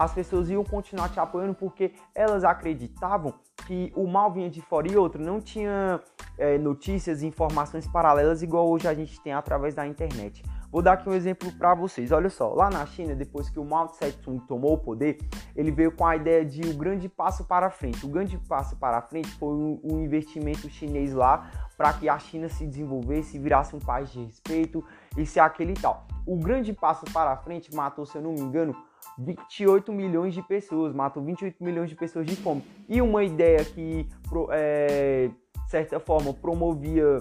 as 0.02 0.12
pessoas 0.12 0.50
iam 0.50 0.64
continuar 0.64 1.08
te 1.08 1.20
apoiando 1.20 1.54
porque 1.54 1.94
elas 2.14 2.42
acreditavam 2.44 3.34
que 3.66 3.92
o 3.94 4.06
mal 4.06 4.32
vinha 4.32 4.50
de 4.50 4.60
fora 4.60 4.90
e 4.90 4.96
outro, 4.96 5.22
não 5.22 5.40
tinha 5.40 6.00
é, 6.36 6.58
notícias 6.58 7.22
e 7.22 7.26
informações 7.26 7.86
paralelas 7.86 8.42
igual 8.42 8.68
hoje 8.68 8.88
a 8.88 8.94
gente 8.94 9.20
tem 9.20 9.32
através 9.32 9.74
da 9.74 9.86
internet. 9.86 10.42
Vou 10.72 10.80
dar 10.80 10.94
aqui 10.94 11.06
um 11.06 11.12
exemplo 11.12 11.52
para 11.52 11.74
vocês. 11.74 12.10
Olha 12.12 12.30
só, 12.30 12.48
lá 12.54 12.70
na 12.70 12.84
China, 12.86 13.14
depois 13.14 13.50
que 13.50 13.60
o 13.60 13.64
Mao 13.64 13.88
Tse-tung 13.88 14.40
tomou 14.46 14.72
o 14.72 14.78
poder, 14.78 15.18
ele 15.54 15.70
veio 15.70 15.92
com 15.92 16.06
a 16.06 16.16
ideia 16.16 16.44
de 16.46 16.62
o 16.62 16.70
um 16.70 16.76
grande 16.78 17.10
passo 17.10 17.44
para 17.44 17.68
frente. 17.68 18.06
O 18.06 18.08
grande 18.08 18.38
passo 18.38 18.74
para 18.76 19.02
frente 19.02 19.28
foi 19.32 19.54
um, 19.54 19.78
um 19.84 20.00
investimento 20.00 20.70
chinês 20.70 21.12
lá 21.12 21.50
para 21.76 21.92
que 21.92 22.08
a 22.08 22.18
China 22.18 22.48
se 22.48 22.66
desenvolvesse, 22.66 23.38
virasse 23.38 23.76
um 23.76 23.78
país 23.78 24.10
de 24.10 24.24
respeito 24.24 24.82
e 25.14 25.26
se 25.26 25.38
aquele 25.38 25.74
tal. 25.74 26.06
O 26.26 26.36
grande 26.36 26.72
passo 26.72 27.04
para 27.12 27.36
frente 27.36 27.74
matou, 27.74 28.06
se 28.06 28.16
eu 28.16 28.22
não 28.22 28.32
me 28.32 28.40
engano, 28.40 28.74
28 29.18 29.92
milhões 29.92 30.34
de 30.34 30.42
pessoas, 30.42 30.94
matou 30.94 31.22
28 31.22 31.62
milhões 31.62 31.90
de 31.90 31.96
pessoas 31.96 32.26
de 32.26 32.36
fome. 32.36 32.64
E 32.88 33.00
uma 33.00 33.22
ideia 33.22 33.64
que, 33.64 34.08
é, 34.50 35.30
certa 35.68 36.00
forma, 36.00 36.32
promovia 36.34 37.18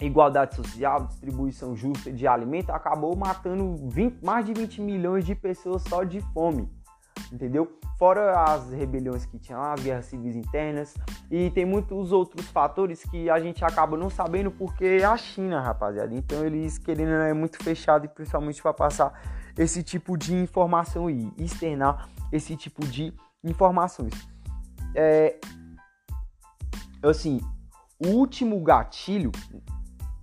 igualdade 0.00 0.54
social, 0.54 1.06
distribuição 1.06 1.74
justa 1.74 2.12
de 2.12 2.26
alimento, 2.26 2.70
acabou 2.70 3.16
matando 3.16 3.76
20, 3.88 4.22
mais 4.22 4.44
de 4.44 4.52
20 4.52 4.80
milhões 4.82 5.24
de 5.24 5.34
pessoas 5.34 5.82
só 5.88 6.04
de 6.04 6.20
fome, 6.32 6.68
entendeu? 7.32 7.78
Fora 7.98 8.42
as 8.42 8.70
rebeliões 8.70 9.24
que 9.24 9.38
tinha 9.38 9.56
lá, 9.56 9.72
as 9.72 9.82
guerras 9.82 10.04
civis 10.04 10.36
internas, 10.36 10.94
e 11.30 11.48
tem 11.50 11.64
muitos 11.64 12.12
outros 12.12 12.46
fatores 12.48 13.02
que 13.04 13.30
a 13.30 13.40
gente 13.40 13.64
acaba 13.64 13.96
não 13.96 14.10
sabendo 14.10 14.50
porque 14.50 14.84
é 15.00 15.04
a 15.04 15.16
China, 15.16 15.62
rapaziada. 15.62 16.14
Então 16.14 16.44
eles 16.44 16.76
querendo 16.76 17.12
é 17.12 17.32
muito 17.32 17.56
fechado 17.64 18.04
e 18.04 18.08
principalmente 18.08 18.60
para 18.60 18.74
passar 18.74 19.18
esse 19.56 19.82
tipo 19.82 20.16
de 20.16 20.34
informação 20.34 21.10
e 21.10 21.32
externar 21.38 22.08
esse 22.32 22.56
tipo 22.56 22.86
de 22.86 23.12
informações. 23.42 24.12
É, 24.94 25.38
assim, 27.02 27.40
o 27.98 28.08
último 28.08 28.60
gatilho 28.60 29.32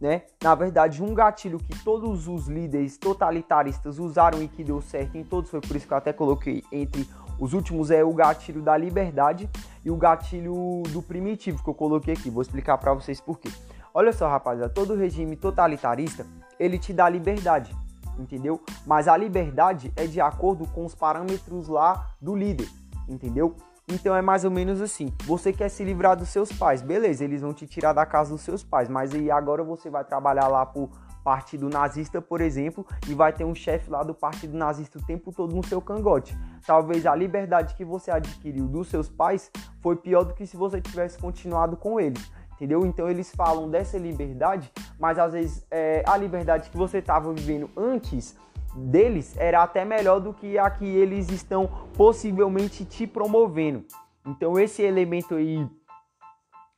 né? 0.03 0.23
Na 0.43 0.53
verdade, 0.53 1.01
um 1.01 1.13
gatilho 1.13 1.57
que 1.57 1.81
todos 1.81 2.27
os 2.27 2.49
líderes 2.49 2.97
totalitaristas 2.97 3.99
usaram 3.99 4.43
e 4.43 4.49
que 4.49 4.61
deu 4.61 4.81
certo 4.81 5.17
em 5.17 5.23
todos, 5.23 5.49
foi 5.49 5.61
por 5.61 5.77
isso 5.77 5.87
que 5.87 5.93
eu 5.93 5.97
até 5.97 6.11
coloquei 6.11 6.61
entre 6.73 7.07
os 7.39 7.53
últimos 7.53 7.89
é 7.89 8.03
o 8.03 8.13
gatilho 8.13 8.61
da 8.61 8.75
liberdade 8.75 9.49
e 9.83 9.89
o 9.89 9.95
gatilho 9.95 10.83
do 10.89 11.01
primitivo 11.01 11.63
que 11.63 11.69
eu 11.69 11.73
coloquei 11.73 12.15
aqui. 12.15 12.29
Vou 12.29 12.41
explicar 12.41 12.77
para 12.77 12.93
vocês 12.93 13.21
por 13.21 13.39
quê. 13.39 13.49
Olha 13.93 14.11
só, 14.11 14.27
rapaziada, 14.27 14.67
todo 14.67 14.93
regime 14.93 15.37
totalitarista, 15.37 16.25
ele 16.59 16.77
te 16.77 16.91
dá 16.91 17.07
liberdade, 17.07 17.73
entendeu? 18.17 18.61
Mas 18.85 19.07
a 19.07 19.15
liberdade 19.17 19.91
é 19.95 20.05
de 20.05 20.21
acordo 20.21 20.65
com 20.67 20.85
os 20.85 20.95
parâmetros 20.95 21.67
lá 21.67 22.09
do 22.21 22.35
líder, 22.35 22.69
entendeu? 23.07 23.55
Então 23.87 24.15
é 24.15 24.21
mais 24.21 24.45
ou 24.45 24.51
menos 24.51 24.81
assim: 24.81 25.13
você 25.25 25.51
quer 25.51 25.69
se 25.69 25.83
livrar 25.83 26.15
dos 26.15 26.29
seus 26.29 26.51
pais, 26.51 26.81
beleza, 26.81 27.23
eles 27.23 27.41
vão 27.41 27.53
te 27.53 27.67
tirar 27.67 27.93
da 27.93 28.05
casa 28.05 28.31
dos 28.31 28.41
seus 28.41 28.63
pais, 28.63 28.87
mas 28.87 29.13
aí 29.13 29.29
agora 29.29 29.63
você 29.63 29.89
vai 29.89 30.03
trabalhar 30.03 30.47
lá 30.47 30.65
pro 30.65 30.89
partido 31.23 31.69
nazista, 31.69 32.21
por 32.21 32.41
exemplo, 32.41 32.85
e 33.07 33.13
vai 33.13 33.31
ter 33.31 33.45
um 33.45 33.55
chefe 33.55 33.89
lá 33.89 34.03
do 34.03 34.13
partido 34.13 34.57
nazista 34.57 34.99
o 34.99 35.01
tempo 35.01 35.31
todo 35.31 35.55
no 35.55 35.65
seu 35.65 35.81
cangote. 35.81 36.37
Talvez 36.65 37.05
a 37.05 37.15
liberdade 37.15 37.75
que 37.75 37.85
você 37.85 38.11
adquiriu 38.11 38.67
dos 38.67 38.89
seus 38.89 39.09
pais 39.09 39.49
foi 39.81 39.95
pior 39.95 40.25
do 40.25 40.33
que 40.33 40.45
se 40.45 40.57
você 40.57 40.81
tivesse 40.81 41.17
continuado 41.17 41.77
com 41.77 41.99
eles. 41.99 42.29
Entendeu? 42.55 42.85
Então 42.85 43.09
eles 43.09 43.33
falam 43.35 43.69
dessa 43.69 43.97
liberdade, 43.97 44.71
mas 44.99 45.19
às 45.19 45.33
vezes 45.33 45.65
é, 45.69 46.03
a 46.07 46.15
liberdade 46.15 46.69
que 46.69 46.77
você 46.77 46.99
estava 46.99 47.33
vivendo 47.33 47.69
antes 47.75 48.37
deles 48.75 49.35
era 49.37 49.61
até 49.61 49.83
melhor 49.85 50.19
do 50.19 50.33
que 50.33 50.57
a 50.57 50.69
que 50.69 50.85
eles 50.85 51.29
estão 51.29 51.69
possivelmente 51.95 52.85
te 52.85 53.05
promovendo. 53.05 53.83
Então 54.25 54.57
esse 54.59 54.81
elemento 54.81 55.35
aí 55.35 55.67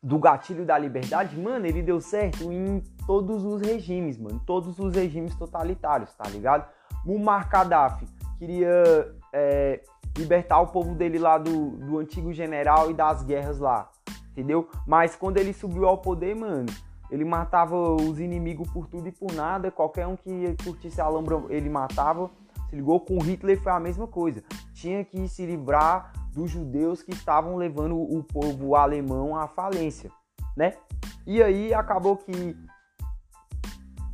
do 0.01 0.19
gatilho 0.19 0.65
da 0.65 0.77
liberdade, 0.77 1.35
mano, 1.35 1.65
ele 1.65 1.81
deu 1.81 1.99
certo 1.99 2.51
em 2.51 2.79
todos 3.07 3.43
os 3.43 3.59
regimes, 3.61 4.19
mano, 4.19 4.39
todos 4.45 4.77
os 4.77 4.93
regimes 4.93 5.35
totalitários, 5.35 6.13
tá 6.13 6.29
ligado? 6.29 6.67
Muammar 7.03 7.49
Gaddafi 7.49 8.05
queria 8.37 9.15
é, 9.33 9.81
libertar 10.15 10.59
o 10.59 10.67
povo 10.67 10.93
dele 10.93 11.17
lá 11.17 11.37
do, 11.37 11.71
do 11.71 11.97
antigo 11.97 12.31
general 12.31 12.91
e 12.91 12.93
das 12.93 13.23
guerras 13.23 13.59
lá, 13.59 13.89
entendeu? 14.35 14.67
Mas 14.85 15.15
quando 15.15 15.37
ele 15.37 15.53
subiu 15.53 15.87
ao 15.87 15.97
poder, 15.97 16.35
mano, 16.35 16.65
ele 17.09 17.23
matava 17.23 17.75
os 17.77 18.19
inimigos 18.19 18.69
por 18.69 18.87
tudo 18.87 19.07
e 19.07 19.11
por 19.11 19.31
nada. 19.31 19.71
Qualquer 19.71 20.05
um 20.05 20.17
que 20.17 20.55
curtisse 20.63 20.99
a 20.99 21.07
lombra, 21.07 21.41
ele 21.49 21.69
matava. 21.69 22.29
Se 22.69 22.75
ligou 22.75 22.99
com 22.99 23.17
Hitler 23.19 23.61
foi 23.61 23.71
a 23.71 23.79
mesma 23.79 24.07
coisa. 24.07 24.43
Tinha 24.73 25.05
que 25.05 25.27
se 25.29 25.45
livrar 25.45 26.11
dos 26.33 26.51
judeus 26.51 27.01
que 27.01 27.11
estavam 27.11 27.55
levando 27.55 27.95
o 27.95 28.21
povo 28.21 28.75
alemão 28.75 29.37
à 29.37 29.47
falência, 29.47 30.11
né? 30.57 30.73
E 31.25 31.41
aí 31.41 31.73
acabou 31.73 32.17
que 32.17 32.57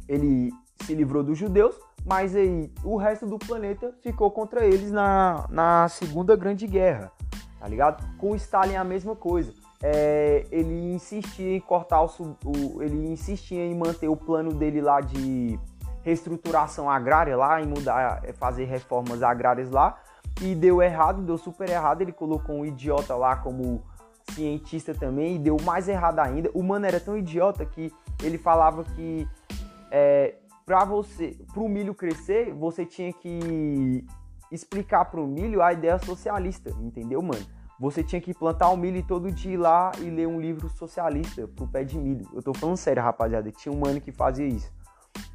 ele 0.08 0.52
se 0.84 0.94
livrou 0.94 1.24
dos 1.24 1.38
judeus, 1.38 1.76
mas 2.06 2.36
aí 2.36 2.72
o 2.84 2.96
resto 2.96 3.26
do 3.26 3.40
planeta 3.40 3.96
ficou 4.02 4.30
contra 4.30 4.66
eles 4.66 4.92
na, 4.92 5.48
na 5.50 5.88
Segunda 5.90 6.36
Grande 6.36 6.68
Guerra, 6.68 7.12
tá 7.60 7.68
ligado? 7.68 8.06
Com 8.18 8.36
Stalin 8.36 8.76
a 8.76 8.84
mesma 8.84 9.16
coisa 9.16 9.61
é, 9.84 10.46
ele 10.52 10.94
insistia 10.94 11.56
em 11.56 11.60
cortar 11.60 12.04
o, 12.04 12.08
o, 12.46 12.84
ele 12.84 13.08
insistia 13.08 13.66
em 13.66 13.76
manter 13.76 14.08
o 14.08 14.16
plano 14.16 14.54
dele 14.54 14.82
lá 14.82 15.02
de 15.02 15.60
reestruturação 16.04 16.90
agrária 16.90 17.36
lá, 17.36 17.62
em 17.62 17.68
mudar, 17.68 18.22
é, 18.24 18.34
fazer 18.34 18.66
reformas 18.66 19.24
agrárias 19.24 19.70
lá, 19.70 19.98
e 20.42 20.56
deu 20.56 20.82
errado, 20.82 21.22
deu 21.22 21.38
super 21.38 21.70
errado, 21.70 22.02
ele 22.02 22.12
colocou 22.12 22.56
um 22.56 22.66
idiota 22.66 23.16
lá 23.16 23.36
como 23.36 23.84
cientista 24.32 24.94
também, 24.94 25.36
e 25.36 25.40
deu 25.40 25.58
mais 25.64 25.88
errado 25.88 26.20
ainda. 26.20 26.50
O 26.54 26.64
mano 26.64 26.86
era 26.86 27.00
tão 27.00 27.18
idiota 27.18 27.66
que 27.66 27.92
ele 28.24 28.38
falava 28.38 28.84
que 28.84 29.28
é, 29.92 30.36
para 30.66 30.86
você, 30.86 31.38
para 31.54 31.62
o 31.62 31.70
milho 31.70 31.94
crescer, 31.94 32.54
você 32.54 32.86
tinha 32.86 33.12
que 33.12 34.06
explicar 34.52 35.06
para 35.06 35.20
o 35.20 35.28
milho 35.28 35.62
a 35.62 35.74
ideia 35.74 35.98
socialista, 36.00 36.70
entendeu, 36.80 37.22
mano? 37.22 37.46
Você 37.82 38.04
tinha 38.04 38.22
que 38.22 38.32
plantar 38.32 38.70
o 38.70 38.74
um 38.74 38.78
milho 38.78 39.04
todo 39.08 39.32
dia 39.32 39.54
ir 39.54 39.58
lá 39.58 39.92
e 39.98 40.04
ler 40.04 40.28
um 40.28 40.40
livro 40.40 40.70
socialista 40.70 41.48
pro 41.48 41.68
pé 41.68 41.84
de 41.84 41.98
milho. 41.98 42.30
Eu 42.32 42.44
tô 42.44 42.54
falando 42.54 42.78
sério, 42.78 43.02
rapaziada. 43.02 43.52
Tinha 43.52 43.74
um 43.74 43.80
mano 43.80 44.00
que 44.00 44.12
fazia 44.12 44.46
isso. 44.46 44.72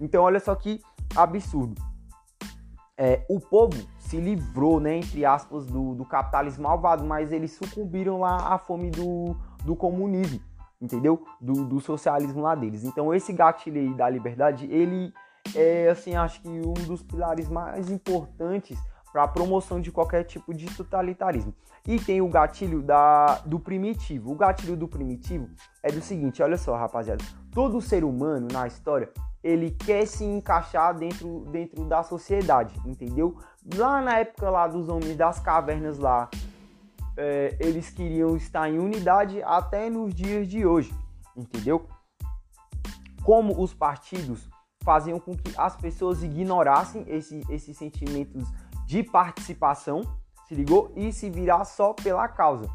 Então, 0.00 0.22
olha 0.22 0.38
só 0.38 0.54
que 0.54 0.80
absurdo. 1.16 1.74
É, 2.96 3.26
o 3.28 3.40
povo 3.40 3.76
se 3.98 4.18
livrou, 4.18 4.78
né, 4.78 4.98
entre 4.98 5.24
aspas, 5.24 5.66
do, 5.66 5.96
do 5.96 6.04
capitalismo 6.04 6.62
malvado, 6.62 7.04
mas 7.04 7.32
eles 7.32 7.50
sucumbiram 7.50 8.20
lá 8.20 8.54
à 8.54 8.58
fome 8.58 8.92
do, 8.92 9.36
do 9.64 9.74
comunismo, 9.74 10.40
entendeu? 10.80 11.24
Do, 11.40 11.64
do 11.64 11.80
socialismo 11.80 12.42
lá 12.42 12.54
deles. 12.54 12.84
Então, 12.84 13.12
esse 13.12 13.32
gatilho 13.32 13.80
aí 13.80 13.92
da 13.92 14.08
liberdade, 14.08 14.66
ele 14.70 15.12
é, 15.52 15.88
assim, 15.88 16.14
acho 16.14 16.40
que 16.40 16.48
um 16.48 16.74
dos 16.74 17.02
pilares 17.02 17.48
mais 17.48 17.90
importantes 17.90 18.78
para 19.16 19.24
a 19.24 19.28
promoção 19.28 19.80
de 19.80 19.90
qualquer 19.90 20.24
tipo 20.24 20.52
de 20.52 20.66
totalitarismo. 20.66 21.54
E 21.88 21.98
tem 21.98 22.20
o 22.20 22.28
gatilho 22.28 22.82
da, 22.82 23.36
do 23.46 23.58
primitivo. 23.58 24.30
O 24.30 24.34
gatilho 24.34 24.76
do 24.76 24.86
primitivo 24.86 25.48
é 25.82 25.90
do 25.90 26.02
seguinte, 26.02 26.42
olha 26.42 26.58
só, 26.58 26.76
rapaziada. 26.76 27.24
Todo 27.50 27.80
ser 27.80 28.04
humano 28.04 28.46
na 28.52 28.66
história, 28.66 29.10
ele 29.42 29.70
quer 29.70 30.06
se 30.06 30.22
encaixar 30.22 30.94
dentro, 30.94 31.46
dentro 31.50 31.86
da 31.86 32.02
sociedade, 32.02 32.78
entendeu? 32.84 33.38
Lá 33.74 34.02
na 34.02 34.18
época 34.18 34.50
lá 34.50 34.66
dos 34.66 34.86
homens 34.90 35.16
das 35.16 35.40
cavernas 35.40 35.98
lá, 35.98 36.28
é, 37.16 37.56
eles 37.58 37.88
queriam 37.88 38.36
estar 38.36 38.68
em 38.68 38.78
unidade 38.78 39.42
até 39.44 39.88
nos 39.88 40.12
dias 40.12 40.46
de 40.46 40.66
hoje, 40.66 40.94
entendeu? 41.34 41.88
Como 43.24 43.62
os 43.62 43.72
partidos 43.72 44.46
faziam 44.84 45.18
com 45.18 45.34
que 45.34 45.54
as 45.56 45.74
pessoas 45.74 46.22
ignorassem 46.22 47.04
esse, 47.08 47.42
esses 47.48 47.76
sentimentos 47.78 48.46
de 48.86 49.02
participação, 49.02 50.02
se 50.46 50.54
ligou? 50.54 50.92
E 50.96 51.12
se 51.12 51.28
virar 51.28 51.64
só 51.64 51.92
pela 51.92 52.26
causa. 52.28 52.70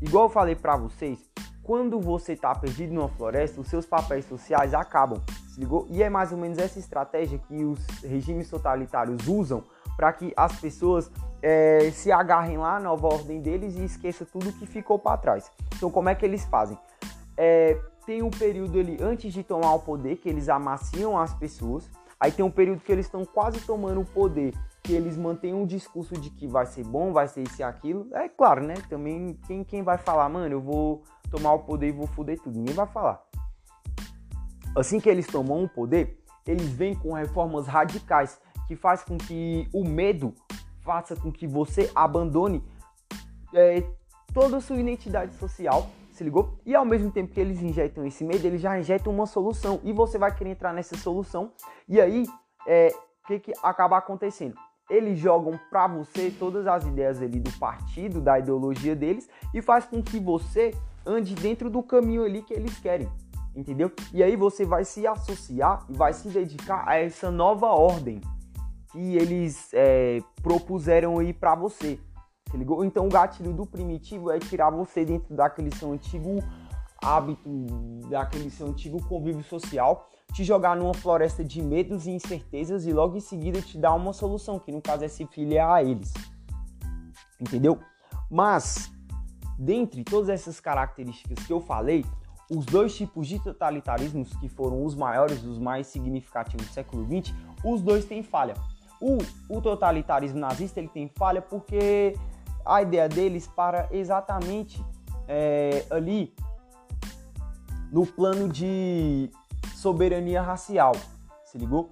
Igual 0.00 0.24
eu 0.24 0.30
falei 0.30 0.54
para 0.54 0.76
vocês, 0.76 1.18
quando 1.62 1.98
você 1.98 2.34
está 2.34 2.54
perdido 2.54 2.92
numa 2.92 3.08
floresta, 3.08 3.60
os 3.60 3.68
seus 3.68 3.86
papéis 3.86 4.26
sociais 4.26 4.74
acabam, 4.74 5.20
se 5.48 5.58
ligou? 5.58 5.86
E 5.88 6.02
é 6.02 6.10
mais 6.10 6.30
ou 6.30 6.38
menos 6.38 6.58
essa 6.58 6.78
estratégia 6.78 7.38
que 7.38 7.64
os 7.64 7.78
regimes 8.02 8.50
totalitários 8.50 9.26
usam 9.26 9.64
para 9.96 10.12
que 10.12 10.32
as 10.36 10.60
pessoas 10.60 11.10
é, 11.40 11.90
se 11.92 12.12
agarrem 12.12 12.58
lá 12.58 12.74
na 12.74 12.80
nova 12.80 13.06
ordem 13.06 13.40
deles 13.40 13.76
e 13.76 13.84
esqueçam 13.84 14.26
tudo 14.30 14.52
que 14.52 14.66
ficou 14.66 14.98
para 14.98 15.16
trás. 15.16 15.50
Então, 15.74 15.90
como 15.90 16.08
é 16.08 16.14
que 16.14 16.24
eles 16.26 16.44
fazem? 16.44 16.76
É, 17.36 17.78
tem 18.04 18.22
um 18.22 18.30
período 18.30 18.78
ali 18.78 18.98
antes 19.00 19.32
de 19.32 19.42
tomar 19.42 19.74
o 19.74 19.78
poder 19.78 20.16
que 20.16 20.28
eles 20.28 20.48
amaciam 20.48 21.18
as 21.18 21.32
pessoas. 21.32 21.88
Aí 22.20 22.30
tem 22.30 22.44
um 22.44 22.50
período 22.50 22.80
que 22.80 22.92
eles 22.92 23.06
estão 23.06 23.24
quase 23.24 23.60
tomando 23.60 24.00
o 24.00 24.04
poder, 24.04 24.54
que 24.84 24.92
eles 24.92 25.16
mantêm 25.16 25.54
um 25.54 25.66
discurso 25.66 26.14
de 26.14 26.28
que 26.28 26.46
vai 26.46 26.66
ser 26.66 26.84
bom, 26.84 27.10
vai 27.10 27.26
ser 27.26 27.42
isso 27.42 27.60
e 27.60 27.62
aquilo. 27.62 28.06
É 28.12 28.28
claro, 28.28 28.62
né? 28.62 28.74
Também 28.88 29.38
quem, 29.46 29.64
quem 29.64 29.82
vai 29.82 29.96
falar, 29.96 30.28
mano, 30.28 30.54
eu 30.54 30.60
vou 30.60 31.02
tomar 31.30 31.54
o 31.54 31.60
poder 31.60 31.88
e 31.88 31.92
vou 31.92 32.06
foder 32.06 32.38
tudo. 32.38 32.58
Ninguém 32.58 32.74
vai 32.74 32.86
falar. 32.86 33.24
Assim 34.76 35.00
que 35.00 35.08
eles 35.08 35.26
tomam 35.26 35.64
o 35.64 35.68
poder, 35.68 36.22
eles 36.46 36.68
vêm 36.68 36.94
com 36.94 37.14
reformas 37.14 37.66
radicais 37.66 38.38
que 38.68 38.76
faz 38.76 39.02
com 39.02 39.16
que 39.16 39.66
o 39.72 39.88
medo 39.88 40.34
faça 40.80 41.16
com 41.16 41.32
que 41.32 41.46
você 41.46 41.90
abandone 41.94 42.62
é, 43.54 43.82
toda 44.34 44.58
a 44.58 44.60
sua 44.60 44.76
identidade 44.76 45.34
social 45.36 45.88
se 46.14 46.22
ligou? 46.22 46.60
E 46.64 46.74
ao 46.74 46.84
mesmo 46.84 47.10
tempo 47.10 47.32
que 47.32 47.40
eles 47.40 47.60
injetam 47.60 48.06
esse 48.06 48.22
medo, 48.22 48.46
eles 48.46 48.60
já 48.60 48.78
injetam 48.78 49.12
uma 49.12 49.26
solução. 49.26 49.80
E 49.82 49.92
você 49.92 50.16
vai 50.16 50.32
querer 50.32 50.50
entrar 50.50 50.72
nessa 50.72 50.96
solução. 50.96 51.50
E 51.88 52.00
aí, 52.00 52.24
é, 52.68 52.94
o 53.24 53.26
que, 53.26 53.40
que 53.40 53.52
acaba 53.62 53.98
acontecendo? 53.98 54.54
Eles 54.90 55.18
jogam 55.18 55.58
para 55.70 55.86
você 55.86 56.30
todas 56.38 56.66
as 56.66 56.84
ideias 56.84 57.20
ali 57.20 57.40
do 57.40 57.50
partido, 57.58 58.20
da 58.20 58.38
ideologia 58.38 58.94
deles, 58.94 59.28
e 59.52 59.62
faz 59.62 59.86
com 59.86 60.02
que 60.02 60.18
você 60.20 60.72
ande 61.06 61.34
dentro 61.34 61.70
do 61.70 61.82
caminho 61.82 62.24
ali 62.24 62.42
que 62.42 62.52
eles 62.52 62.78
querem. 62.78 63.08
Entendeu? 63.54 63.90
E 64.12 64.22
aí 64.22 64.36
você 64.36 64.64
vai 64.64 64.84
se 64.84 65.06
associar 65.06 65.86
e 65.88 65.92
vai 65.92 66.12
se 66.12 66.28
dedicar 66.28 66.84
a 66.88 66.96
essa 66.96 67.30
nova 67.30 67.68
ordem 67.68 68.20
que 68.90 69.16
eles 69.16 69.70
é, 69.72 70.20
propuseram 70.42 71.18
aí 71.18 71.32
para 71.32 71.54
você. 71.54 71.98
Se 72.50 72.56
ligou? 72.56 72.84
Então 72.84 73.06
o 73.06 73.08
gatilho 73.08 73.52
do 73.52 73.64
primitivo 73.64 74.30
é 74.30 74.38
tirar 74.38 74.70
você 74.70 75.04
dentro 75.04 75.34
daquele 75.34 75.74
seu 75.74 75.92
antigo 75.92 76.42
hábito, 77.02 77.48
daquele 78.08 78.50
seu 78.50 78.66
antigo 78.66 79.04
convívio 79.08 79.42
social, 79.44 80.08
te 80.34 80.42
jogar 80.42 80.74
numa 80.74 80.92
floresta 80.92 81.44
de 81.44 81.62
medos 81.62 82.08
e 82.08 82.10
incertezas 82.10 82.86
e 82.86 82.92
logo 82.92 83.16
em 83.16 83.20
seguida 83.20 83.62
te 83.62 83.78
dar 83.78 83.94
uma 83.94 84.12
solução, 84.12 84.58
que 84.58 84.72
no 84.72 84.82
caso 84.82 85.04
é 85.04 85.08
se 85.08 85.24
filiar 85.26 85.70
a 85.70 85.82
eles. 85.82 86.12
Entendeu? 87.40 87.78
Mas, 88.28 88.92
dentre 89.56 90.02
todas 90.02 90.28
essas 90.28 90.58
características 90.58 91.46
que 91.46 91.52
eu 91.52 91.60
falei, 91.60 92.04
os 92.50 92.66
dois 92.66 92.96
tipos 92.96 93.28
de 93.28 93.38
totalitarismos 93.38 94.34
que 94.36 94.48
foram 94.48 94.84
os 94.84 94.96
maiores, 94.96 95.44
os 95.44 95.56
mais 95.56 95.86
significativos 95.86 96.66
do 96.66 96.72
século 96.72 97.04
XX, 97.04 97.32
os 97.64 97.80
dois 97.80 98.04
têm 98.04 98.24
falha. 98.24 98.54
O, 99.00 99.18
o 99.48 99.62
totalitarismo 99.62 100.40
nazista 100.40 100.80
ele 100.80 100.88
tem 100.88 101.08
falha 101.16 101.40
porque 101.40 102.18
a 102.66 102.82
ideia 102.82 103.08
deles 103.08 103.46
para 103.46 103.88
exatamente 103.92 104.84
é, 105.28 105.86
ali 105.90 106.34
no 107.92 108.04
plano 108.04 108.48
de 108.48 109.30
soberania 109.84 110.40
racial. 110.40 110.92
Se 111.44 111.58
ligou? 111.58 111.90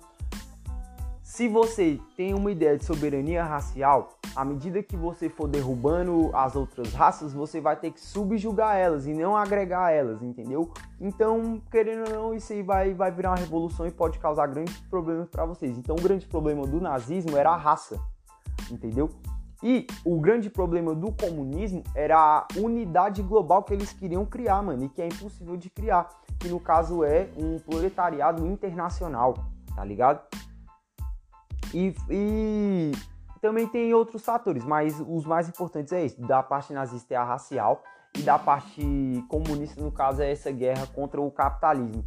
Se 1.22 1.46
você 1.46 2.00
tem 2.16 2.32
uma 2.32 2.50
ideia 2.50 2.78
de 2.78 2.86
soberania 2.86 3.44
racial, 3.44 4.16
à 4.34 4.46
medida 4.46 4.82
que 4.82 4.96
você 4.96 5.28
for 5.28 5.46
derrubando 5.46 6.30
as 6.32 6.56
outras 6.56 6.94
raças, 6.94 7.34
você 7.34 7.60
vai 7.60 7.76
ter 7.76 7.90
que 7.90 8.00
subjugar 8.00 8.78
elas 8.78 9.06
e 9.06 9.12
não 9.12 9.36
agregar 9.36 9.90
elas, 9.90 10.22
entendeu? 10.22 10.70
Então, 10.98 11.60
querendo 11.70 12.08
ou 12.08 12.14
não, 12.14 12.34
isso 12.34 12.50
aí 12.54 12.62
vai, 12.62 12.94
vai 12.94 13.10
virar 13.10 13.32
uma 13.32 13.36
revolução 13.36 13.86
e 13.86 13.90
pode 13.90 14.18
causar 14.18 14.46
grandes 14.46 14.78
problemas 14.88 15.28
para 15.28 15.44
vocês. 15.44 15.76
Então, 15.76 15.94
o 15.94 16.00
grande 16.00 16.26
problema 16.26 16.66
do 16.66 16.80
nazismo 16.80 17.36
era 17.36 17.50
a 17.50 17.56
raça, 17.58 18.00
entendeu? 18.70 19.10
E 19.62 19.86
o 20.04 20.18
grande 20.18 20.50
problema 20.50 20.92
do 20.92 21.12
comunismo 21.12 21.84
era 21.94 22.16
a 22.18 22.46
unidade 22.56 23.22
global 23.22 23.62
que 23.62 23.72
eles 23.72 23.92
queriam 23.92 24.26
criar, 24.26 24.60
mano, 24.60 24.84
e 24.84 24.88
que 24.88 25.00
é 25.00 25.06
impossível 25.06 25.56
de 25.56 25.70
criar, 25.70 26.08
que 26.42 26.48
no 26.48 26.58
caso 26.58 27.04
é 27.04 27.28
um 27.36 27.58
proletariado 27.60 28.44
internacional, 28.44 29.34
tá 29.76 29.84
ligado? 29.84 30.20
E, 31.72 31.94
e 32.10 32.92
também 33.40 33.68
tem 33.68 33.94
outros 33.94 34.24
fatores, 34.24 34.64
mas 34.64 35.00
os 35.00 35.24
mais 35.24 35.48
importantes 35.48 35.92
é 35.92 36.04
esse, 36.04 36.20
da 36.20 36.42
parte 36.42 36.72
nazista 36.72 37.14
é 37.14 37.16
a 37.16 37.24
racial 37.24 37.82
e 38.18 38.22
da 38.22 38.38
parte 38.38 39.24
comunista, 39.28 39.80
no 39.80 39.92
caso, 39.92 40.20
é 40.20 40.32
essa 40.32 40.50
guerra 40.50 40.86
contra 40.88 41.20
o 41.20 41.30
capitalismo. 41.30 42.02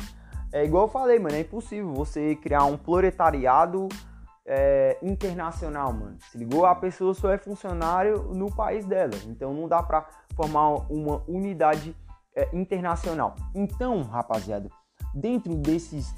É 0.52 0.64
igual 0.64 0.84
eu 0.84 0.92
falei, 0.92 1.18
mano, 1.18 1.36
é 1.36 1.40
impossível 1.40 1.94
você 1.94 2.36
criar 2.36 2.66
um 2.66 2.78
proletariado 2.78 3.88
é, 4.46 4.98
internacional, 5.02 5.92
mano. 5.92 6.18
Se 6.30 6.38
ligou? 6.38 6.66
A 6.66 6.76
pessoa 6.76 7.14
só 7.14 7.32
é 7.32 7.38
funcionário 7.38 8.34
no 8.34 8.54
país 8.54 8.86
dela. 8.86 9.14
Então 9.28 9.54
não 9.54 9.68
dá 9.68 9.82
pra 9.82 10.06
formar 10.36 10.70
uma 10.92 11.24
unidade 11.28 11.96
é, 12.36 12.50
internacional. 12.54 13.36
Então, 13.54 14.02
rapaziada, 14.04 14.70
dentro 15.14 15.56
desses 15.56 16.14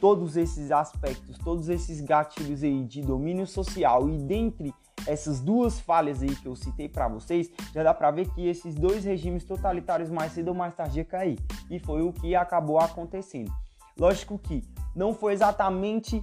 todos 0.00 0.36
esses 0.36 0.70
aspectos, 0.70 1.38
todos 1.38 1.68
esses 1.68 2.00
gatilhos 2.00 2.62
aí 2.62 2.84
de 2.84 3.00
domínio 3.00 3.46
social 3.46 4.08
e 4.08 4.18
dentre 4.18 4.74
essas 5.06 5.40
duas 5.40 5.80
falhas 5.80 6.22
aí 6.22 6.34
que 6.34 6.46
eu 6.46 6.56
citei 6.56 6.88
para 6.88 7.08
vocês, 7.08 7.50
já 7.72 7.82
dá 7.82 7.94
para 7.94 8.10
ver 8.10 8.28
que 8.30 8.46
esses 8.46 8.74
dois 8.74 9.04
regimes 9.04 9.44
totalitários 9.44 10.10
mais 10.10 10.32
cedo 10.32 10.48
ou 10.48 10.54
mais 10.54 10.74
tarde 10.74 10.98
ia 10.98 11.04
cair. 11.04 11.38
E 11.70 11.78
foi 11.78 12.02
o 12.02 12.12
que 12.12 12.34
acabou 12.34 12.78
acontecendo. 12.78 13.52
Lógico 13.98 14.38
que 14.38 14.62
não 14.94 15.14
foi 15.14 15.32
exatamente 15.32 16.22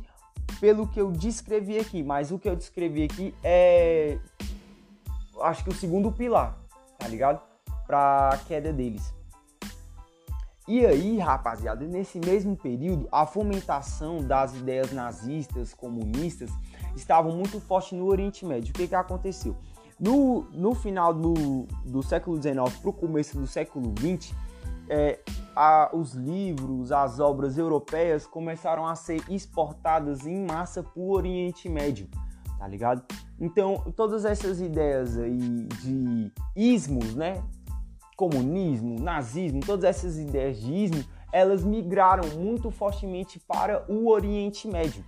pelo 0.59 0.87
que 0.87 0.99
eu 0.99 1.11
descrevi 1.11 1.79
aqui, 1.79 2.03
mas 2.03 2.31
o 2.31 2.37
que 2.37 2.47
eu 2.47 2.55
descrevi 2.55 3.03
aqui 3.03 3.33
é 3.43 4.19
acho 5.41 5.63
que 5.63 5.69
o 5.69 5.73
segundo 5.73 6.11
pilar, 6.11 6.57
tá 6.99 7.07
ligado? 7.07 7.41
Pra 7.85 8.39
queda 8.47 8.71
deles. 8.71 9.13
E 10.65 10.85
aí, 10.85 11.17
rapaziada, 11.17 11.85
nesse 11.85 12.19
mesmo 12.19 12.55
período, 12.55 13.07
a 13.11 13.25
fomentação 13.25 14.23
das 14.23 14.55
ideias 14.55 14.93
nazistas, 14.93 15.73
comunistas, 15.73 16.49
estavam 16.95 17.35
muito 17.35 17.59
forte 17.59 17.93
no 17.95 18.05
Oriente 18.05 18.45
Médio. 18.45 18.71
O 18.71 18.73
que, 18.73 18.87
que 18.87 18.95
aconteceu? 18.95 19.57
No, 19.99 20.43
no 20.53 20.73
final 20.73 21.13
do, 21.13 21.67
do 21.85 22.01
século 22.01 22.41
XIX 22.41 22.77
para 22.79 22.89
o 22.89 22.93
começo 22.93 23.37
do 23.37 23.45
século 23.45 23.93
XX, 23.97 24.33
é, 24.89 25.19
a, 25.55 25.89
os 25.93 26.13
livros, 26.13 26.91
as 26.91 27.19
obras 27.19 27.57
europeias 27.57 28.25
começaram 28.25 28.87
a 28.87 28.95
ser 28.95 29.21
exportadas 29.29 30.25
em 30.25 30.45
massa 30.45 30.81
para 30.81 31.01
o 31.01 31.11
Oriente 31.11 31.67
Médio, 31.67 32.07
tá 32.57 32.67
ligado? 32.67 33.03
Então, 33.39 33.83
todas 33.95 34.23
essas 34.23 34.61
ideias 34.61 35.17
aí 35.17 35.67
de 35.81 36.31
ismos, 36.55 37.15
né? 37.15 37.43
Comunismo, 38.23 38.97
nazismo, 39.01 39.59
todas 39.59 39.83
essas 39.83 40.17
ideias 40.17 40.57
de 40.61 40.73
ismo, 40.73 41.03
elas 41.29 41.61
migraram 41.61 42.23
muito 42.37 42.71
fortemente 42.71 43.37
para 43.37 43.83
o 43.91 44.09
Oriente 44.09 44.65
Médio, 44.65 45.03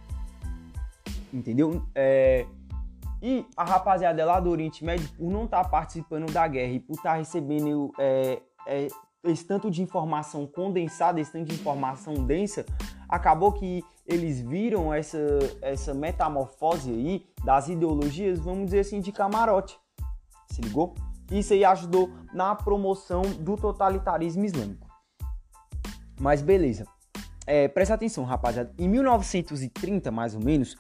entendeu? 1.34 1.82
É, 1.96 2.46
e 3.22 3.46
a 3.56 3.64
rapaziada 3.64 4.26
lá 4.26 4.38
do 4.42 4.50
Oriente 4.50 4.84
Médio, 4.84 5.08
por 5.18 5.32
não 5.32 5.46
estar 5.46 5.64
tá 5.64 5.70
participando 5.70 6.30
da 6.30 6.46
guerra 6.46 6.74
e 6.74 6.80
por 6.82 6.94
estar 6.94 7.12
tá 7.12 7.16
recebendo 7.16 7.94
é, 7.98 8.42
é, 8.68 8.88
esse 9.24 9.46
tanto 9.46 9.72
de 9.72 9.82
informação 9.82 10.46
condensada, 10.46 11.22
esse 11.22 11.32
tanto 11.32 11.48
de 11.48 11.56
informação 11.56 12.16
densa, 12.16 12.66
acabou 13.08 13.54
que 13.54 13.82
eles 14.06 14.42
viram 14.42 14.94
essa, 14.94 15.18
essa 15.62 15.94
metamorfose 15.94 16.92
aí 16.92 17.26
das 17.46 17.70
ideologias, 17.70 18.40
vamos 18.40 18.66
dizer 18.66 18.80
assim, 18.80 19.00
de 19.00 19.14
camarote. 19.14 19.80
Se 20.52 20.62
ligou? 20.62 20.94
Isso 21.32 21.54
aí 21.54 21.66
ajudou 21.66 22.12
na 22.34 22.54
promoção 22.56 23.22
do 23.22 23.58
totalitarismo 23.58 24.46
islâmico. 24.46 24.88
Mas 26.20 26.42
beleza. 26.42 26.86
É, 27.48 27.68
presta 27.68 27.94
atenção, 27.94 28.24
rapaziada. 28.24 28.74
Em 28.78 28.88
1930, 28.88 30.12
mais 30.12 30.34
ou 30.34 30.44
menos, 30.44 30.76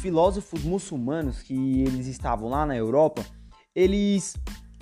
filósofos 0.00 0.62
muçulmanos 0.62 1.42
que 1.42 1.82
eles 1.82 2.06
estavam 2.06 2.48
lá 2.50 2.66
na 2.66 2.76
Europa, 2.76 3.24
eles 3.74 4.36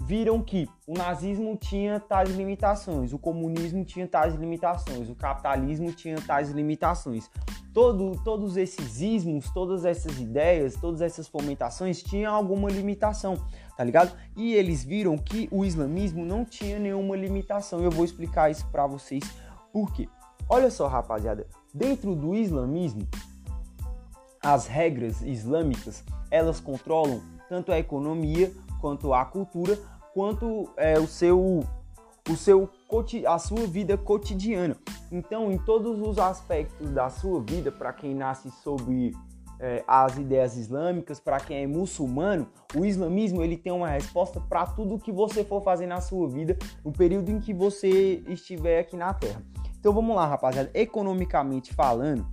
viram 0.05 0.43
que 0.43 0.69
o 0.87 0.95
nazismo 0.95 1.57
tinha 1.57 2.01
tais 2.01 2.31
limitações, 2.31 3.13
o 3.13 3.19
comunismo 3.19 3.85
tinha 3.85 4.07
tais 4.07 4.35
limitações, 4.35 5.09
o 5.09 5.15
capitalismo 5.15 5.93
tinha 5.93 6.21
tais 6.21 6.51
limitações. 6.51 7.31
Todo, 7.73 8.21
todos 8.23 8.57
esses 8.57 9.01
ismos, 9.01 9.49
todas 9.51 9.85
essas 9.85 10.21
ideias, 10.21 10.75
todas 10.75 11.01
essas 11.01 11.27
fomentações 11.27 12.03
tinham 12.03 12.35
alguma 12.35 12.69
limitação, 12.69 13.37
tá 13.77 13.83
ligado? 13.83 14.15
E 14.37 14.53
eles 14.53 14.85
viram 14.85 15.17
que 15.17 15.49
o 15.51 15.65
islamismo 15.65 16.25
não 16.25 16.45
tinha 16.45 16.79
nenhuma 16.79 17.17
limitação. 17.17 17.83
Eu 17.83 17.91
vou 17.91 18.05
explicar 18.05 18.51
isso 18.51 18.67
para 18.71 18.87
vocês 18.87 19.23
por 19.73 19.91
quê. 19.93 20.07
Olha 20.49 20.71
só, 20.71 20.87
rapaziada, 20.87 21.47
dentro 21.73 22.15
do 22.15 22.35
islamismo, 22.35 23.09
as 24.43 24.67
regras 24.67 25.23
islâmicas, 25.23 26.05
elas 26.31 26.61
controlam 26.61 27.23
tanto 27.49 27.73
a 27.73 27.79
economia 27.79 28.53
quanto 28.83 29.15
a 29.15 29.25
cultura, 29.25 29.79
quanto 30.15 30.69
é, 30.77 30.99
o 30.99 31.07
seu 31.07 31.65
o 32.31 32.37
seu 32.37 32.71
a 33.27 33.39
sua 33.39 33.67
vida 33.67 33.97
cotidiana. 33.97 34.77
Então, 35.11 35.51
em 35.51 35.59
todos 35.59 36.01
os 36.01 36.19
aspectos 36.19 36.91
da 36.91 37.11
sua 37.11 37.41
vida, 37.41 37.73
para 37.73 37.93
quem 37.93 38.15
nasce 38.15 38.51
sob 38.63 39.13
é, 39.59 39.83
as 39.87 40.19
ideias 40.19 40.57
islâmicas, 40.57 41.19
para 41.19 41.41
quem 41.41 41.63
é 41.63 41.67
muçulmano, 41.67 42.47
o 42.75 42.85
islamismo 42.85 43.43
ele 43.43 43.57
tem 43.57 43.73
uma 43.73 43.89
resposta 43.89 44.41
para 44.41 44.67
tudo 44.67 44.99
que 44.99 45.11
você 45.11 45.43
for 45.43 45.63
fazer 45.63 45.87
na 45.87 46.01
sua 46.01 46.29
vida 46.29 46.57
no 46.85 46.93
período 46.93 47.31
em 47.31 47.41
que 47.41 47.53
você 47.55 48.23
estiver 48.29 48.81
aqui 48.81 48.97
na 48.97 49.13
Terra. 49.15 49.43
Então, 49.81 49.93
vamos 49.93 50.15
lá, 50.15 50.27
rapaziada. 50.27 50.71
Economicamente 50.75 51.75
falando, 51.75 52.27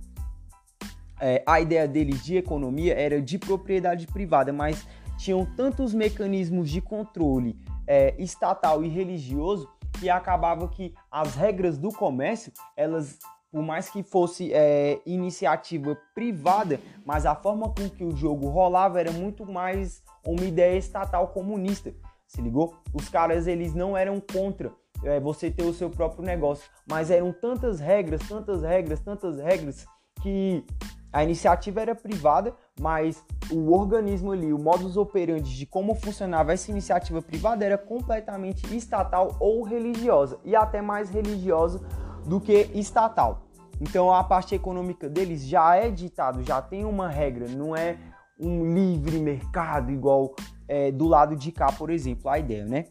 é, 1.20 1.42
a 1.46 1.60
ideia 1.60 1.86
deles 1.86 2.22
de 2.24 2.36
economia 2.36 2.94
era 2.94 3.20
de 3.20 3.38
propriedade 3.38 4.06
privada, 4.06 4.52
mas 4.52 4.86
tinham 5.20 5.44
tantos 5.44 5.92
mecanismos 5.92 6.70
de 6.70 6.80
controle 6.80 7.54
é, 7.86 8.14
estatal 8.18 8.82
e 8.82 8.88
religioso 8.88 9.68
que 9.98 10.08
acabava 10.08 10.66
que 10.68 10.94
as 11.10 11.34
regras 11.34 11.76
do 11.76 11.90
comércio, 11.90 12.50
elas, 12.74 13.18
por 13.52 13.62
mais 13.62 13.90
que 13.90 14.02
fosse 14.02 14.50
é, 14.52 14.98
iniciativa 15.04 15.96
privada, 16.14 16.80
mas 17.04 17.26
a 17.26 17.34
forma 17.34 17.68
com 17.68 17.88
que 17.90 18.02
o 18.02 18.16
jogo 18.16 18.48
rolava 18.48 18.98
era 18.98 19.12
muito 19.12 19.44
mais 19.44 20.02
uma 20.26 20.44
ideia 20.44 20.78
estatal 20.78 21.28
comunista. 21.28 21.92
Se 22.26 22.40
ligou? 22.40 22.74
Os 22.94 23.08
caras 23.10 23.46
eles 23.46 23.74
não 23.74 23.94
eram 23.94 24.20
contra 24.20 24.72
é, 25.04 25.20
você 25.20 25.50
ter 25.50 25.64
o 25.64 25.74
seu 25.74 25.90
próprio 25.90 26.24
negócio, 26.24 26.70
mas 26.88 27.10
eram 27.10 27.30
tantas 27.30 27.78
regras, 27.78 28.26
tantas 28.26 28.62
regras, 28.62 29.00
tantas 29.00 29.36
regras 29.38 29.84
que 30.22 30.64
a 31.12 31.24
iniciativa 31.24 31.80
era 31.80 31.94
privada, 31.94 32.54
mas 32.80 33.22
o 33.50 33.72
organismo 33.72 34.32
ali, 34.32 34.52
o 34.52 34.58
modus 34.58 34.96
operandi 34.96 35.54
de 35.54 35.66
como 35.66 35.94
funcionava 35.94 36.52
essa 36.54 36.70
iniciativa 36.70 37.20
privada 37.20 37.62
era 37.62 37.76
completamente 37.76 38.74
estatal 38.74 39.36
ou 39.38 39.62
religiosa, 39.62 40.38
e 40.44 40.56
até 40.56 40.80
mais 40.80 41.10
religiosa 41.10 41.80
do 42.24 42.40
que 42.40 42.70
estatal. 42.74 43.42
Então 43.78 44.12
a 44.12 44.24
parte 44.24 44.54
econômica 44.54 45.10
deles 45.10 45.46
já 45.46 45.76
é 45.76 45.90
ditado, 45.90 46.42
já 46.42 46.62
tem 46.62 46.84
uma 46.86 47.08
regra, 47.08 47.46
não 47.48 47.76
é 47.76 47.98
um 48.38 48.72
livre 48.72 49.18
mercado 49.18 49.92
igual 49.92 50.34
é, 50.66 50.90
do 50.90 51.06
lado 51.06 51.36
de 51.36 51.52
cá, 51.52 51.70
por 51.70 51.90
exemplo, 51.90 52.30
a 52.30 52.38
ideia, 52.38 52.64
né? 52.64 52.86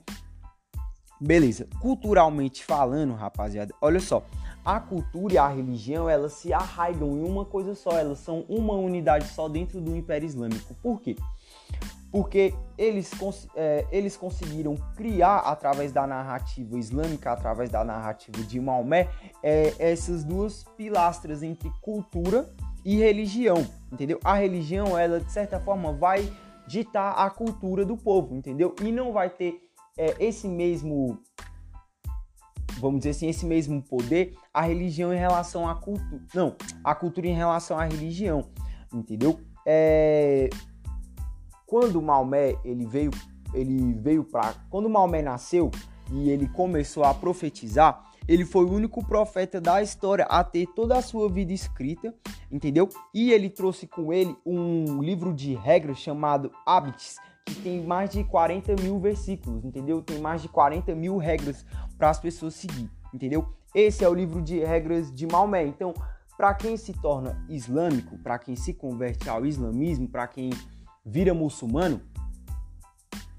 Beleza. 1.20 1.68
Culturalmente 1.82 2.64
falando, 2.64 3.16
rapaziada, 3.16 3.74
olha 3.82 4.00
só 4.00 4.24
a 4.76 4.80
cultura 4.80 5.34
e 5.34 5.38
a 5.38 5.48
religião 5.48 6.08
elas 6.08 6.34
se 6.34 6.54
arraigam 6.54 7.18
em 7.18 7.24
uma 7.24 7.44
coisa 7.44 7.74
só, 7.74 7.98
elas 7.98 8.20
são 8.20 8.46
uma 8.48 8.74
unidade 8.74 9.28
só 9.30 9.50
dentro 9.50 9.82
do 9.82 9.96
Império 9.96 10.28
Islâmico. 10.28 10.76
Por 10.76 11.02
quê? 11.02 11.16
Porque 12.12 12.54
eles, 12.78 13.12
é, 13.56 13.88
eles 13.92 14.16
conseguiram 14.16 14.76
criar, 14.96 15.40
através 15.40 15.92
da 15.92 16.06
narrativa 16.06 16.78
islâmica, 16.78 17.32
através 17.32 17.70
da 17.70 17.84
narrativa 17.84 18.44
de 18.44 18.60
Maomé, 18.60 19.10
é, 19.42 19.74
essas 19.80 20.24
duas 20.24 20.64
pilastras 20.78 21.42
entre 21.42 21.72
cultura 21.82 22.48
e 22.86 22.98
religião, 22.98 23.66
entendeu? 23.92 24.20
A 24.24 24.36
religião, 24.36 24.98
ela 24.98 25.20
de 25.20 25.32
certa 25.32 25.60
forma 25.60 25.94
vai 25.94 26.32
ditar 26.68 27.14
a 27.14 27.30
cultura 27.30 27.84
do 27.84 27.98
povo, 27.98 28.36
entendeu? 28.36 28.76
E 28.82 28.92
não 28.92 29.12
vai 29.12 29.30
ter 29.30 29.60
é, 29.98 30.16
esse 30.20 30.48
mesmo 30.48 31.20
vamos 32.80 33.00
dizer 33.00 33.12
assim, 33.12 33.28
esse 33.28 33.46
mesmo 33.46 33.82
poder 33.82 34.36
a 34.54 34.62
religião 34.62 35.14
em 35.14 35.18
relação 35.18 35.68
à 35.68 35.76
cultura. 35.76 36.22
Não, 36.34 36.56
a 36.84 36.96
cultura 36.96 37.28
em 37.28 37.36
relação 37.36 37.78
à 37.78 37.86
religião, 37.86 38.50
entendeu? 38.94 39.40
É... 39.66 40.50
Quando 41.66 42.02
Maomé 42.02 42.56
ele 42.66 42.86
veio, 42.86 43.12
ele 43.54 43.94
veio 43.94 44.24
para. 44.24 44.56
Quando 44.70 44.90
Maomé 44.90 45.22
nasceu 45.22 45.70
e 46.12 46.30
ele 46.30 46.48
começou 46.48 47.04
a 47.04 47.14
profetizar, 47.14 48.10
ele 48.28 48.46
foi 48.46 48.64
o 48.64 48.72
único 48.72 49.04
profeta 49.04 49.60
da 49.60 49.82
história 49.82 50.24
a 50.26 50.44
ter 50.44 50.68
toda 50.76 50.96
a 50.96 51.02
sua 51.02 51.28
vida 51.28 51.52
escrita, 51.52 52.14
entendeu? 52.52 52.88
E 53.12 53.32
ele 53.32 53.50
trouxe 53.50 53.88
com 53.88 54.14
ele 54.14 54.36
um 54.46 55.02
livro 55.02 55.34
de 55.34 55.56
regras 55.56 55.98
chamado 55.98 56.52
Hábitos, 56.64 57.18
que 57.44 57.56
tem 57.56 57.84
mais 57.84 58.12
de 58.12 58.24
40 58.24 58.76
mil 58.84 59.00
versículos, 59.00 59.66
entendeu? 59.66 60.04
Tem 60.04 60.20
mais 60.20 60.44
de 60.44 60.48
40 60.48 60.94
mil 60.94 61.18
regras 61.18 61.66
para 62.00 62.10
as 62.10 62.18
pessoas 62.18 62.56
seguir, 62.56 62.90
entendeu? 63.14 63.46
Esse 63.76 64.06
é 64.06 64.10
o 64.10 64.14
livro 64.14 64.42
de 64.42 64.58
regras 64.60 65.14
de 65.14 65.28
Maomé. 65.28 65.68
Então, 65.68 65.94
para 66.38 66.54
quem 66.54 66.78
se 66.78 66.94
torna 66.94 67.46
islâmico, 67.50 68.18
para 68.20 68.40
quem 68.40 68.56
se 68.56 68.74
converte 68.74 69.30
ao 69.30 69.46
islamismo, 69.46 70.08
para 70.08 70.26
quem 70.26 70.50
vira 71.06 71.34
muçulmano, 71.34 72.02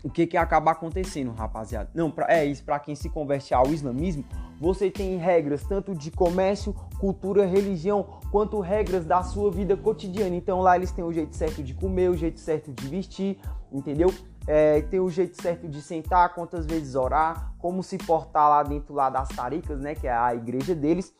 o 0.04 0.10
que 0.10 0.26
que 0.26 0.36
acaba 0.36 0.72
acontecendo, 0.72 1.32
rapaziada? 1.32 1.90
Não, 1.94 2.10
pra, 2.10 2.26
é 2.28 2.44
isso, 2.44 2.62
para 2.62 2.78
quem 2.78 2.94
se 2.94 3.08
converte 3.08 3.54
ao 3.54 3.66
islamismo, 3.68 4.24
você 4.60 4.90
tem 4.90 5.16
regras 5.16 5.64
tanto 5.64 5.94
de 5.94 6.10
comércio, 6.10 6.74
cultura, 6.98 7.46
religião, 7.46 8.20
quanto 8.30 8.60
regras 8.60 9.06
da 9.06 9.22
sua 9.22 9.50
vida 9.50 9.74
cotidiana. 9.74 10.36
Então 10.36 10.60
lá 10.60 10.76
eles 10.76 10.92
têm 10.92 11.02
o 11.02 11.12
jeito 11.12 11.34
certo 11.34 11.62
de 11.62 11.72
comer, 11.72 12.10
o 12.10 12.16
jeito 12.16 12.38
certo 12.38 12.70
de 12.70 12.86
vestir, 12.86 13.38
entendeu? 13.72 14.12
É, 14.52 14.84
o 15.00 15.08
jeito 15.08 15.40
certo 15.40 15.68
de 15.68 15.80
sentar, 15.80 16.34
quantas 16.34 16.66
vezes 16.66 16.96
orar, 16.96 17.54
como 17.56 17.84
se 17.84 17.96
portar 17.96 18.48
lá 18.48 18.64
dentro 18.64 18.92
lá 18.92 19.08
das 19.08 19.28
taricas, 19.28 19.80
né, 19.80 19.94
que 19.94 20.08
é 20.08 20.12
a 20.12 20.34
igreja 20.34 20.74
deles. 20.74 21.14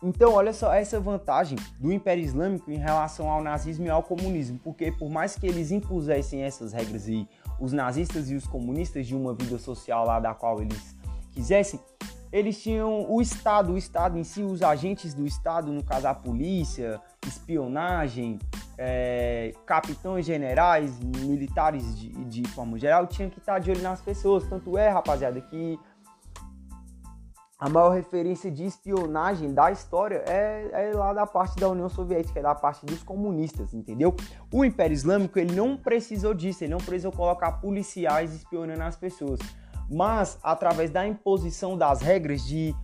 Então, 0.00 0.32
olha 0.32 0.52
só 0.52 0.72
essa 0.72 1.00
vantagem 1.00 1.58
do 1.80 1.92
Império 1.92 2.22
Islâmico 2.22 2.70
em 2.70 2.76
relação 2.76 3.28
ao 3.28 3.42
nazismo 3.42 3.86
e 3.86 3.90
ao 3.90 4.04
comunismo, 4.04 4.60
porque 4.62 4.92
por 4.92 5.10
mais 5.10 5.34
que 5.34 5.48
eles 5.48 5.72
impusessem 5.72 6.42
essas 6.42 6.72
regras 6.72 7.08
e 7.08 7.28
os 7.58 7.72
nazistas 7.72 8.30
e 8.30 8.36
os 8.36 8.46
comunistas 8.46 9.04
de 9.04 9.16
uma 9.16 9.34
vida 9.34 9.58
social 9.58 10.06
lá 10.06 10.20
da 10.20 10.32
qual 10.32 10.62
eles 10.62 10.94
quisessem, 11.32 11.80
eles 12.30 12.62
tinham 12.62 13.10
o 13.10 13.20
Estado, 13.20 13.72
o 13.72 13.76
Estado 13.76 14.16
em 14.16 14.22
si, 14.22 14.42
os 14.42 14.62
agentes 14.62 15.12
do 15.12 15.26
Estado, 15.26 15.72
no 15.72 15.82
caso 15.82 16.06
a 16.06 16.14
polícia, 16.14 17.00
espionagem, 17.26 18.38
é, 18.78 19.52
capitães 19.64 20.26
generais, 20.26 20.98
militares 21.00 21.98
de, 21.98 22.08
de 22.24 22.48
forma 22.50 22.78
geral, 22.78 23.06
tinham 23.06 23.30
que 23.30 23.38
estar 23.38 23.58
de 23.58 23.70
olho 23.70 23.82
nas 23.82 24.00
pessoas. 24.00 24.44
Tanto 24.48 24.76
é, 24.76 24.88
rapaziada, 24.88 25.40
que 25.40 25.78
a 27.58 27.68
maior 27.70 27.90
referência 27.90 28.50
de 28.50 28.64
espionagem 28.64 29.54
da 29.54 29.72
história 29.72 30.22
é, 30.26 30.68
é, 30.72 30.92
lá 30.94 31.14
da 31.14 31.26
parte 31.26 31.56
da 31.58 31.68
União 31.68 31.88
Soviética, 31.88 32.38
é 32.38 32.42
da 32.42 32.54
parte 32.54 32.84
dos 32.84 33.02
comunistas, 33.02 33.72
entendeu? 33.72 34.14
O 34.52 34.64
Império 34.64 34.92
Islâmico 34.92 35.38
ele 35.38 35.54
não 35.54 35.76
precisou 35.76 36.34
disso, 36.34 36.64
ele 36.64 36.72
não 36.72 36.80
precisou 36.80 37.12
colocar 37.12 37.52
policiais 37.52 38.34
espionando 38.34 38.82
as 38.82 38.96
pessoas 38.96 39.40
mas 39.90 40.38
através 40.42 40.90
da 40.90 41.06
imposição 41.06 41.76
das 41.76 42.00
regras 42.00 42.44
de 42.44 42.74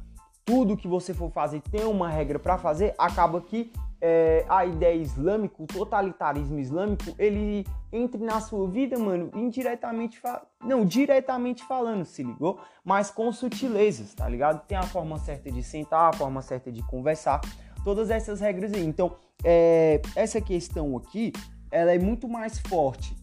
tudo 0.45 0.77
que 0.77 0.89
você 0.89 1.13
for 1.13 1.31
fazer 1.31 1.61
tem 1.61 1.85
uma 1.85 2.09
regra 2.09 2.39
para 2.39 2.59
fazer, 2.59 2.95
acaba 2.99 3.41
que 3.41 3.73
é, 4.05 4.45
a 4.49 4.67
ideia 4.67 4.97
islâmica, 4.97 5.63
o 5.63 5.67
totalitarismo 5.67 6.59
islâmico, 6.59 7.15
ele 7.17 7.65
entre 7.93 8.21
na 8.21 8.41
sua 8.41 8.69
vida, 8.69 8.99
mano, 8.99 9.31
indiretamente, 9.33 10.21
não, 10.61 10.85
diretamente 10.85 11.63
falando, 11.63 12.05
se 12.05 12.25
ligou? 12.25 12.59
Mas 12.85 13.13
com 13.13 13.31
sutilezas, 13.31 14.13
tá 14.13 14.29
ligado? 14.29 14.67
Tem 14.67 14.77
a 14.77 14.83
forma 14.83 15.19
certa 15.19 15.53
de 15.53 15.63
sentar, 15.63 16.11
a 16.11 16.13
forma 16.13 16.43
certa 16.43 16.73
de 16.73 16.83
conversar, 16.83 17.41
todas 17.85 18.11
essas 18.11 18.41
regras 18.41 18.73
aí. 18.73 18.85
Então, 18.85 19.15
é, 19.45 20.03
essa 20.17 20.41
questão 20.41 20.97
aqui, 20.97 21.33
ela 21.71 21.93
é 21.93 21.99
muito 21.99 22.29
mais 22.29 22.59
forte 22.59 23.22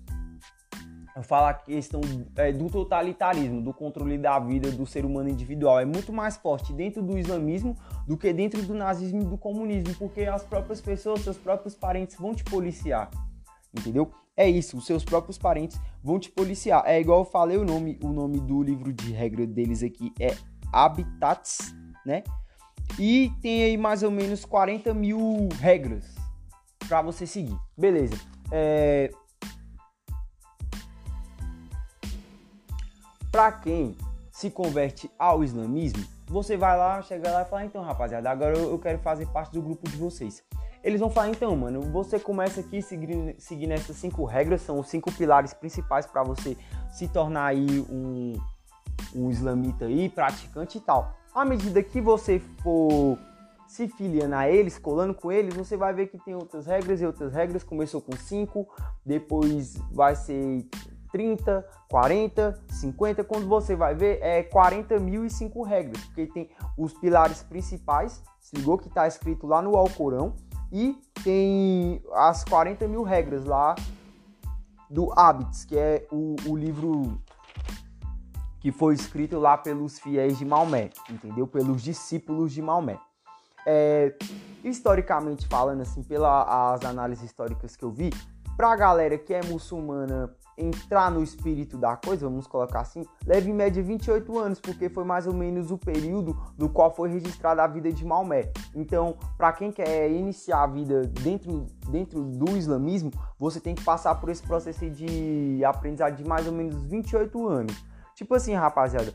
falo 1.23 1.47
a 1.47 1.53
questão 1.53 2.01
é, 2.35 2.51
do 2.51 2.69
totalitarismo, 2.69 3.61
do 3.61 3.73
controle 3.73 4.17
da 4.17 4.39
vida 4.39 4.71
do 4.71 4.85
ser 4.85 5.05
humano 5.05 5.29
individual. 5.29 5.79
É 5.79 5.85
muito 5.85 6.13
mais 6.13 6.37
forte 6.37 6.73
dentro 6.73 7.01
do 7.01 7.17
islamismo 7.17 7.75
do 8.07 8.17
que 8.17 8.31
dentro 8.31 8.61
do 8.61 8.73
nazismo 8.73 9.21
e 9.21 9.25
do 9.25 9.37
comunismo, 9.37 9.93
porque 9.95 10.21
as 10.23 10.43
próprias 10.43 10.81
pessoas, 10.81 11.21
seus 11.21 11.37
próprios 11.37 11.75
parentes 11.75 12.15
vão 12.15 12.33
te 12.33 12.43
policiar. 12.43 13.09
Entendeu? 13.73 14.11
É 14.35 14.49
isso, 14.49 14.77
os 14.77 14.85
seus 14.85 15.03
próprios 15.03 15.37
parentes 15.37 15.79
vão 16.03 16.17
te 16.17 16.31
policiar. 16.31 16.83
É 16.85 16.99
igual 16.99 17.19
eu 17.19 17.25
falei 17.25 17.57
o 17.57 17.65
nome, 17.65 17.99
o 18.01 18.07
nome 18.07 18.39
do 18.39 18.63
livro 18.63 18.93
de 18.93 19.11
regra 19.11 19.45
deles 19.45 19.83
aqui 19.83 20.13
é 20.19 20.35
Habitats, 20.71 21.75
né? 22.05 22.23
E 22.97 23.31
tem 23.41 23.63
aí 23.63 23.77
mais 23.77 24.01
ou 24.01 24.09
menos 24.09 24.45
40 24.45 24.93
mil 24.93 25.49
regras 25.59 26.15
para 26.87 27.01
você 27.01 27.27
seguir. 27.27 27.57
Beleza. 27.77 28.15
É... 28.51 29.11
Para 33.31 33.51
quem 33.51 33.95
se 34.31 34.49
converte 34.49 35.09
ao 35.19 35.43
islamismo, 35.43 36.03
você 36.27 36.57
vai 36.57 36.77
lá, 36.77 37.01
chega 37.01 37.31
lá 37.31 37.43
e 37.43 37.45
fala: 37.45 37.65
então, 37.65 37.83
rapaziada, 37.83 38.29
agora 38.29 38.57
eu 38.57 38.79
quero 38.79 38.99
fazer 38.99 39.27
parte 39.27 39.51
do 39.53 39.61
grupo 39.61 39.89
de 39.89 39.97
vocês. 39.97 40.43
Eles 40.83 40.99
vão 40.99 41.09
falar: 41.09 41.29
então, 41.29 41.55
mano, 41.55 41.81
você 41.81 42.19
começa 42.19 42.61
aqui 42.61 42.81
seguindo, 42.81 43.35
seguindo 43.39 43.71
essas 43.71 43.97
cinco 43.97 44.23
regras, 44.25 44.61
são 44.61 44.79
os 44.79 44.87
cinco 44.87 45.11
pilares 45.11 45.53
principais 45.53 46.05
para 46.05 46.23
você 46.23 46.57
se 46.91 47.07
tornar 47.07 47.45
aí 47.45 47.85
um, 47.89 48.33
um 49.15 49.29
islamita 49.29 49.85
aí, 49.85 50.09
praticante 50.09 50.77
e 50.77 50.81
tal. 50.81 51.15
À 51.33 51.45
medida 51.45 51.83
que 51.83 52.01
você 52.01 52.39
for 52.63 53.17
se 53.67 53.87
filiando 53.87 54.33
a 54.33 54.49
eles, 54.49 54.79
colando 54.79 55.13
com 55.13 55.31
eles, 55.31 55.53
você 55.53 55.77
vai 55.77 55.93
ver 55.93 56.07
que 56.07 56.17
tem 56.17 56.33
outras 56.33 56.65
regras 56.65 56.99
e 56.99 57.05
outras 57.05 57.31
regras. 57.31 57.63
Começou 57.63 58.01
com 58.01 58.15
5, 58.15 58.67
depois 59.05 59.77
vai 59.91 60.15
ser 60.15 60.65
30, 61.11 61.65
40, 61.89 62.59
50. 62.69 63.23
Quando 63.23 63.47
você 63.47 63.75
vai 63.75 63.95
ver, 63.95 64.19
é 64.21 64.43
40 64.43 64.99
mil 64.99 65.25
e 65.25 65.29
5 65.29 65.63
regras, 65.63 66.03
porque 66.05 66.27
tem 66.27 66.49
os 66.77 66.93
pilares 66.93 67.43
principais, 67.43 68.21
se 68.39 68.55
ligou 68.55 68.77
que 68.77 68.87
está 68.87 69.07
escrito 69.07 69.47
lá 69.47 69.61
no 69.61 69.75
Alcorão, 69.75 70.33
e 70.71 70.99
tem 71.23 72.01
as 72.13 72.43
40 72.43 72.87
mil 72.87 73.03
regras 73.03 73.43
lá 73.43 73.75
do 74.89 75.11
Hábitos, 75.17 75.65
que 75.65 75.77
é 75.77 76.07
o, 76.11 76.35
o 76.47 76.55
livro 76.55 77.19
que 78.59 78.71
foi 78.71 78.93
escrito 78.93 79.39
lá 79.39 79.57
pelos 79.57 79.99
fiéis 79.99 80.37
de 80.37 80.45
Maomé, 80.45 80.89
entendeu? 81.09 81.47
Pelos 81.47 81.81
discípulos 81.81 82.51
de 82.51 82.61
Maomé. 82.61 82.99
É, 83.65 84.15
historicamente 84.63 85.47
falando, 85.47 85.81
assim, 85.81 86.03
pelas 86.03 86.83
análises 86.83 87.23
históricas 87.23 87.75
que 87.75 87.83
eu 87.83 87.91
vi, 87.91 88.09
pra 88.57 88.75
galera 88.75 89.17
que 89.17 89.33
é 89.33 89.41
muçulmana 89.43 90.35
entrar 90.59 91.09
no 91.09 91.23
espírito 91.23 91.77
da 91.77 91.95
coisa, 91.95 92.27
vamos 92.27 92.45
colocar 92.45 92.81
assim, 92.81 93.05
leva 93.25 93.49
em 93.49 93.53
média 93.53 93.81
28 93.81 94.37
anos, 94.37 94.59
porque 94.59 94.89
foi 94.89 95.03
mais 95.03 95.25
ou 95.25 95.33
menos 95.33 95.71
o 95.71 95.77
período 95.77 96.37
no 96.57 96.69
qual 96.69 96.93
foi 96.93 97.09
registrada 97.09 97.63
a 97.63 97.67
vida 97.67 97.91
de 97.91 98.05
Maomé. 98.05 98.51
Então, 98.75 99.15
para 99.37 99.53
quem 99.53 99.71
quer 99.71 100.11
iniciar 100.11 100.63
a 100.63 100.67
vida 100.67 101.01
dentro, 101.07 101.65
dentro 101.89 102.23
do 102.23 102.57
islamismo, 102.57 103.11
você 103.37 103.59
tem 103.59 103.73
que 103.73 103.83
passar 103.83 104.15
por 104.15 104.29
esse 104.29 104.43
processo 104.43 104.89
de 104.89 105.63
aprendizado 105.63 106.15
de 106.15 106.27
mais 106.27 106.45
ou 106.45 106.53
menos 106.53 106.75
28 106.83 107.47
anos. 107.47 107.85
Tipo 108.13 108.35
assim, 108.35 108.53
rapaziada, 108.53 109.13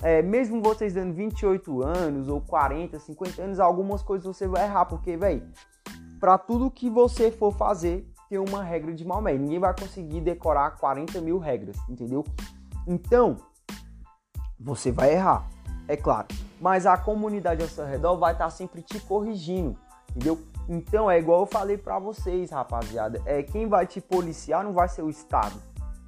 é, 0.00 0.22
mesmo 0.22 0.62
vocês 0.62 0.94
dando 0.94 1.12
28 1.14 1.82
anos 1.82 2.28
ou 2.28 2.40
40, 2.40 2.98
50 2.98 3.42
anos, 3.42 3.60
algumas 3.60 4.02
coisas 4.02 4.26
você 4.26 4.46
vai 4.46 4.64
errar, 4.64 4.84
porque, 4.84 5.16
velho, 5.16 5.42
para 6.20 6.38
tudo 6.38 6.70
que 6.70 6.88
você 6.88 7.30
for 7.30 7.52
fazer, 7.52 8.06
tem 8.34 8.40
uma 8.40 8.64
regra 8.64 8.92
de 8.92 9.04
Maomé. 9.04 9.34
Ninguém 9.34 9.60
vai 9.60 9.72
conseguir 9.72 10.20
decorar 10.20 10.72
40 10.72 11.20
mil 11.20 11.38
regras, 11.38 11.76
entendeu? 11.88 12.24
Então, 12.84 13.36
você 14.58 14.90
vai 14.90 15.12
errar, 15.12 15.48
é 15.86 15.96
claro. 15.96 16.26
Mas 16.60 16.84
a 16.84 16.96
comunidade 16.96 17.62
ao 17.62 17.68
seu 17.68 17.86
redor 17.86 18.16
vai 18.16 18.32
estar 18.32 18.46
tá 18.46 18.50
sempre 18.50 18.82
te 18.82 18.98
corrigindo, 18.98 19.78
entendeu? 20.10 20.40
Então, 20.68 21.08
é 21.08 21.16
igual 21.16 21.42
eu 21.42 21.46
falei 21.46 21.78
para 21.78 21.96
vocês, 22.00 22.50
rapaziada. 22.50 23.22
É, 23.24 23.40
quem 23.40 23.68
vai 23.68 23.86
te 23.86 24.00
policiar 24.00 24.64
não 24.64 24.72
vai 24.72 24.88
ser 24.88 25.02
o 25.02 25.10
Estado 25.10 25.54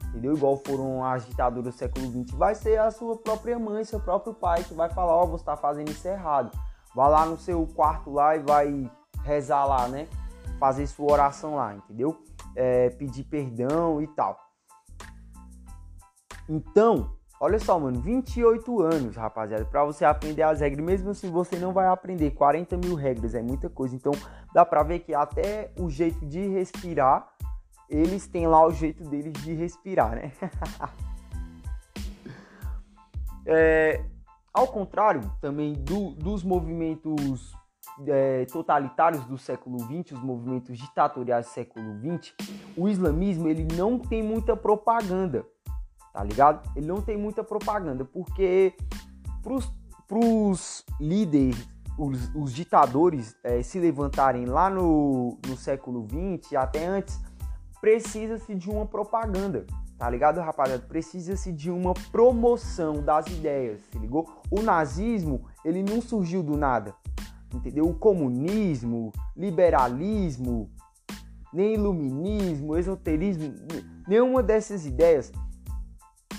entendeu? 0.08 0.34
Igual 0.34 0.56
foram 0.64 1.04
as 1.04 1.26
ditaduras 1.26 1.74
do 1.74 1.78
século 1.78 2.06
XX, 2.06 2.30
vai 2.38 2.54
ser 2.54 2.80
a 2.80 2.90
sua 2.90 3.16
própria 3.18 3.58
mãe, 3.58 3.84
seu 3.84 4.00
próprio 4.00 4.32
pai 4.32 4.64
que 4.64 4.72
vai 4.72 4.88
falar, 4.88 5.14
ó, 5.14 5.24
oh, 5.24 5.26
você 5.26 5.42
está 5.42 5.56
fazendo 5.58 5.90
isso 5.90 6.08
errado. 6.08 6.56
Vai 6.94 7.10
lá 7.10 7.26
no 7.26 7.36
seu 7.36 7.66
quarto 7.66 8.10
lá 8.10 8.34
e 8.34 8.38
vai 8.38 8.90
rezar 9.22 9.66
lá, 9.66 9.88
né? 9.88 10.08
Fazer 10.58 10.86
sua 10.86 11.12
oração 11.12 11.56
lá, 11.56 11.74
entendeu? 11.74 12.22
É, 12.54 12.90
pedir 12.90 13.24
perdão 13.24 14.00
e 14.00 14.06
tal. 14.08 14.38
Então, 16.48 17.12
olha 17.40 17.58
só, 17.58 17.78
mano, 17.78 18.00
28 18.00 18.80
anos, 18.80 19.16
rapaziada, 19.16 19.64
para 19.64 19.84
você 19.84 20.04
aprender 20.04 20.42
as 20.42 20.60
regras, 20.60 20.84
mesmo 20.84 21.10
assim 21.10 21.30
você 21.30 21.56
não 21.56 21.72
vai 21.72 21.86
aprender 21.86 22.30
40 22.30 22.76
mil 22.76 22.94
regras, 22.94 23.34
é 23.34 23.42
muita 23.42 23.68
coisa. 23.68 23.94
Então, 23.94 24.12
dá 24.54 24.64
pra 24.64 24.82
ver 24.82 25.00
que 25.00 25.14
até 25.14 25.72
o 25.78 25.90
jeito 25.90 26.24
de 26.24 26.46
respirar 26.46 27.36
eles 27.88 28.26
têm 28.26 28.46
lá 28.46 28.66
o 28.66 28.72
jeito 28.72 29.04
deles 29.04 29.32
de 29.44 29.54
respirar, 29.54 30.16
né? 30.16 30.32
é, 33.46 34.04
ao 34.52 34.66
contrário 34.66 35.20
também 35.40 35.74
do, 35.74 36.10
dos 36.12 36.42
movimentos 36.42 37.54
é, 38.06 38.44
totalitários 38.46 39.24
do 39.24 39.38
século 39.38 39.78
XX, 39.78 40.12
os 40.12 40.22
movimentos 40.22 40.76
ditatoriais 40.78 41.46
do 41.46 41.50
século 41.50 41.94
XX, 41.98 42.34
o 42.76 42.88
islamismo 42.88 43.48
ele 43.48 43.66
não 43.76 43.98
tem 43.98 44.22
muita 44.22 44.56
propaganda, 44.56 45.46
tá 46.12 46.22
ligado? 46.22 46.68
Ele 46.76 46.86
não 46.86 47.00
tem 47.00 47.16
muita 47.16 47.42
propaganda, 47.42 48.04
porque 48.04 48.74
para 49.42 50.18
os 50.18 50.84
líderes, 51.00 51.68
os, 51.98 52.30
os 52.34 52.52
ditadores 52.52 53.36
é, 53.42 53.62
se 53.62 53.78
levantarem 53.78 54.44
lá 54.44 54.68
no, 54.68 55.38
no 55.46 55.56
século 55.56 56.06
XX, 56.06 56.54
até 56.54 56.86
antes, 56.86 57.20
precisa-se 57.80 58.54
de 58.54 58.68
uma 58.68 58.84
propaganda, 58.84 59.66
tá 59.98 60.08
ligado, 60.10 60.40
rapaziada? 60.40 60.84
Precisa-se 60.86 61.52
de 61.52 61.70
uma 61.70 61.94
promoção 62.10 63.02
das 63.02 63.26
ideias, 63.28 63.80
se 63.90 63.98
ligou? 63.98 64.42
O 64.50 64.60
nazismo, 64.60 65.46
ele 65.64 65.82
não 65.82 66.02
surgiu 66.02 66.42
do 66.42 66.56
nada, 66.56 66.94
entendeu? 67.52 67.88
O 67.88 67.94
comunismo, 67.94 69.12
liberalismo, 69.36 70.70
nem 71.52 71.74
iluminismo, 71.74 72.76
esoterismo, 72.76 73.54
nenhuma 74.06 74.42
dessas 74.42 74.86
ideias, 74.86 75.32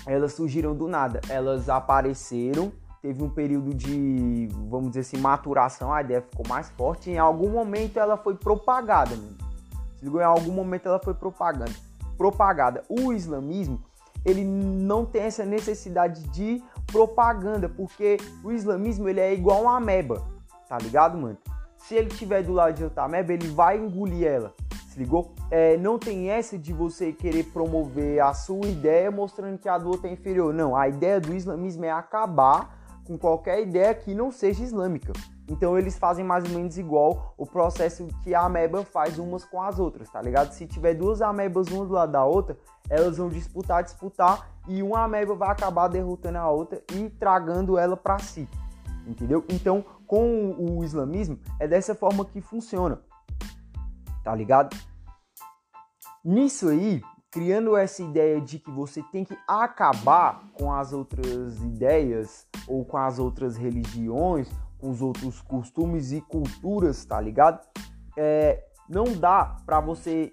elas 0.06 0.32
surgiram 0.32 0.74
do 0.74 0.88
nada, 0.88 1.20
elas 1.28 1.68
apareceram, 1.68 2.72
teve 3.02 3.22
um 3.22 3.28
período 3.28 3.74
de, 3.74 4.48
vamos 4.68 4.88
dizer 4.88 5.00
assim, 5.00 5.18
maturação, 5.18 5.92
a 5.92 6.02
ideia 6.02 6.22
ficou 6.22 6.46
mais 6.48 6.70
forte, 6.70 7.10
em 7.10 7.18
algum 7.18 7.50
momento 7.50 7.98
ela 7.98 8.16
foi 8.16 8.34
propagada, 8.34 9.16
mano 9.16 9.48
se 9.98 10.04
ligou? 10.04 10.20
Em 10.20 10.24
algum 10.24 10.52
momento 10.52 10.86
ela 10.86 11.00
foi 11.00 11.12
propaganda, 11.12 11.72
propagada. 12.16 12.84
O 12.88 13.12
islamismo, 13.12 13.82
ele 14.24 14.44
não 14.44 15.04
tem 15.04 15.22
essa 15.22 15.44
necessidade 15.44 16.22
de 16.28 16.62
propaganda, 16.86 17.68
porque 17.68 18.16
o 18.44 18.52
islamismo 18.52 19.08
ele 19.08 19.20
é 19.20 19.34
igual 19.34 19.62
uma 19.62 19.76
ameba, 19.76 20.22
tá 20.68 20.78
ligado, 20.78 21.16
mano? 21.16 21.38
Se 21.76 21.94
ele 21.94 22.10
tiver 22.10 22.42
do 22.42 22.52
lado 22.52 22.74
de 22.74 22.84
outra 22.84 23.04
ameba, 23.04 23.32
ele 23.32 23.48
vai 23.48 23.78
engolir 23.78 24.26
ela. 24.26 24.54
Se 24.88 24.98
ligou? 24.98 25.32
É, 25.50 25.76
não 25.76 25.98
tem 25.98 26.28
essa 26.28 26.58
de 26.58 26.72
você 26.72 27.12
querer 27.12 27.44
promover 27.44 28.20
a 28.20 28.34
sua 28.34 28.66
ideia 28.66 29.10
mostrando 29.10 29.58
que 29.58 29.68
a 29.68 29.78
do 29.78 29.88
outro 29.88 30.06
é 30.06 30.12
inferior. 30.12 30.52
Não, 30.52 30.76
a 30.76 30.88
ideia 30.88 31.20
do 31.20 31.34
islamismo 31.34 31.84
é 31.84 31.90
acabar 31.90 32.76
com 33.06 33.16
qualquer 33.16 33.62
ideia 33.62 33.94
que 33.94 34.14
não 34.14 34.30
seja 34.30 34.62
islâmica. 34.62 35.12
Então 35.48 35.78
eles 35.78 35.96
fazem 35.96 36.24
mais 36.24 36.44
ou 36.44 36.50
menos 36.50 36.76
igual 36.76 37.34
o 37.38 37.46
processo 37.46 38.06
que 38.22 38.34
a 38.34 38.42
ameba 38.42 38.84
faz 38.84 39.18
umas 39.18 39.46
com 39.46 39.62
as 39.62 39.78
outras, 39.78 40.10
tá 40.10 40.20
ligado? 40.20 40.52
Se 40.52 40.66
tiver 40.66 40.92
duas 40.92 41.22
amebas 41.22 41.68
uma 41.68 41.86
do 41.86 41.92
lado 41.94 42.12
da 42.12 42.24
outra, 42.24 42.58
elas 42.90 43.16
vão 43.16 43.30
disputar, 43.30 43.82
disputar 43.82 44.50
e 44.68 44.82
uma 44.82 45.04
ameba 45.04 45.34
vai 45.34 45.48
acabar 45.48 45.88
derrotando 45.88 46.36
a 46.36 46.50
outra 46.50 46.82
e 46.92 47.08
tragando 47.08 47.78
ela 47.78 47.96
para 47.96 48.18
si. 48.18 48.46
Entendeu? 49.06 49.42
Então, 49.48 49.82
com 50.08 50.56
o 50.58 50.82
islamismo 50.82 51.38
é 51.60 51.68
dessa 51.68 51.94
forma 51.94 52.24
que 52.24 52.40
funciona. 52.40 53.00
Tá 54.24 54.34
ligado? 54.34 54.76
Nisso 56.24 56.68
aí, 56.68 57.00
criando 57.30 57.76
essa 57.76 58.02
ideia 58.02 58.40
de 58.40 58.58
que 58.58 58.70
você 58.72 59.02
tem 59.12 59.24
que 59.24 59.38
acabar 59.46 60.50
com 60.54 60.72
as 60.72 60.92
outras 60.92 61.62
ideias 61.62 62.48
ou 62.66 62.84
com 62.84 62.96
as 62.96 63.20
outras 63.20 63.56
religiões 63.56 64.50
com 64.78 64.90
os 64.90 65.02
outros 65.02 65.40
costumes 65.42 66.12
e 66.12 66.20
culturas, 66.20 67.04
tá 67.04 67.20
ligado? 67.20 67.66
É, 68.16 68.64
não 68.88 69.04
dá 69.04 69.56
para 69.66 69.80
você 69.80 70.32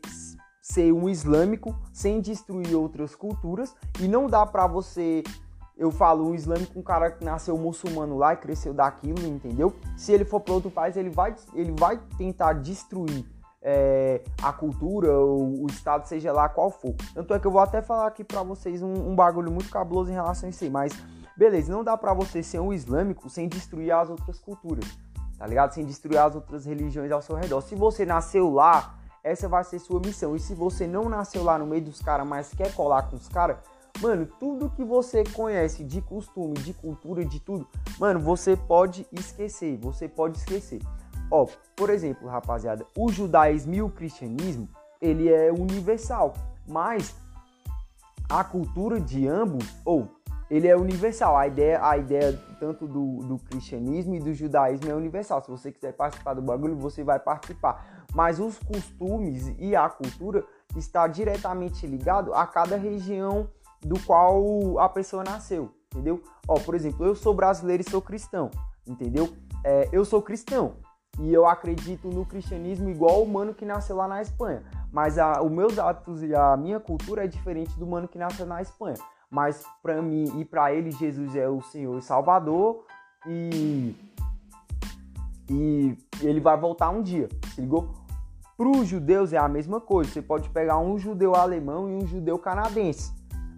ser 0.61 0.91
um 0.91 1.09
islâmico 1.09 1.75
sem 1.91 2.21
destruir 2.21 2.75
outras 2.75 3.15
culturas 3.15 3.75
e 3.99 4.07
não 4.07 4.27
dá 4.27 4.45
para 4.45 4.67
você 4.67 5.23
eu 5.77 5.91
falo 5.91 6.29
um 6.29 6.35
islâmico 6.35 6.79
um 6.79 6.81
cara 6.81 7.11
que 7.11 7.23
nasceu 7.23 7.57
muçulmano 7.57 8.17
lá 8.17 8.33
e 8.33 8.37
cresceu 8.37 8.73
daquilo, 8.73 9.25
entendeu? 9.25 9.75
Se 9.97 10.11
ele 10.11 10.25
for 10.25 10.39
para 10.39 10.53
outro 10.53 10.71
país, 10.71 10.95
ele 10.95 11.09
vai 11.09 11.35
ele 11.53 11.73
vai 11.77 11.99
tentar 12.17 12.53
destruir 12.53 13.25
é, 13.61 14.21
a 14.41 14.53
cultura, 14.53 15.11
o, 15.19 15.63
o, 15.63 15.67
estado, 15.67 16.05
seja 16.05 16.31
lá 16.31 16.47
qual 16.47 16.69
for. 16.69 16.93
Tanto 17.13 17.33
é 17.33 17.39
que 17.39 17.47
eu 17.47 17.51
vou 17.51 17.61
até 17.61 17.81
falar 17.81 18.07
aqui 18.07 18.23
para 18.23 18.43
vocês 18.43 18.81
um, 18.81 19.09
um 19.09 19.15
bagulho 19.15 19.51
muito 19.51 19.69
cabuloso 19.69 20.11
em 20.11 20.13
relação 20.13 20.47
a 20.47 20.49
isso 20.51 20.63
aí, 20.63 20.69
mas 20.69 20.93
Beleza, 21.37 21.69
não 21.69 21.83
dá 21.83 21.97
para 21.97 22.13
você 22.13 22.41
ser 22.41 22.59
um 22.59 22.71
islâmico 22.71 23.29
sem 23.29 23.49
destruir 23.49 23.91
as 23.91 24.09
outras 24.09 24.39
culturas, 24.39 24.85
tá 25.37 25.45
ligado? 25.45 25.73
Sem 25.73 25.85
destruir 25.85 26.17
as 26.17 26.33
outras 26.33 26.65
religiões 26.65 27.11
ao 27.11 27.21
seu 27.21 27.35
redor. 27.35 27.59
Se 27.59 27.75
você 27.75 28.05
nasceu 28.05 28.49
lá, 28.49 28.95
essa 29.21 29.49
vai 29.49 29.61
ser 29.65 29.79
sua 29.79 29.99
missão. 29.99 30.33
E 30.33 30.39
se 30.39 30.55
você 30.55 30.87
não 30.87 31.09
nasceu 31.09 31.43
lá 31.43 31.57
no 31.57 31.67
meio 31.67 31.83
dos 31.83 32.01
caras, 32.01 32.25
mas 32.25 32.53
quer 32.53 32.73
colar 32.73 33.09
com 33.09 33.17
os 33.17 33.27
caras, 33.27 33.57
mano, 33.99 34.27
tudo 34.39 34.69
que 34.69 34.83
você 34.83 35.23
conhece 35.23 35.83
de 35.83 36.01
costume, 36.01 36.53
de 36.55 36.73
cultura, 36.73 37.25
de 37.25 37.39
tudo, 37.39 37.67
mano, 37.99 38.19
você 38.19 38.55
pode 38.55 39.07
esquecer. 39.11 39.77
Você 39.77 40.07
pode 40.07 40.37
esquecer. 40.37 40.81
Ó, 41.31 41.47
por 41.75 41.89
exemplo, 41.89 42.27
rapaziada, 42.27 42.85
o 42.97 43.11
judaísmo 43.11 43.73
e 43.73 43.81
o 43.81 43.89
cristianismo, 43.89 44.69
ele 45.01 45.31
é 45.31 45.51
universal, 45.51 46.33
mas 46.67 47.15
a 48.29 48.43
cultura 48.43 48.99
de 48.99 49.27
ambos, 49.27 49.65
ou 49.83 50.09
ele 50.49 50.67
é 50.67 50.75
universal. 50.75 51.35
A 51.35 51.47
ideia, 51.47 51.83
a 51.83 51.97
ideia 51.97 52.39
tanto 52.59 52.87
do, 52.87 53.17
do 53.19 53.37
cristianismo 53.39 54.15
e 54.15 54.19
do 54.19 54.33
judaísmo 54.33 54.89
é 54.89 54.93
universal. 54.93 55.41
Se 55.41 55.49
você 55.49 55.71
quiser 55.71 55.93
participar 55.93 56.33
do 56.33 56.41
bagulho, 56.41 56.75
você 56.75 57.03
vai 57.03 57.19
participar. 57.19 58.05
Mas 58.13 58.39
os 58.39 58.57
costumes 58.59 59.53
e 59.57 59.75
a 59.75 59.89
cultura 59.89 60.45
está 60.75 61.07
diretamente 61.07 61.85
ligado 61.85 62.33
a 62.33 62.45
cada 62.45 62.77
região 62.77 63.49
do 63.81 63.99
qual 63.99 64.79
a 64.79 64.89
pessoa 64.89 65.23
nasceu, 65.23 65.71
entendeu? 65.91 66.21
Ó, 66.47 66.59
por 66.59 66.75
exemplo, 66.75 67.05
eu 67.05 67.15
sou 67.15 67.33
brasileiro 67.33 67.83
e 67.85 67.89
sou 67.89 68.01
cristão, 68.01 68.49
entendeu? 68.87 69.29
É, 69.63 69.89
eu 69.91 70.05
sou 70.05 70.21
cristão 70.21 70.75
e 71.19 71.33
eu 71.33 71.45
acredito 71.45 72.09
no 72.09 72.25
cristianismo 72.25 72.89
igual 72.89 73.23
o 73.23 73.27
mano 73.27 73.53
que 73.53 73.65
nasceu 73.65 73.95
lá 73.95 74.07
na 74.07 74.21
Espanha. 74.21 74.63
Mas 74.91 75.17
a, 75.17 75.41
os 75.41 75.51
meus 75.51 75.79
hábitos 75.79 76.21
e 76.21 76.35
a 76.35 76.55
minha 76.57 76.79
cultura 76.79 77.23
é 77.23 77.27
diferente 77.27 77.77
do 77.79 77.87
mano 77.87 78.07
que 78.07 78.17
nasceu 78.17 78.45
na 78.45 78.61
Espanha. 78.61 78.97
Mas 79.29 79.63
para 79.81 80.01
mim 80.01 80.39
e 80.39 80.45
para 80.45 80.73
ele, 80.73 80.91
Jesus 80.91 81.35
é 81.35 81.47
o 81.47 81.61
Senhor 81.61 81.97
e 81.97 82.01
Salvador 82.01 82.85
e, 83.27 83.95
e 85.49 85.97
ele 86.21 86.39
vai 86.39 86.57
voltar 86.57 86.89
um 86.89 87.01
dia, 87.01 87.27
se 87.53 87.61
ligou? 87.61 87.89
Para 88.57 88.69
os 88.69 88.87
judeus 88.87 89.33
é 89.33 89.37
a 89.37 89.47
mesma 89.49 89.81
coisa. 89.81 90.11
Você 90.11 90.21
pode 90.21 90.49
pegar 90.49 90.77
um 90.79 90.97
judeu 90.97 91.35
alemão 91.35 91.89
e 91.89 91.95
um 91.95 92.07
judeu 92.07 92.37
canadense. 92.39 93.13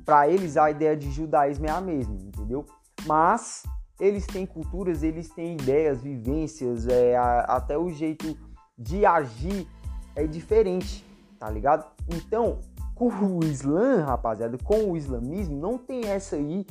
Para 0.08 0.30
eles 0.30 0.56
a 0.56 0.72
ideia 0.72 0.96
de 0.96 1.12
judaísmo 1.12 1.66
é 1.66 1.70
a 1.70 1.82
mesma, 1.82 2.16
entendeu? 2.16 2.66
Mas 3.06 3.64
eles 4.00 4.26
têm 4.26 4.46
culturas, 4.46 5.04
eles 5.04 5.28
têm 5.28 5.56
ideias, 5.56 6.02
vivências, 6.02 6.88
é, 6.88 7.18
a, 7.18 7.42
até 7.42 7.78
o 7.78 7.90
jeito 7.90 8.38
de 8.80 9.06
agir 9.06 9.68
é 10.16 10.26
diferente, 10.26 11.06
tá 11.38 11.50
ligado? 11.50 11.86
Então, 12.08 12.60
com 12.96 13.10
o 13.10 13.44
Islã, 13.44 14.06
rapaziada, 14.06 14.58
com 14.64 14.92
o 14.92 14.96
islamismo, 14.96 15.60
não 15.60 15.78
tem 15.78 16.06
essa 16.06 16.38
aí 16.38 16.66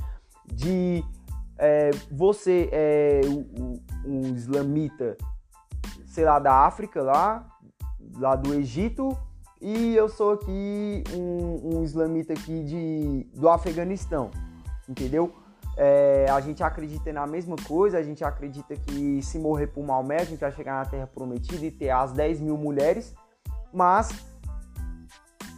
de 0.46 1.04
é, 1.58 1.90
você 2.10 2.70
é 2.72 3.20
um, 3.26 3.78
um 4.06 4.20
islamita, 4.34 5.14
sei 6.06 6.24
lá, 6.24 6.38
da 6.38 6.64
África 6.64 7.02
lá, 7.02 7.46
lá 8.14 8.34
do 8.34 8.54
Egito, 8.54 9.14
e 9.60 9.96
eu 9.96 10.08
sou 10.08 10.32
aqui 10.32 11.04
um, 11.14 11.78
um 11.78 11.84
islamita 11.84 12.32
aqui 12.32 12.62
de, 12.64 13.26
do 13.34 13.48
Afeganistão, 13.48 14.30
entendeu? 14.88 15.34
É, 15.76 16.26
a 16.30 16.40
gente 16.40 16.62
acredita 16.62 17.12
na 17.12 17.26
mesma 17.26 17.56
coisa, 17.66 17.98
a 17.98 18.02
gente 18.02 18.24
acredita 18.24 18.74
que 18.76 19.22
se 19.22 19.38
morrer 19.38 19.66
por 19.66 19.84
Maomé, 19.84 20.20
a 20.20 20.24
gente 20.24 20.40
vai 20.40 20.52
chegar 20.52 20.82
na 20.82 20.90
Terra 20.90 21.06
Prometida 21.06 21.64
e 21.64 21.70
ter 21.70 21.90
as 21.90 22.12
10 22.12 22.40
mil 22.40 22.56
mulheres, 22.56 23.14
mas 23.72 24.08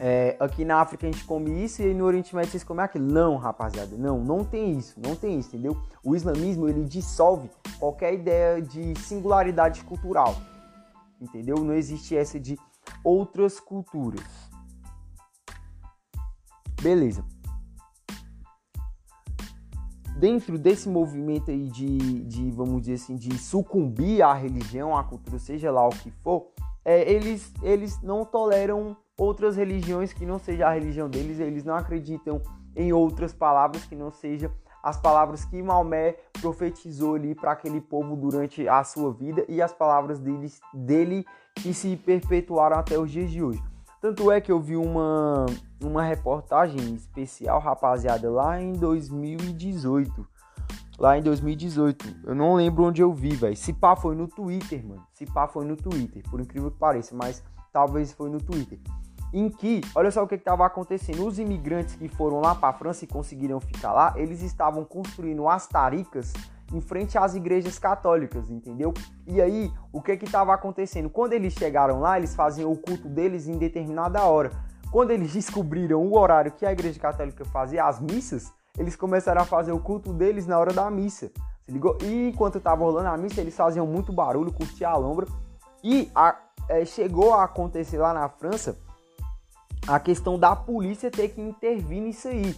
é, 0.01 0.37
aqui 0.39 0.65
na 0.65 0.81
África 0.81 1.07
a 1.07 1.11
gente 1.11 1.25
come 1.25 1.65
isso 1.65 1.83
e 1.83 1.93
no 1.93 2.05
Oriente 2.05 2.35
Médio 2.35 2.53
vocês 2.53 2.65
comem 2.65 2.85
aquilo. 2.85 3.07
Não, 3.07 3.37
rapaziada, 3.37 3.97
não, 3.97 4.19
não 4.19 4.45
tem 4.45 4.79
isso, 4.79 4.95
não 5.01 5.17
tem 5.17 5.39
isso, 5.39 5.49
entendeu? 5.49 5.77
O 6.05 6.15
islamismo 6.15 6.69
ele 6.69 6.85
dissolve 6.85 7.51
qualquer 7.79 8.15
ideia 8.15 8.63
de 8.63 8.97
singularidade 9.01 9.83
cultural, 9.83 10.37
entendeu? 11.21 11.57
Não 11.57 11.75
existe 11.75 12.17
essa 12.17 12.39
de 12.39 12.57
outras 13.05 13.61
culturas. 13.61 14.27
Beleza. 16.81 17.25
Dentro 20.19 20.59
desse 20.59 20.89
movimento 20.89 21.51
aí 21.51 21.69
de, 21.69 22.25
de, 22.25 22.51
vamos 22.51 22.83
dizer 22.83 22.95
assim, 22.95 23.17
de 23.17 23.39
sucumbir 23.39 24.23
à 24.23 24.35
religião, 24.35 24.97
à 24.97 25.05
cultura, 25.05 25.39
seja 25.39 25.71
lá 25.71 25.87
o 25.87 25.91
que 25.91 26.11
for, 26.11 26.49
é, 26.85 27.11
eles, 27.11 27.53
eles 27.63 28.01
não 28.03 28.25
toleram 28.25 28.97
outras 29.17 29.57
religiões 29.57 30.13
que 30.13 30.27
não 30.27 30.39
seja 30.39 30.67
a 30.67 30.73
religião 30.73 31.09
deles, 31.09 31.39
eles 31.39 31.65
não 31.65 31.75
acreditam 31.75 32.41
em 32.75 32.93
outras 32.93 33.33
palavras 33.33 33.85
que 33.85 33.95
não 33.95 34.11
sejam 34.11 34.51
as 34.83 34.97
palavras 34.97 35.45
que 35.45 35.61
Maomé 35.63 36.17
profetizou 36.41 37.15
ali 37.15 37.35
para 37.35 37.53
aquele 37.53 37.81
povo 37.81 38.17
durante 38.17 38.67
a 38.69 38.83
sua 38.85 39.13
vida 39.13 39.45
e 39.49 39.61
as 39.61 39.73
palavras 39.73 40.19
dele, 40.19 40.51
dele 40.73 41.27
que 41.55 41.75
se 41.75 41.97
perpetuaram 41.97 42.79
até 42.79 42.99
os 42.99 43.11
dias 43.11 43.31
de 43.31 43.43
hoje. 43.43 43.63
Tanto 44.01 44.31
é 44.31 44.41
que 44.41 44.51
eu 44.51 44.61
vi 44.61 44.77
uma, 44.77 45.47
uma 45.83 46.03
reportagem 46.03 46.95
especial, 46.95 47.59
rapaziada, 47.61 48.31
lá 48.31 48.61
em 48.61 48.73
2018. 48.73 50.27
Lá 50.99 51.19
em 51.19 51.23
2018. 51.23 52.21
Eu 52.25 52.35
não 52.35 52.55
lembro 52.55 52.85
onde 52.85 53.03
eu 53.03 53.13
vi, 53.13 53.31
velho. 53.31 53.57
Se 53.57 53.73
pá 53.73 53.97
foi 53.97 54.15
no 54.15 54.29
Twitter, 54.29 54.87
mano. 54.87 55.05
Se 55.13 55.27
pá 55.27 55.49
foi 55.49 55.65
no 55.65 55.77
Twitter, 55.77 56.23
por 56.31 56.41
incrível 56.41 56.71
que 56.71 56.79
pareça, 56.79 57.15
mas 57.15 57.43
talvez 57.73 58.13
foi 58.13 58.31
no 58.31 58.41
Twitter 58.41 58.79
em 59.33 59.51
que, 59.51 59.83
olha 59.95 60.11
só 60.11 60.23
o 60.23 60.29
que 60.29 60.37
estava 60.37 60.65
acontecendo, 60.65 61.27
os 61.27 61.39
imigrantes 61.39 61.95
que 61.95 62.09
foram 62.09 62.41
lá 62.41 62.55
para 62.55 62.71
a 62.71 62.73
França 62.73 63.05
e 63.05 63.09
conseguiram 63.09 63.61
ficar 63.61 63.93
lá, 63.93 64.15
eles 64.17 64.43
estavam 64.43 64.85
construindo 64.85 65.47
as 65.49 65.67
taricas 65.67 66.33
em 66.73 66.81
frente 66.81 67.17
às 67.17 67.35
igrejas 67.35 67.79
católicas, 67.79 68.51
entendeu? 68.51 68.93
E 69.27 69.41
aí, 69.41 69.73
o 69.93 70.03
que 70.03 70.17
que 70.17 70.25
estava 70.25 70.55
acontecendo? 70.55 71.09
Quando 71.09 71.33
eles 71.33 71.55
chegaram 71.55 72.01
lá, 72.01 72.19
eles 72.19 72.35
faziam 72.35 72.71
o 72.71 72.77
culto 72.77 73.09
deles 73.09 73.49
em 73.49 73.59
determinada 73.59 74.23
hora. 74.25 74.51
Quando 74.91 75.11
eles 75.11 75.33
descobriram 75.35 76.03
o 76.03 76.19
horário 76.19 76.53
que 76.53 76.67
a 76.67 76.73
igreja 76.73 76.99
católica 76.99 77.45
fazia 77.47 77.85
as 77.85 78.01
missas, 78.01 78.53
eles 78.79 78.97
começaram 78.97 79.43
a 79.43 79.45
fazer 79.45 79.73
o 79.73 79.81
culto 79.81 80.13
deles 80.13 80.47
na 80.47 80.59
hora 80.59 80.73
da 80.73 80.91
missa. 80.91 81.31
Se 81.65 81.73
ligou? 81.73 81.99
E 82.03 82.29
enquanto 82.29 82.59
estava 82.59 82.85
rolando 82.85 83.09
a 83.09 83.17
missa, 83.17 83.41
eles 83.41 83.57
faziam 83.57 83.87
muito 83.87 84.13
barulho, 84.13 84.53
curtiam 84.53 84.91
a 84.91 84.97
lombra. 84.97 85.27
E 85.83 86.11
a, 86.15 86.37
é, 86.69 86.85
chegou 86.85 87.35
a 87.35 87.45
acontecer 87.45 87.99
lá 87.99 88.13
na 88.13 88.29
França 88.29 88.77
a 89.87 89.99
questão 89.99 90.39
da 90.39 90.55
polícia 90.55 91.11
ter 91.11 91.29
que 91.29 91.41
intervir 91.41 92.03
nisso 92.03 92.29
aí. 92.29 92.55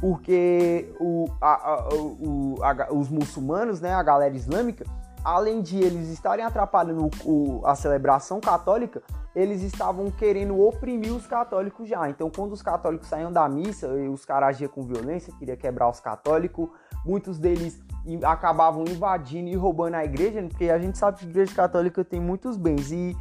Porque 0.00 0.92
o, 1.00 1.26
a, 1.40 1.54
a, 1.54 1.88
o, 1.94 2.56
a, 2.62 2.92
os 2.92 3.08
muçulmanos, 3.08 3.80
né, 3.80 3.94
a 3.94 4.02
galera 4.02 4.34
islâmica, 4.34 4.84
além 5.24 5.62
de 5.62 5.78
eles 5.78 6.10
estarem 6.10 6.44
atrapalhando 6.44 7.08
o, 7.24 7.62
a 7.64 7.74
celebração 7.74 8.40
católica, 8.40 9.02
eles 9.34 9.62
estavam 9.62 10.10
querendo 10.10 10.60
oprimir 10.60 11.12
os 11.14 11.26
católicos 11.26 11.88
já. 11.88 12.08
Então, 12.08 12.30
quando 12.30 12.52
os 12.52 12.62
católicos 12.62 13.08
saíam 13.08 13.32
da 13.32 13.48
missa, 13.48 13.88
os 13.88 14.24
caras 14.24 14.50
agiam 14.50 14.70
com 14.70 14.82
violência, 14.82 15.32
queria 15.38 15.56
quebrar 15.56 15.88
os 15.88 15.98
católicos, 15.98 16.68
muitos 17.04 17.38
deles 17.38 17.82
acabavam 18.22 18.84
invadindo 18.84 19.48
e 19.48 19.56
roubando 19.56 19.94
a 19.94 20.04
igreja, 20.04 20.42
porque 20.42 20.70
a 20.70 20.78
gente 20.78 20.98
sabe 20.98 21.18
que 21.18 21.26
a 21.26 21.28
igreja 21.28 21.54
católica 21.54 22.04
tem 22.04 22.20
muitos 22.20 22.56
bens 22.56 22.92
e 22.92 23.16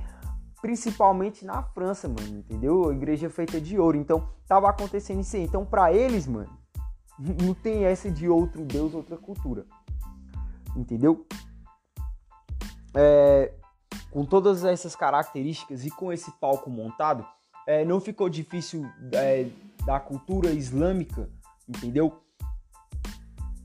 principalmente 0.64 1.44
na 1.44 1.62
França, 1.62 2.08
mano, 2.08 2.38
entendeu? 2.38 2.90
A 2.90 2.94
igreja 2.94 3.28
é 3.28 3.30
feita 3.30 3.60
de 3.60 3.78
ouro, 3.78 3.98
então 3.98 4.30
tava 4.48 4.70
acontecendo 4.70 5.20
isso 5.20 5.36
aí. 5.36 5.44
Então, 5.44 5.66
para 5.66 5.92
eles, 5.92 6.26
mano, 6.26 6.58
não 7.20 7.54
tem 7.54 7.84
essa 7.84 8.10
de 8.10 8.30
outro 8.30 8.64
Deus, 8.64 8.94
outra 8.94 9.18
cultura, 9.18 9.66
entendeu? 10.74 11.28
É, 12.96 13.52
com 14.10 14.24
todas 14.24 14.64
essas 14.64 14.96
características 14.96 15.84
e 15.86 15.90
com 15.90 16.14
esse 16.14 16.32
palco 16.40 16.70
montado, 16.70 17.28
é, 17.68 17.84
não 17.84 18.00
ficou 18.00 18.30
difícil 18.30 18.90
é, 19.12 19.50
da 19.86 20.00
cultura 20.00 20.50
islâmica, 20.54 21.30
entendeu? 21.68 22.22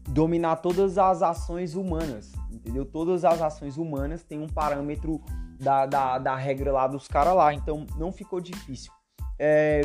Dominar 0.09 0.57
todas 0.57 0.99
as 0.99 1.23
ações 1.23 1.77
humanas, 1.77 2.33
entendeu? 2.51 2.85
Todas 2.85 3.25
as 3.25 3.41
ações 3.41 3.77
humanas 3.77 4.25
têm 4.25 4.43
um 4.43 4.49
parâmetro 4.49 5.23
da, 5.59 5.87
da, 5.87 6.19
da 6.19 6.37
regra 6.37 6.73
lá 6.73 6.87
dos 6.87 7.09
caras 7.09 7.35
lá, 7.35 7.53
então 7.53 7.87
não 7.97 8.13
ficou 8.13 8.41
difícil. 8.41 8.93
É... 9.39 9.83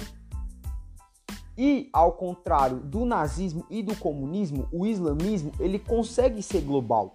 E 1.58 1.90
ao 1.94 2.14
contrário 2.14 2.80
do 2.80 3.06
nazismo 3.06 3.66
e 3.70 3.84
do 3.84 3.96
comunismo, 3.96 4.68
o 4.72 4.86
islamismo 4.86 5.52
ele 5.60 5.78
consegue 5.78 6.42
ser 6.42 6.62
global, 6.62 7.14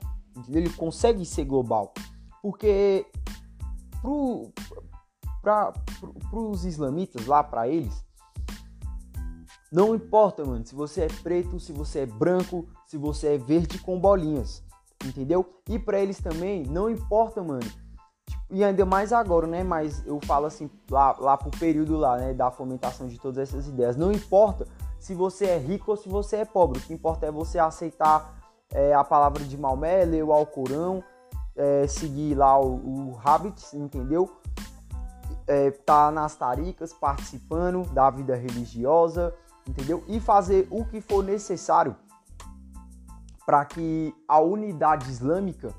ele 0.49 0.71
consegue 0.71 1.25
ser 1.25 1.45
global, 1.45 1.93
porque 2.41 3.05
para 5.43 5.73
pro, 6.31 6.51
os 6.51 6.65
islamitas 6.65 7.27
lá, 7.27 7.43
para 7.43 7.67
eles, 7.67 8.05
não 9.73 9.95
importa, 9.95 10.45
mano, 10.45 10.65
se 10.65 10.75
você 10.75 11.03
é 11.03 11.09
preto, 11.09 11.59
se 11.59 11.73
você 11.73 12.01
é 12.01 12.07
branco, 12.07 12.69
se 12.87 12.97
você 12.97 13.35
é 13.35 13.39
verde 13.39 13.79
com 13.81 13.99
bolinhas, 13.99 14.63
entendeu? 15.05 15.61
E 15.69 15.79
para 15.79 16.01
eles 16.01 16.21
também 16.21 16.63
não 16.63 16.89
importa, 16.89 17.43
mano, 17.43 17.69
e 18.51 18.65
ainda 18.65 18.87
mais 18.87 19.13
agora, 19.13 19.47
né? 19.47 19.63
Mas 19.63 20.05
eu 20.07 20.19
falo 20.25 20.47
assim, 20.47 20.71
lá, 20.91 21.15
lá 21.19 21.37
pro 21.37 21.51
período 21.51 21.97
lá, 21.97 22.17
né? 22.17 22.33
Da 22.33 22.51
fomentação 22.51 23.07
de 23.07 23.19
todas 23.19 23.39
essas 23.39 23.69
ideias. 23.69 23.97
Não 23.97 24.11
importa 24.11 24.67
se 24.99 25.15
você 25.15 25.47
é 25.47 25.59
rico 25.59 25.91
ou 25.91 25.97
se 25.97 26.09
você 26.09 26.39
é 26.39 26.45
pobre. 26.45 26.79
O 26.79 26.83
que 26.83 26.95
importa 26.95 27.27
é 27.27 27.31
você 27.31 27.59
aceitar 27.59 28.35
é, 28.73 28.95
a 28.95 29.05
palavra 29.05 29.45
de 29.45 29.57
Maomé, 29.57 30.05
ler 30.05 30.23
o 30.23 30.33
Alcorão, 30.33 31.03
é, 31.57 31.87
seguir 31.87 32.35
lá 32.35 32.59
o, 32.59 32.75
o 32.75 33.21
entendeu? 33.75 34.31
É, 35.47 35.71
tá 35.71 36.11
nas 36.11 36.35
taricas, 36.35 36.93
participando 36.93 37.83
da 37.93 38.11
vida 38.11 38.35
religiosa, 38.35 39.35
entendeu? 39.67 40.03
E 40.07 40.21
fazer 40.21 40.67
o 40.71 40.85
que 40.85 41.01
for 41.01 41.23
necessário 41.23 41.97
para 43.45 43.65
que 43.65 44.15
a 44.27 44.41
unidade 44.41 45.11
islâmica 45.11 45.75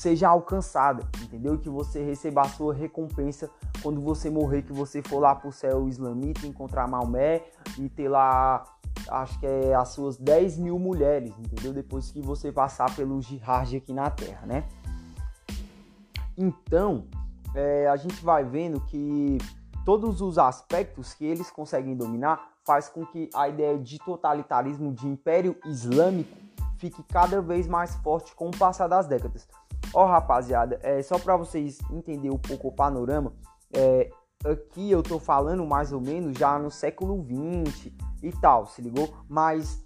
seja 0.00 0.30
alcançada, 0.30 1.06
entendeu? 1.22 1.58
Que 1.58 1.68
você 1.68 2.02
receba 2.02 2.40
a 2.40 2.48
sua 2.48 2.72
recompensa 2.72 3.50
quando 3.82 4.00
você 4.00 4.30
morrer, 4.30 4.62
que 4.62 4.72
você 4.72 5.02
for 5.02 5.20
lá 5.20 5.34
pro 5.34 5.52
céu 5.52 5.86
islamita, 5.86 6.46
encontrar 6.46 6.88
Maomé 6.88 7.44
e 7.78 7.86
ter 7.90 8.08
lá, 8.08 8.64
acho 9.10 9.38
que 9.38 9.44
é 9.44 9.74
as 9.74 9.90
suas 9.90 10.16
10 10.16 10.56
mil 10.56 10.78
mulheres, 10.78 11.34
entendeu? 11.38 11.74
Depois 11.74 12.10
que 12.10 12.22
você 12.22 12.50
passar 12.50 12.96
pelo 12.96 13.20
jihad 13.20 13.76
aqui 13.76 13.92
na 13.92 14.08
Terra, 14.08 14.46
né? 14.46 14.64
Então, 16.34 17.04
é, 17.54 17.86
a 17.86 17.96
gente 17.96 18.24
vai 18.24 18.42
vendo 18.42 18.80
que 18.80 19.36
todos 19.84 20.22
os 20.22 20.38
aspectos 20.38 21.12
que 21.12 21.26
eles 21.26 21.50
conseguem 21.50 21.94
dominar 21.94 22.52
faz 22.64 22.88
com 22.88 23.04
que 23.04 23.28
a 23.34 23.50
ideia 23.50 23.78
de 23.78 23.98
totalitarismo 23.98 24.94
de 24.94 25.06
império 25.06 25.54
islâmico 25.66 26.34
fique 26.78 27.02
cada 27.02 27.42
vez 27.42 27.68
mais 27.68 27.94
forte 27.96 28.34
com 28.34 28.48
o 28.48 28.56
passar 28.56 28.88
das 28.88 29.06
décadas. 29.06 29.46
Ó, 29.92 30.04
oh, 30.04 30.06
rapaziada, 30.06 30.78
é 30.82 31.02
só 31.02 31.18
para 31.18 31.36
vocês 31.36 31.78
entenderem 31.90 32.30
um 32.30 32.38
pouco 32.38 32.68
o 32.68 32.72
panorama, 32.72 33.32
é, 33.72 34.10
aqui 34.44 34.90
eu 34.90 35.02
tô 35.02 35.18
falando 35.18 35.66
mais 35.66 35.92
ou 35.92 36.00
menos 36.00 36.38
já 36.38 36.58
no 36.58 36.70
século 36.70 37.22
20 37.22 37.92
e 38.22 38.32
tal, 38.32 38.66
se 38.66 38.80
ligou? 38.80 39.12
Mas 39.28 39.84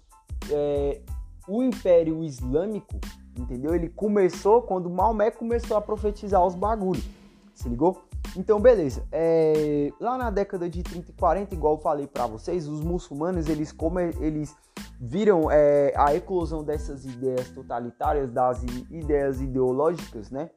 é, 0.51 1.01
o 1.47 1.63
Império 1.63 2.23
Islâmico, 2.23 2.99
entendeu? 3.37 3.73
Ele 3.73 3.89
começou 3.89 4.61
quando 4.61 4.89
Maomé 4.89 5.31
começou 5.31 5.75
a 5.77 5.81
profetizar 5.81 6.45
os 6.45 6.55
bagulhos, 6.55 7.07
se 7.53 7.67
ligou? 7.67 8.03
Então, 8.35 8.59
beleza. 8.59 9.05
É, 9.11 9.91
lá 9.99 10.17
na 10.17 10.29
década 10.29 10.69
de 10.69 10.83
30 10.83 11.11
e 11.11 11.13
40, 11.13 11.55
igual 11.55 11.75
eu 11.75 11.79
falei 11.79 12.05
para 12.05 12.27
vocês, 12.27 12.67
os 12.67 12.81
muçulmanos 12.81 13.47
eles, 13.47 13.71
como 13.71 13.99
eles 13.99 14.55
viram 14.99 15.49
é, 15.51 15.93
a 15.95 16.15
eclosão 16.15 16.63
dessas 16.63 17.05
ideias 17.05 17.49
totalitárias, 17.49 18.31
das 18.31 18.63
ideias 18.89 19.41
ideológicas, 19.41 20.29
né? 20.29 20.49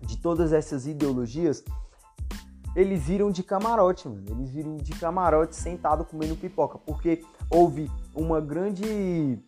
De 0.00 0.16
todas 0.18 0.52
essas 0.52 0.86
ideologias, 0.86 1.64
eles 2.74 3.04
viram 3.04 3.30
de 3.30 3.42
camarote, 3.42 4.08
mano. 4.08 4.24
Eles 4.28 4.50
viram 4.50 4.76
de 4.76 4.92
camarote 4.92 5.56
sentado 5.56 6.04
comendo 6.04 6.36
pipoca, 6.36 6.78
porque 6.78 7.24
houve 7.50 7.90
uma 8.14 8.40
grande 8.40 9.38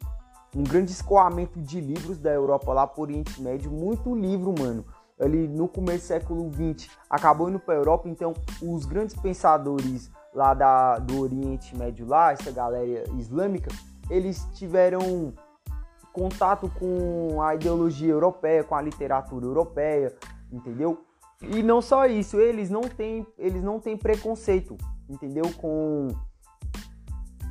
um 0.57 0.65
grande 0.65 0.91
escoamento 0.91 1.61
de 1.61 1.79
livros 1.79 2.19
da 2.19 2.31
Europa 2.31 2.73
lá 2.73 2.87
por 2.87 3.03
Oriente 3.03 3.41
Médio, 3.41 3.71
muito 3.71 4.15
livro, 4.15 4.55
mano 4.59 4.85
ali 5.21 5.49
no 5.49 5.69
começo 5.69 6.05
do 6.05 6.09
século 6.09 6.51
XX 6.53 6.91
acabou 7.11 7.49
indo 7.49 7.59
para 7.59 7.75
a 7.75 7.77
Europa, 7.77 8.09
então 8.09 8.35
os 8.63 8.85
grandes 8.85 9.17
pensadores 9.17 10.11
lá 10.35 10.55
da, 10.55 10.99
do 10.99 11.21
Oriente 11.21 11.77
Médio 11.77 12.07
lá, 12.07 12.33
essa 12.33 12.51
galera 12.51 13.05
islâmica, 13.17 13.71
eles 14.11 14.47
tiveram 14.55 15.33
contato 16.13 16.71
com 16.79 17.41
a 17.41 17.55
ideologia 17.55 18.11
europeia, 18.11 18.65
com 18.65 18.75
a 18.75 18.83
literatura 18.83 19.47
europeia, 19.47 20.15
entendeu? 20.51 21.05
E 21.41 21.63
não 21.63 21.81
só 21.81 22.07
isso, 22.07 22.41
eles 22.41 22.69
não 22.69 22.81
têm, 22.81 23.27
eles 23.39 23.63
não 23.63 23.79
têm 23.79 23.97
preconceito, 23.97 24.77
entendeu? 25.09 25.45
Com 25.57 26.09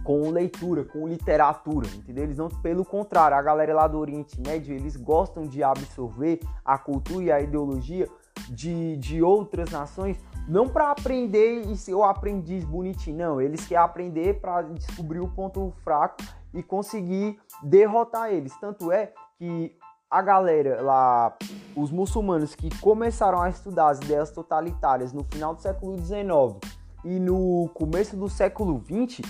com 0.03 0.29
leitura, 0.29 0.85
com 0.85 1.05
literatura, 1.05 1.85
entendeu? 1.93 2.23
Eles 2.23 2.37
não, 2.37 2.47
pelo 2.47 2.85
contrário, 2.85 3.35
a 3.35 3.41
galera 3.41 3.73
lá 3.73 3.89
do 3.89 3.99
Oriente 3.99 4.39
Médio, 4.39 4.73
eles 4.73 4.95
gostam 4.95 5.45
de 5.45 5.61
absorver 5.61 6.39
a 6.63 6.77
cultura 6.77 7.25
e 7.25 7.29
a 7.29 7.41
ideologia 7.41 8.07
de, 8.49 8.95
de 8.95 9.21
outras 9.21 9.69
nações, 9.69 10.17
não 10.47 10.69
para 10.69 10.91
aprender 10.91 11.69
e 11.69 11.75
ser 11.75 11.93
o 11.93 12.03
aprendiz 12.03 12.63
bonitinho, 12.63 13.17
não. 13.17 13.41
Eles 13.41 13.65
querem 13.65 13.83
aprender 13.83 14.39
para 14.39 14.61
descobrir 14.61 15.19
o 15.19 15.27
ponto 15.27 15.73
fraco 15.83 16.23
e 16.53 16.63
conseguir 16.63 17.37
derrotar 17.61 18.31
eles. 18.31 18.53
Tanto 18.59 18.91
é 18.91 19.11
que 19.37 19.75
a 20.09 20.21
galera 20.21 20.81
lá, 20.81 21.35
os 21.75 21.91
muçulmanos 21.91 22.55
que 22.55 22.69
começaram 22.79 23.41
a 23.41 23.49
estudar 23.49 23.89
as 23.89 23.99
ideias 23.99 24.31
totalitárias 24.31 25.11
no 25.11 25.23
final 25.25 25.53
do 25.53 25.61
século 25.61 25.97
XIX 25.97 26.57
e 27.03 27.19
no 27.19 27.69
começo 27.73 28.15
do 28.15 28.29
século 28.29 28.81
XX, 28.85 29.21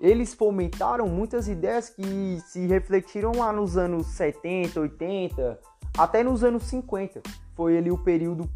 eles 0.00 0.34
fomentaram 0.34 1.08
muitas 1.08 1.48
ideias 1.48 1.88
que 1.88 2.40
se 2.44 2.66
refletiram 2.66 3.32
lá 3.36 3.52
nos 3.52 3.76
anos 3.76 4.06
70, 4.08 4.80
80, 4.80 5.60
até 5.96 6.22
nos 6.24 6.42
anos 6.42 6.64
50. 6.64 7.22
Foi 7.54 7.78
ali 7.78 7.90
o 7.90 7.96
período 7.96 8.50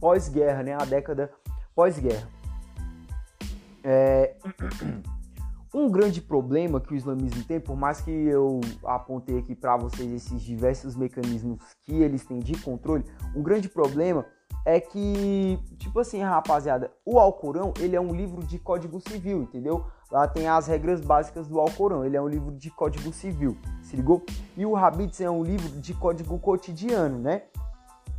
pós-guerra, 0.00 0.62
né? 0.62 0.74
A 0.74 0.84
década 0.84 1.30
pós-guerra. 1.74 2.28
É... 3.84 4.34
Um 5.72 5.88
grande 5.88 6.20
problema 6.20 6.80
que 6.80 6.92
o 6.92 6.96
islamismo 6.96 7.44
tem, 7.44 7.60
por 7.60 7.76
mais 7.76 8.00
que 8.00 8.10
eu 8.10 8.60
apontei 8.82 9.38
aqui 9.38 9.54
para 9.54 9.76
vocês 9.76 10.10
esses 10.10 10.42
diversos 10.42 10.96
mecanismos 10.96 11.60
que 11.82 11.94
eles 11.94 12.24
têm 12.24 12.40
de 12.40 12.60
controle, 12.60 13.04
um 13.36 13.40
grande 13.40 13.68
problema 13.68 14.26
é 14.64 14.80
que, 14.80 15.58
tipo 15.78 16.00
assim, 16.00 16.20
rapaziada, 16.20 16.90
o 17.04 17.18
Alcorão, 17.18 17.72
ele 17.78 17.96
é 17.96 18.00
um 18.00 18.12
livro 18.12 18.42
de 18.42 18.58
código 18.58 19.00
civil, 19.00 19.42
entendeu? 19.42 19.86
Lá 20.10 20.26
tem 20.26 20.48
as 20.48 20.66
regras 20.66 21.00
básicas 21.00 21.46
do 21.46 21.60
Alcorão. 21.60 22.04
Ele 22.04 22.16
é 22.16 22.20
um 22.20 22.28
livro 22.28 22.52
de 22.52 22.70
código 22.70 23.12
civil, 23.12 23.56
se 23.80 23.96
ligou? 23.96 24.24
E 24.56 24.66
o 24.66 24.76
Habits 24.76 25.20
é 25.20 25.30
um 25.30 25.42
livro 25.42 25.68
de 25.80 25.94
código 25.94 26.38
cotidiano, 26.38 27.18
né? 27.18 27.44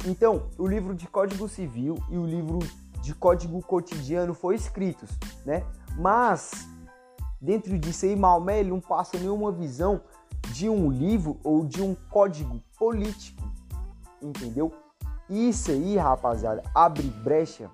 Então, 0.06 0.48
o 0.58 0.66
livro 0.66 0.96
de 0.96 1.08
código 1.08 1.48
civil 1.48 1.96
e 2.10 2.18
o 2.18 2.26
livro 2.26 2.60
de 3.02 3.14
código 3.16 3.62
cotidiano 3.62 4.34
foram 4.34 4.56
escritos, 4.56 5.10
né? 5.46 5.66
Mas, 5.98 6.68
dentro 7.40 7.78
disso 7.78 8.06
aí, 8.06 8.16
Maomé 8.16 8.60
ele 8.60 8.70
não 8.70 8.80
passa 8.80 9.18
nenhuma 9.18 9.52
visão 9.52 10.02
de 10.54 10.70
um 10.70 10.90
livro 10.90 11.40
ou 11.44 11.66
de 11.66 11.82
um 11.82 11.96
código 12.10 12.62
político, 12.78 13.42
entendeu? 14.22 14.72
Isso 15.30 15.72
aí, 15.72 15.98
rapaziada, 15.98 16.62
abre 16.76 17.08
brecha 17.08 17.70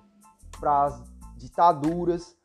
para 0.58 0.84
as 0.84 1.02
ditaduras, 1.36 2.36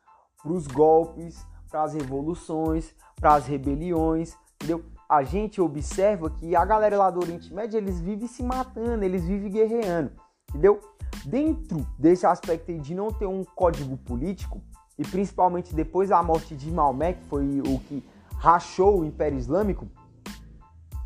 para 0.41 0.51
os 0.51 0.67
golpes, 0.67 1.45
para 1.69 1.83
as 1.83 1.93
revoluções, 1.93 2.93
para 3.15 3.35
as 3.35 3.45
rebeliões, 3.45 4.35
entendeu? 4.55 4.83
A 5.07 5.23
gente 5.23 5.61
observa 5.61 6.29
que 6.29 6.55
a 6.55 6.65
galera 6.65 6.97
lá 6.97 7.09
do 7.09 7.19
Oriente 7.19 7.53
Médio, 7.53 7.77
eles 7.77 7.99
vivem 7.99 8.27
se 8.27 8.43
matando, 8.43 9.03
eles 9.03 9.23
vivem 9.25 9.51
guerreando, 9.51 10.11
entendeu? 10.49 10.79
Dentro 11.25 11.85
desse 11.97 12.25
aspecto 12.25 12.73
de 12.77 12.93
não 12.93 13.11
ter 13.11 13.25
um 13.25 13.43
código 13.43 13.97
político, 13.97 14.61
e 14.97 15.03
principalmente 15.03 15.73
depois 15.73 16.09
da 16.09 16.21
morte 16.21 16.55
de 16.55 16.69
Maomé, 16.69 17.13
que 17.13 17.23
foi 17.25 17.61
o 17.61 17.79
que 17.79 18.03
rachou 18.37 18.99
o 18.99 19.05
Império 19.05 19.37
Islâmico, 19.37 19.87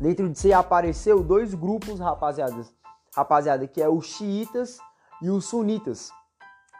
dentro 0.00 0.28
de 0.28 0.38
si 0.38 0.52
apareceu 0.52 1.22
dois 1.22 1.54
grupos, 1.54 2.00
rapaziadas, 2.00 2.72
rapaziada, 3.14 3.66
que 3.66 3.80
é 3.80 3.88
os 3.88 4.06
xiitas 4.06 4.78
e 5.22 5.30
os 5.30 5.46
sunitas, 5.46 6.10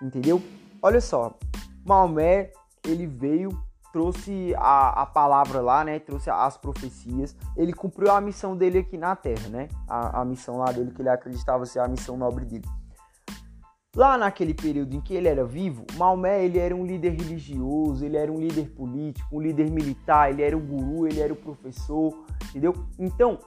entendeu? 0.02 0.42
Olha 0.82 1.00
só, 1.00 1.36
Maomé, 1.84 2.52
ele 2.84 3.06
veio 3.06 3.50
trouxe 3.92 4.54
a, 4.56 5.02
a 5.02 5.06
palavra 5.06 5.60
lá, 5.60 5.84
né? 5.84 5.98
Trouxe 5.98 6.30
as 6.30 6.56
profecias. 6.56 7.34
Ele 7.56 7.72
cumpriu 7.72 8.10
a 8.12 8.20
missão 8.20 8.56
dele 8.56 8.78
aqui 8.78 8.96
na 8.96 9.16
Terra, 9.16 9.48
né? 9.48 9.68
A, 9.88 10.20
a 10.20 10.24
missão 10.24 10.58
lá 10.58 10.70
dele 10.70 10.92
que 10.92 11.02
ele 11.02 11.08
acreditava 11.08 11.64
ser 11.66 11.80
a 11.80 11.88
missão 11.88 12.16
nobre 12.16 12.44
dele. 12.44 12.68
Lá 13.98 14.16
naquele 14.16 14.54
período 14.54 14.94
em 14.94 15.00
que 15.00 15.12
ele 15.12 15.26
era 15.26 15.44
vivo, 15.44 15.84
Maomé 15.96 16.44
ele 16.44 16.56
era 16.56 16.72
um 16.72 16.86
líder 16.86 17.16
religioso, 17.16 18.04
ele 18.04 18.16
era 18.16 18.30
um 18.30 18.38
líder 18.38 18.70
político, 18.70 19.36
um 19.36 19.40
líder 19.40 19.68
militar, 19.72 20.30
ele 20.30 20.40
era 20.40 20.56
o 20.56 20.60
guru, 20.60 21.08
ele 21.08 21.18
era 21.18 21.32
o 21.32 21.36
professor, 21.36 22.16
entendeu? 22.48 22.72
Então, 22.96 23.40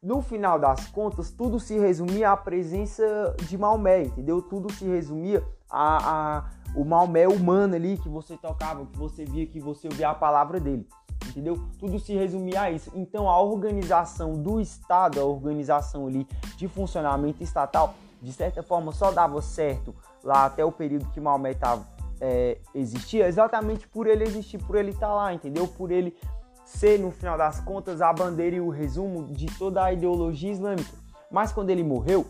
no 0.00 0.22
final 0.22 0.60
das 0.60 0.86
contas, 0.86 1.32
tudo 1.32 1.58
se 1.58 1.76
resumia 1.76 2.30
à 2.30 2.36
presença 2.36 3.34
de 3.48 3.58
Maomé, 3.58 4.04
entendeu? 4.04 4.40
Tudo 4.40 4.72
se 4.72 4.84
resumia 4.84 5.44
a, 5.68 6.36
a 6.36 6.50
o 6.76 6.84
Maomé 6.84 7.26
humano 7.26 7.74
ali 7.74 7.98
que 7.98 8.08
você 8.08 8.36
tocava, 8.36 8.86
que 8.86 8.96
você 8.96 9.24
via, 9.24 9.44
que 9.44 9.58
você 9.58 9.88
ouvia 9.88 10.10
a 10.10 10.14
palavra 10.14 10.60
dele. 10.60 10.86
Entendeu? 11.26 11.58
Tudo 11.80 11.98
se 11.98 12.14
resumia 12.14 12.62
a 12.62 12.70
isso. 12.70 12.92
Então 12.94 13.28
a 13.28 13.40
organização 13.42 14.40
do 14.40 14.60
Estado, 14.60 15.20
a 15.20 15.24
organização 15.24 16.06
ali 16.06 16.28
de 16.56 16.68
funcionamento 16.68 17.42
estatal, 17.42 17.94
de 18.24 18.32
certa 18.32 18.62
forma 18.62 18.90
só 18.90 19.10
dava 19.10 19.40
certo 19.42 19.94
lá 20.22 20.46
até 20.46 20.64
o 20.64 20.72
período 20.72 21.06
que 21.10 21.20
Maomé 21.20 21.52
tava, 21.52 21.86
é, 22.20 22.56
existia, 22.74 23.28
exatamente 23.28 23.86
por 23.86 24.06
ele 24.06 24.24
existir, 24.24 24.58
por 24.58 24.76
ele 24.76 24.90
estar 24.90 25.08
tá 25.08 25.14
lá, 25.14 25.34
entendeu? 25.34 25.68
Por 25.68 25.90
ele 25.90 26.16
ser, 26.64 26.98
no 26.98 27.10
final 27.10 27.36
das 27.36 27.60
contas, 27.60 28.00
a 28.00 28.10
bandeira 28.12 28.56
e 28.56 28.60
o 28.60 28.70
resumo 28.70 29.26
de 29.26 29.46
toda 29.58 29.84
a 29.84 29.92
ideologia 29.92 30.50
islâmica. 30.50 30.96
Mas 31.30 31.52
quando 31.52 31.68
ele 31.68 31.84
morreu, 31.84 32.24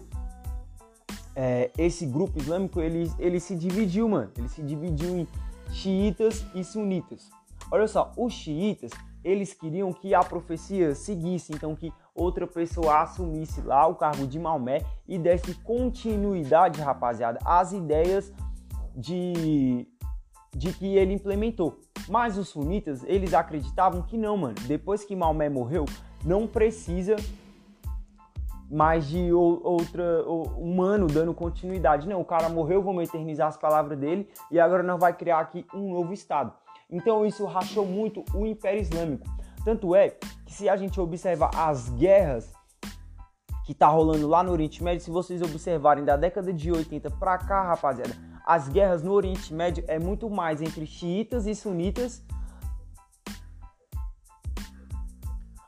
é, 1.37 1.71
esse 1.79 2.05
grupo 2.07 2.39
islâmico 2.39 2.81
ele, 2.81 3.09
ele 3.19 3.39
se 3.39 3.55
dividiu, 3.55 4.09
mano. 4.09 4.33
Ele 4.37 4.49
se 4.49 4.63
dividiu 4.63 5.17
em 5.17 5.29
xiitas 5.71 6.45
e 6.57 6.65
sunitas. 6.65 7.31
Olha 7.71 7.87
só, 7.87 8.13
os 8.17 8.33
xiitas 8.33 8.91
eles 9.25 9.55
queriam 9.55 9.93
que 9.93 10.15
a 10.15 10.23
profecia 10.23 10.95
seguisse, 10.95 11.53
então 11.53 11.75
que 11.75 11.93
outra 12.15 12.47
pessoa 12.47 13.03
assumisse 13.03 13.61
lá 13.61 13.87
o 13.87 13.95
cargo 13.95 14.27
de 14.27 14.39
Maomé 14.39 14.83
e 15.07 15.19
desse 15.19 15.55
continuidade, 15.57 16.81
rapaziada, 16.81 17.41
às 17.45 17.73
ideias 17.73 18.33
de, 18.95 19.87
de 20.55 20.73
que 20.73 20.97
ele 20.97 21.15
implementou. 21.15 21.81
Mas 22.09 22.39
os 22.39 22.49
sunitas, 22.49 23.03
eles 23.05 23.35
acreditavam 23.35 24.03
que 24.03 24.17
não, 24.17 24.37
mano. 24.37 24.55
Depois 24.67 25.05
que 25.05 25.17
Maomé 25.17 25.49
morreu, 25.49 25.87
não 26.25 26.47
precisa 26.47 27.17
mais 28.71 29.07
de 29.07 29.33
outra 29.33 30.25
humano 30.57 31.07
dando 31.07 31.35
continuidade. 31.35 32.09
Não, 32.09 32.21
o 32.21 32.25
cara 32.25 32.49
morreu, 32.49 32.83
vamos 32.83 33.09
eternizar 33.09 33.49
as 33.49 33.57
palavras 33.57 33.99
dele 33.99 34.29
e 34.51 34.59
agora 34.59 34.83
nós 34.83 34.99
vai 34.99 35.13
criar 35.13 35.41
aqui 35.41 35.67
um 35.75 35.93
novo 35.93 36.13
estado. 36.13 36.53
Então 36.91 37.25
isso 37.25 37.45
rachou 37.45 37.87
muito 37.87 38.25
o 38.35 38.47
Império 38.47 38.81
Islâmico. 38.81 39.27
Tanto 39.65 39.95
é 39.95 40.11
que 40.45 40.53
se 40.53 40.69
a 40.69 40.77
gente 40.77 41.01
observar 41.01 41.51
as 41.57 41.89
guerras 41.91 42.53
que 43.65 43.73
tá 43.73 43.89
rolando 43.89 44.29
lá 44.29 44.43
no 44.43 44.53
Oriente 44.53 44.85
Médio, 44.85 45.03
se 45.03 45.11
vocês 45.11 45.41
observarem 45.41 46.05
da 46.05 46.17
década 46.17 46.53
de 46.53 46.71
80 46.71 47.11
para 47.13 47.39
cá, 47.39 47.63
rapaziada, 47.63 48.15
as 48.45 48.69
guerras 48.69 49.03
no 49.03 49.13
Oriente 49.13 49.55
Médio 49.55 49.83
é 49.89 49.99
muito 49.99 50.29
mais 50.29 50.61
entre 50.61 50.87
xiitas 50.87 51.47
e 51.47 51.55
sunitas 51.55 52.23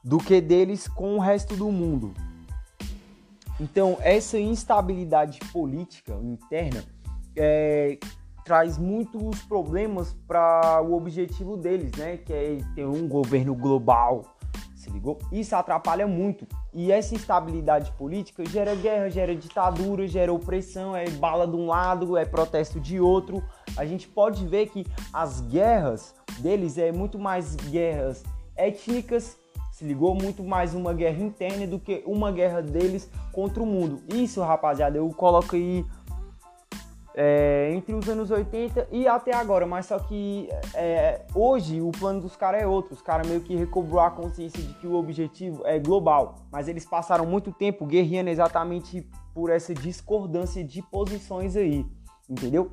do 0.04 0.18
que 0.18 0.40
deles 0.40 0.86
com 0.86 1.16
o 1.16 1.18
resto 1.18 1.56
do 1.56 1.72
mundo. 1.72 2.12
Então, 3.58 3.96
essa 4.00 4.38
instabilidade 4.38 5.40
política 5.50 6.12
interna 6.22 6.84
é, 7.34 7.98
traz 8.46 8.78
muitos 8.78 9.42
problemas 9.42 10.16
para 10.26 10.80
o 10.80 10.94
objetivo 10.94 11.56
deles, 11.56 11.90
né? 11.96 12.16
Que 12.16 12.32
é 12.32 12.58
ter 12.76 12.86
um 12.86 13.08
governo 13.08 13.56
global, 13.56 14.22
se 14.76 14.88
ligou? 14.88 15.18
Isso 15.32 15.56
atrapalha 15.56 16.06
muito. 16.06 16.46
E 16.72 16.92
essa 16.92 17.12
instabilidade 17.12 17.90
política 17.98 18.46
gera 18.46 18.76
guerra, 18.76 19.10
gera 19.10 19.34
ditadura, 19.34 20.06
gera 20.06 20.32
opressão, 20.32 20.94
é 20.94 21.10
bala 21.10 21.44
de 21.44 21.56
um 21.56 21.66
lado, 21.66 22.16
é 22.16 22.24
protesto 22.24 22.78
de 22.78 23.00
outro. 23.00 23.42
A 23.76 23.84
gente 23.84 24.06
pode 24.06 24.46
ver 24.46 24.68
que 24.68 24.86
as 25.12 25.40
guerras 25.40 26.14
deles 26.38 26.78
é 26.78 26.92
muito 26.92 27.18
mais 27.18 27.56
guerras 27.56 28.22
étnicas 28.54 29.36
se 29.76 29.84
ligou 29.84 30.14
muito 30.14 30.42
mais 30.42 30.74
uma 30.74 30.94
guerra 30.94 31.22
interna 31.22 31.66
do 31.66 31.78
que 31.78 32.02
uma 32.06 32.32
guerra 32.32 32.62
deles 32.62 33.10
contra 33.30 33.62
o 33.62 33.66
mundo. 33.66 34.00
Isso, 34.08 34.40
rapaziada, 34.40 34.96
eu 34.96 35.06
coloco 35.10 35.54
aí 35.54 35.84
é, 37.16 37.70
entre 37.72 37.94
os 37.94 38.06
anos 38.10 38.30
80 38.30 38.88
e 38.92 39.08
até 39.08 39.34
agora, 39.34 39.66
mas 39.66 39.86
só 39.86 39.98
que 39.98 40.50
é, 40.74 41.22
hoje 41.34 41.80
o 41.80 41.90
plano 41.90 42.20
dos 42.20 42.36
caras 42.36 42.62
é 42.62 42.66
outro. 42.66 42.92
Os 42.92 43.00
caras 43.00 43.26
meio 43.26 43.40
que 43.40 43.56
recobrou 43.56 44.00
a 44.00 44.10
consciência 44.10 44.62
de 44.62 44.74
que 44.74 44.86
o 44.86 44.94
objetivo 44.94 45.66
é 45.66 45.78
global, 45.78 46.34
mas 46.52 46.68
eles 46.68 46.84
passaram 46.84 47.24
muito 47.24 47.50
tempo 47.50 47.86
guerreando 47.86 48.28
exatamente 48.28 49.08
por 49.34 49.48
essa 49.48 49.72
discordância 49.72 50.62
de 50.62 50.82
posições 50.82 51.56
aí, 51.56 51.86
entendeu? 52.28 52.70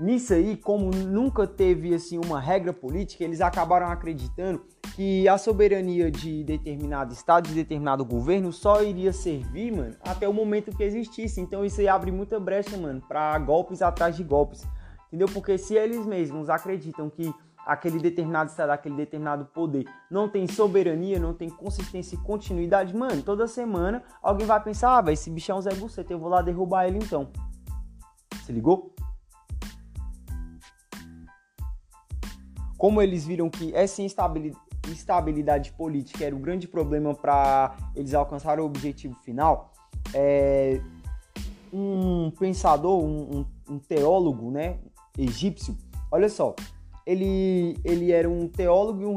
nisso 0.00 0.32
aí, 0.32 0.56
como 0.56 0.90
nunca 0.90 1.46
teve 1.46 1.94
assim 1.94 2.18
uma 2.18 2.40
regra 2.40 2.72
política, 2.72 3.22
eles 3.22 3.40
acabaram 3.40 3.86
acreditando 3.88 4.64
que 5.00 5.26
a 5.26 5.38
soberania 5.38 6.10
de 6.10 6.44
determinado 6.44 7.14
estado, 7.14 7.48
de 7.48 7.54
determinado 7.54 8.04
governo, 8.04 8.52
só 8.52 8.82
iria 8.82 9.14
servir, 9.14 9.72
mano, 9.74 9.96
até 10.02 10.28
o 10.28 10.34
momento 10.34 10.76
que 10.76 10.82
existisse. 10.82 11.40
Então 11.40 11.64
isso 11.64 11.80
aí 11.80 11.88
abre 11.88 12.12
muita 12.12 12.38
brecha, 12.38 12.76
mano, 12.76 13.00
para 13.08 13.38
golpes 13.38 13.80
atrás 13.80 14.14
de 14.14 14.22
golpes. 14.22 14.62
Entendeu? 15.08 15.26
Porque 15.32 15.56
se 15.56 15.74
eles 15.74 16.04
mesmos 16.04 16.50
acreditam 16.50 17.08
que 17.08 17.32
aquele 17.64 17.98
determinado 17.98 18.50
estado, 18.50 18.68
aquele 18.68 18.94
determinado 18.94 19.46
poder 19.46 19.86
não 20.10 20.28
tem 20.28 20.46
soberania, 20.46 21.18
não 21.18 21.32
tem 21.32 21.48
consistência 21.48 22.16
e 22.16 22.18
continuidade, 22.18 22.94
mano, 22.94 23.22
toda 23.22 23.48
semana 23.48 24.02
alguém 24.22 24.46
vai 24.46 24.62
pensar, 24.62 25.02
ah, 25.02 25.10
esse 25.10 25.30
bichão 25.30 25.60
é 25.60 25.62
Zé 25.62 25.74
Buceta, 25.76 26.12
eu 26.12 26.18
vou 26.18 26.28
lá 26.28 26.42
derrubar 26.42 26.86
ele 26.86 26.98
então. 26.98 27.30
Se 28.44 28.52
ligou? 28.52 28.94
como 32.76 33.02
eles 33.02 33.26
viram 33.26 33.50
que 33.50 33.74
essa 33.74 34.00
instabilidade 34.00 34.69
política 35.76 36.24
era 36.24 36.34
o 36.34 36.38
grande 36.38 36.66
problema 36.68 37.14
para 37.14 37.76
eles 37.94 38.14
alcançarem 38.14 38.62
o 38.62 38.66
objetivo 38.66 39.14
final, 39.22 39.72
é, 40.14 40.80
um 41.72 42.30
pensador, 42.30 43.02
um, 43.02 43.38
um, 43.68 43.74
um, 43.74 43.78
teólogo, 43.78 44.50
né, 44.50 44.78
egípcio, 45.18 45.76
olha 46.10 46.28
só, 46.28 46.54
ele, 47.06 47.78
ele 47.84 48.12
era 48.12 48.28
um 48.28 48.48
teólogo 48.48 49.02
e 49.02 49.06
um, 49.06 49.16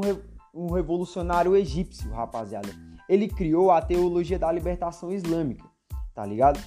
um 0.54 0.72
revolucionário 0.72 1.56
egípcio, 1.56 2.10
rapaziada. 2.10 2.68
Ele 3.08 3.28
criou 3.28 3.70
a 3.70 3.82
teologia 3.82 4.38
da 4.38 4.50
libertação 4.50 5.12
islâmica, 5.12 5.64
tá 6.14 6.24
ligado? 6.24 6.58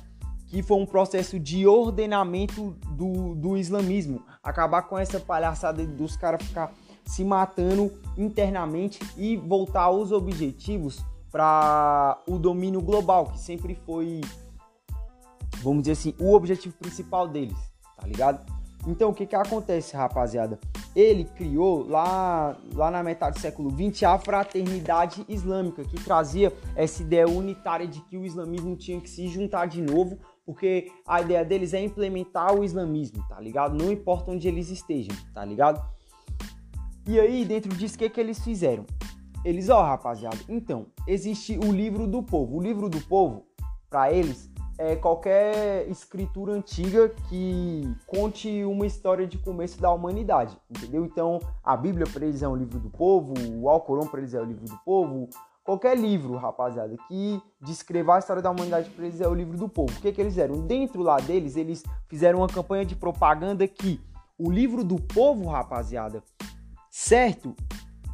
Que 0.48 0.62
foi 0.62 0.78
um 0.78 0.86
processo 0.86 1.40
de 1.40 1.66
ordenamento 1.66 2.72
do, 2.92 3.34
do 3.36 3.58
islamismo. 3.58 4.24
Acabar 4.44 4.84
com 4.84 4.98
essa 4.98 5.20
palhaçada 5.20 5.86
dos 5.86 6.16
caras 6.16 6.46
ficar 6.46 6.72
se 7.08 7.24
matando 7.24 7.92
internamente 8.18 9.00
e 9.18 9.38
voltar 9.38 9.84
aos 9.84 10.12
objetivos 10.12 11.04
para 11.32 12.22
o 12.28 12.38
domínio 12.38 12.82
global, 12.82 13.28
que 13.28 13.40
sempre 13.40 13.76
foi, 13.86 14.22
vamos 15.62 15.84
dizer 15.84 15.94
assim, 15.94 16.14
o 16.20 16.34
objetivo 16.34 16.76
principal 16.78 17.28
deles, 17.28 17.58
tá 17.96 18.06
ligado? 18.06 18.58
Então, 18.86 19.10
o 19.10 19.14
que 19.14 19.26
que 19.26 19.36
acontece, 19.36 19.96
rapaziada? 19.96 20.60
Ele 20.96 21.26
criou 21.26 21.88
lá, 21.88 22.58
lá 22.74 22.90
na 22.90 23.04
metade 23.04 23.36
do 23.38 23.42
século 23.42 23.70
XX 23.70 24.04
a 24.04 24.18
fraternidade 24.18 25.26
islâmica, 25.28 25.84
que 25.84 26.02
trazia 26.02 26.54
essa 26.76 27.02
ideia 27.04 27.28
unitária 27.28 27.88
de 27.88 28.02
que 28.02 28.18
o 28.18 28.26
islamismo 28.26 28.76
tinha 28.76 29.00
que 29.00 29.10
se 29.10 29.28
juntar 29.28 29.68
de 29.68 29.82
novo, 29.82 30.18
porque 30.46 30.90
a 31.06 31.22
ideia 31.22 31.44
deles 31.44 31.74
é 31.74 31.84
implementar 31.84 32.56
o 32.56 32.64
islamismo, 32.64 33.24
tá 33.28 33.40
ligado? 33.40 33.76
Não 33.76 33.92
importa 33.92 34.32
onde 34.32 34.48
eles 34.48 34.70
estejam, 34.70 35.16
tá 35.34 35.44
ligado? 35.44 35.84
E 37.08 37.18
aí, 37.22 37.46
dentro 37.46 37.74
disso, 37.74 37.96
o 37.96 38.00
que, 38.00 38.10
que 38.10 38.20
eles 38.20 38.38
fizeram? 38.40 38.86
Eles, 39.46 39.70
ó, 39.70 39.82
rapaziada, 39.82 40.38
então, 40.50 40.88
existe 41.08 41.58
o 41.58 41.72
livro 41.72 42.06
do 42.06 42.22
povo. 42.22 42.58
O 42.58 42.62
livro 42.62 42.90
do 42.90 43.00
povo, 43.00 43.46
para 43.90 44.12
eles, 44.12 44.52
é 44.78 44.94
qualquer 44.94 45.90
escritura 45.90 46.52
antiga 46.52 47.08
que 47.30 47.90
conte 48.06 48.66
uma 48.66 48.86
história 48.86 49.26
de 49.26 49.38
começo 49.38 49.80
da 49.80 49.90
humanidade, 49.90 50.58
entendeu? 50.70 51.06
Então, 51.06 51.40
a 51.64 51.78
Bíblia 51.78 52.06
para 52.12 52.26
eles 52.26 52.44
é 52.44 52.48
um 52.48 52.58
livro 52.58 52.78
do 52.78 52.90
povo, 52.90 53.34
o 53.56 53.70
Alcorão 53.70 54.06
para 54.06 54.20
eles 54.20 54.34
é 54.34 54.42
o 54.42 54.46
livro 54.46 54.66
do 54.66 54.78
povo, 54.80 55.30
qualquer 55.64 55.98
livro, 55.98 56.36
rapaziada, 56.36 56.96
que 57.08 57.42
descreva 57.62 58.16
a 58.16 58.20
história 58.20 58.42
da 58.42 58.52
humanidade 58.52 58.90
para 58.90 59.06
eles 59.06 59.22
é 59.22 59.28
o 59.28 59.34
livro 59.34 59.58
do 59.58 59.70
povo. 59.70 59.98
O 59.98 60.02
que 60.02 60.12
que 60.12 60.20
eles 60.20 60.34
fizeram? 60.34 60.60
Dentro 60.68 61.02
lá 61.02 61.22
deles, 61.22 61.56
eles 61.56 61.84
fizeram 62.10 62.40
uma 62.40 62.48
campanha 62.48 62.84
de 62.84 62.98
propaganda 62.98 63.66
que 63.66 64.00
o 64.38 64.52
livro 64.52 64.84
do 64.84 64.98
povo, 65.02 65.50
rapaziada, 65.50 66.22
certo 66.98 67.56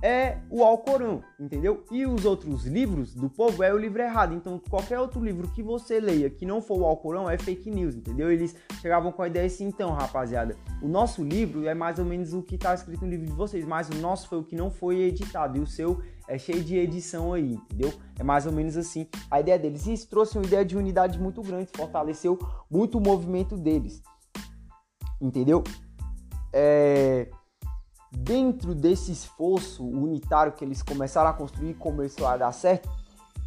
é 0.02 0.40
o 0.50 0.62
Alcorão, 0.62 1.24
entendeu? 1.40 1.86
E 1.90 2.06
os 2.06 2.26
outros 2.26 2.66
livros 2.66 3.16
do 3.16 3.30
povo 3.30 3.64
é 3.64 3.74
o 3.74 3.78
livro 3.78 4.02
errado. 4.02 4.36
Então, 4.36 4.60
qualquer 4.70 5.00
outro 5.00 5.24
livro 5.24 5.48
que 5.48 5.64
você 5.64 6.02
leia 6.02 6.30
que 6.30 6.46
não 6.46 6.62
for 6.62 6.82
o 6.82 6.84
Alcorão 6.84 7.30
é 7.30 7.38
fake 7.38 7.72
news, 7.72 7.96
entendeu? 7.96 8.30
Eles 8.30 8.54
chegavam 8.82 9.14
com 9.14 9.22
a 9.22 9.28
ideia 9.30 9.46
assim, 9.46 9.66
então, 9.66 9.92
rapaziada, 9.92 10.58
o 10.82 10.90
nosso 10.90 11.24
livro 11.24 11.66
é 11.66 11.74
mais 11.74 11.98
ou 11.98 12.04
menos 12.04 12.34
o 12.34 12.44
que 12.44 12.56
está 12.56 12.74
escrito 12.74 13.06
no 13.06 13.12
livro 13.12 13.26
de 13.26 13.32
vocês, 13.32 13.66
mas 13.66 13.88
o 13.88 13.96
nosso 13.96 14.28
foi 14.28 14.40
o 14.40 14.44
que 14.44 14.58
não 14.58 14.70
foi 14.70 15.04
editado 15.04 15.58
e 15.58 15.62
o 15.62 15.66
seu 15.66 16.02
é 16.28 16.38
cheio 16.38 16.62
de 16.62 16.76
edição 16.76 17.32
aí, 17.32 17.54
entendeu? 17.54 17.94
É 18.20 18.24
mais 18.24 18.46
ou 18.46 18.52
menos 18.52 18.76
assim 18.76 19.08
a 19.32 19.40
ideia 19.40 19.58
deles. 19.58 19.88
E 19.88 19.94
isso 19.94 20.10
trouxe 20.10 20.38
uma 20.38 20.46
ideia 20.46 20.66
de 20.66 20.76
unidade 20.76 21.18
muito 21.18 21.42
grande, 21.42 21.70
fortaleceu 21.74 22.38
muito 22.70 22.98
o 22.98 23.02
movimento 23.02 23.56
deles, 23.56 24.04
entendeu? 25.22 25.64
É 26.52 27.30
dentro 28.18 28.76
desse 28.76 29.11
esforço 29.11 29.84
unitário 29.86 30.53
que 30.53 30.64
eles 30.64 30.82
começaram 30.82 31.30
a 31.30 31.34
construir 31.34 31.74
começou 31.76 32.28
a 32.28 32.38
dar 32.38 32.51
certo, 32.51 32.89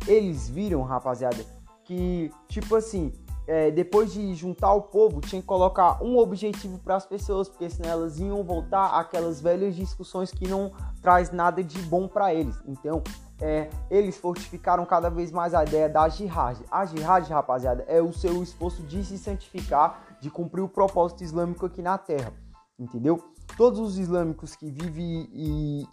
eles 0.06 0.48
viram, 0.48 0.82
rapaziada, 0.82 1.44
que 1.84 2.30
tipo 2.48 2.74
assim, 2.76 3.12
é, 3.46 3.70
depois 3.70 4.12
de 4.12 4.34
juntar 4.34 4.72
o 4.72 4.82
povo, 4.82 5.20
tinha 5.20 5.40
que 5.40 5.46
colocar 5.46 6.02
um 6.02 6.18
objetivo 6.18 6.78
para 6.78 6.96
as 6.96 7.06
pessoas, 7.06 7.48
porque 7.48 7.70
senão 7.70 7.90
elas 7.90 8.18
iam 8.18 8.42
voltar 8.42 8.98
àquelas 8.98 9.40
velhas 9.40 9.76
discussões 9.76 10.32
que 10.32 10.48
não 10.48 10.72
traz 11.00 11.30
nada 11.30 11.62
de 11.62 11.78
bom 11.82 12.08
para 12.08 12.34
eles. 12.34 12.58
Então, 12.66 13.02
é, 13.40 13.70
eles 13.88 14.16
fortificaram 14.16 14.84
cada 14.84 15.08
vez 15.08 15.30
mais 15.30 15.54
a 15.54 15.62
ideia 15.62 15.88
da 15.88 16.08
jihad. 16.08 16.58
A 16.70 16.84
jihad, 16.84 17.28
rapaziada, 17.28 17.84
é 17.86 18.02
o 18.02 18.12
seu 18.12 18.42
esforço 18.42 18.82
de 18.82 19.04
se 19.04 19.16
santificar, 19.16 20.16
de 20.20 20.28
cumprir 20.28 20.62
o 20.62 20.68
propósito 20.68 21.22
islâmico 21.22 21.66
aqui 21.66 21.80
na 21.80 21.96
Terra, 21.96 22.32
entendeu? 22.78 23.22
Todos 23.57 23.80
os 23.80 23.99
islâmicos 23.99 24.55
que 24.55 24.70
vivem 24.70 25.28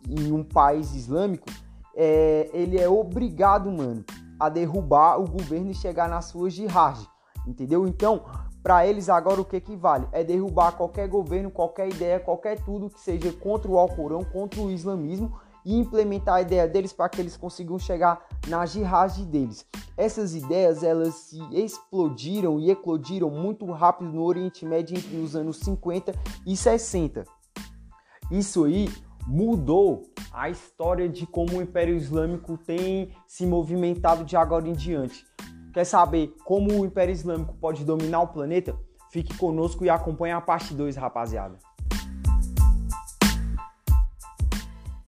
em, 0.08 0.32
um 0.32 0.43
país 0.43 0.93
islâmico, 0.93 1.47
é, 1.95 2.49
ele 2.54 2.80
é 2.80 2.89
obrigado, 2.89 3.72
mano, 3.72 4.04
a 4.39 4.49
derrubar 4.49 5.20
o 5.20 5.28
governo 5.28 5.72
e 5.72 5.74
chegar 5.74 6.10
na 6.10 6.22
sua 6.22 6.49
jihad, 6.49 6.99
entendeu? 7.47 7.88
Então, 7.88 8.24
para 8.64 8.88
eles 8.88 9.10
agora 9.10 9.41
o 9.41 9.45
que 9.45 9.60
que 9.60 9.76
vale? 9.76 10.08
É 10.12 10.24
derrubar 10.24 10.72
qualquer 10.72 11.08
governo, 11.08 11.51
qualquer 11.51 11.89
ideia, 11.89 12.20
qualquer 12.20 12.64
tudo 12.64 12.89
que 12.89 12.99
seja 12.99 13.32
contra 13.34 13.70
o 13.70 13.78
Alcorão, 13.78 14.24
contra 14.24 14.62
o 14.62 14.72
islamismo 14.72 15.38
e 15.66 15.78
implementar 15.78 16.36
a 16.36 16.41
ideia 16.41 16.68
deles 16.68 16.93
para 16.93 17.10
que 17.10 17.22
eles 17.22 17.38
consigam 17.38 17.78
chegar 17.78 18.26
na 18.47 18.66
jihad 18.66 19.26
deles. 19.26 19.66
Essas 19.95 20.34
ideias 20.34 20.84
elas 20.84 21.14
se 21.14 21.39
explodiram 21.51 22.60
e 22.60 22.72
eclodiram 22.72 23.30
muito 23.30 23.66
rápido 23.72 24.12
no 24.12 24.24
Oriente 24.24 24.66
Médio 24.66 24.97
entre 24.97 25.18
os 25.18 25.36
anos 25.36 25.58
50 25.58 26.14
e 26.45 26.56
60. 26.56 27.26
Isso 28.32 28.65
aí 28.65 28.89
mudou 29.28 30.03
a 30.32 30.49
história 30.49 31.07
de 31.07 31.26
como 31.26 31.57
o 31.57 31.61
Império 31.61 31.95
Islâmico 31.95 32.57
tem 32.57 33.11
se 33.28 33.45
movimentado 33.45 34.24
de 34.24 34.36
agora 34.36 34.67
em 34.67 34.74
diante. 34.74 35.26
Quer 35.74 35.86
saber 35.86 36.34
como 36.45 36.80
o 36.80 36.86
Império 36.86 37.11
Islâmico 37.11 37.55
pode 37.55 37.84
dominar 37.84 38.21
o 38.21 38.28
planeta? 38.28 38.78
Fique 39.11 39.36
conosco 39.38 39.86
e 39.86 39.89
acompanhe 39.89 40.34
a 40.34 40.41
parte 40.41 40.74
2, 40.74 40.95
rapaziada. 40.95 41.57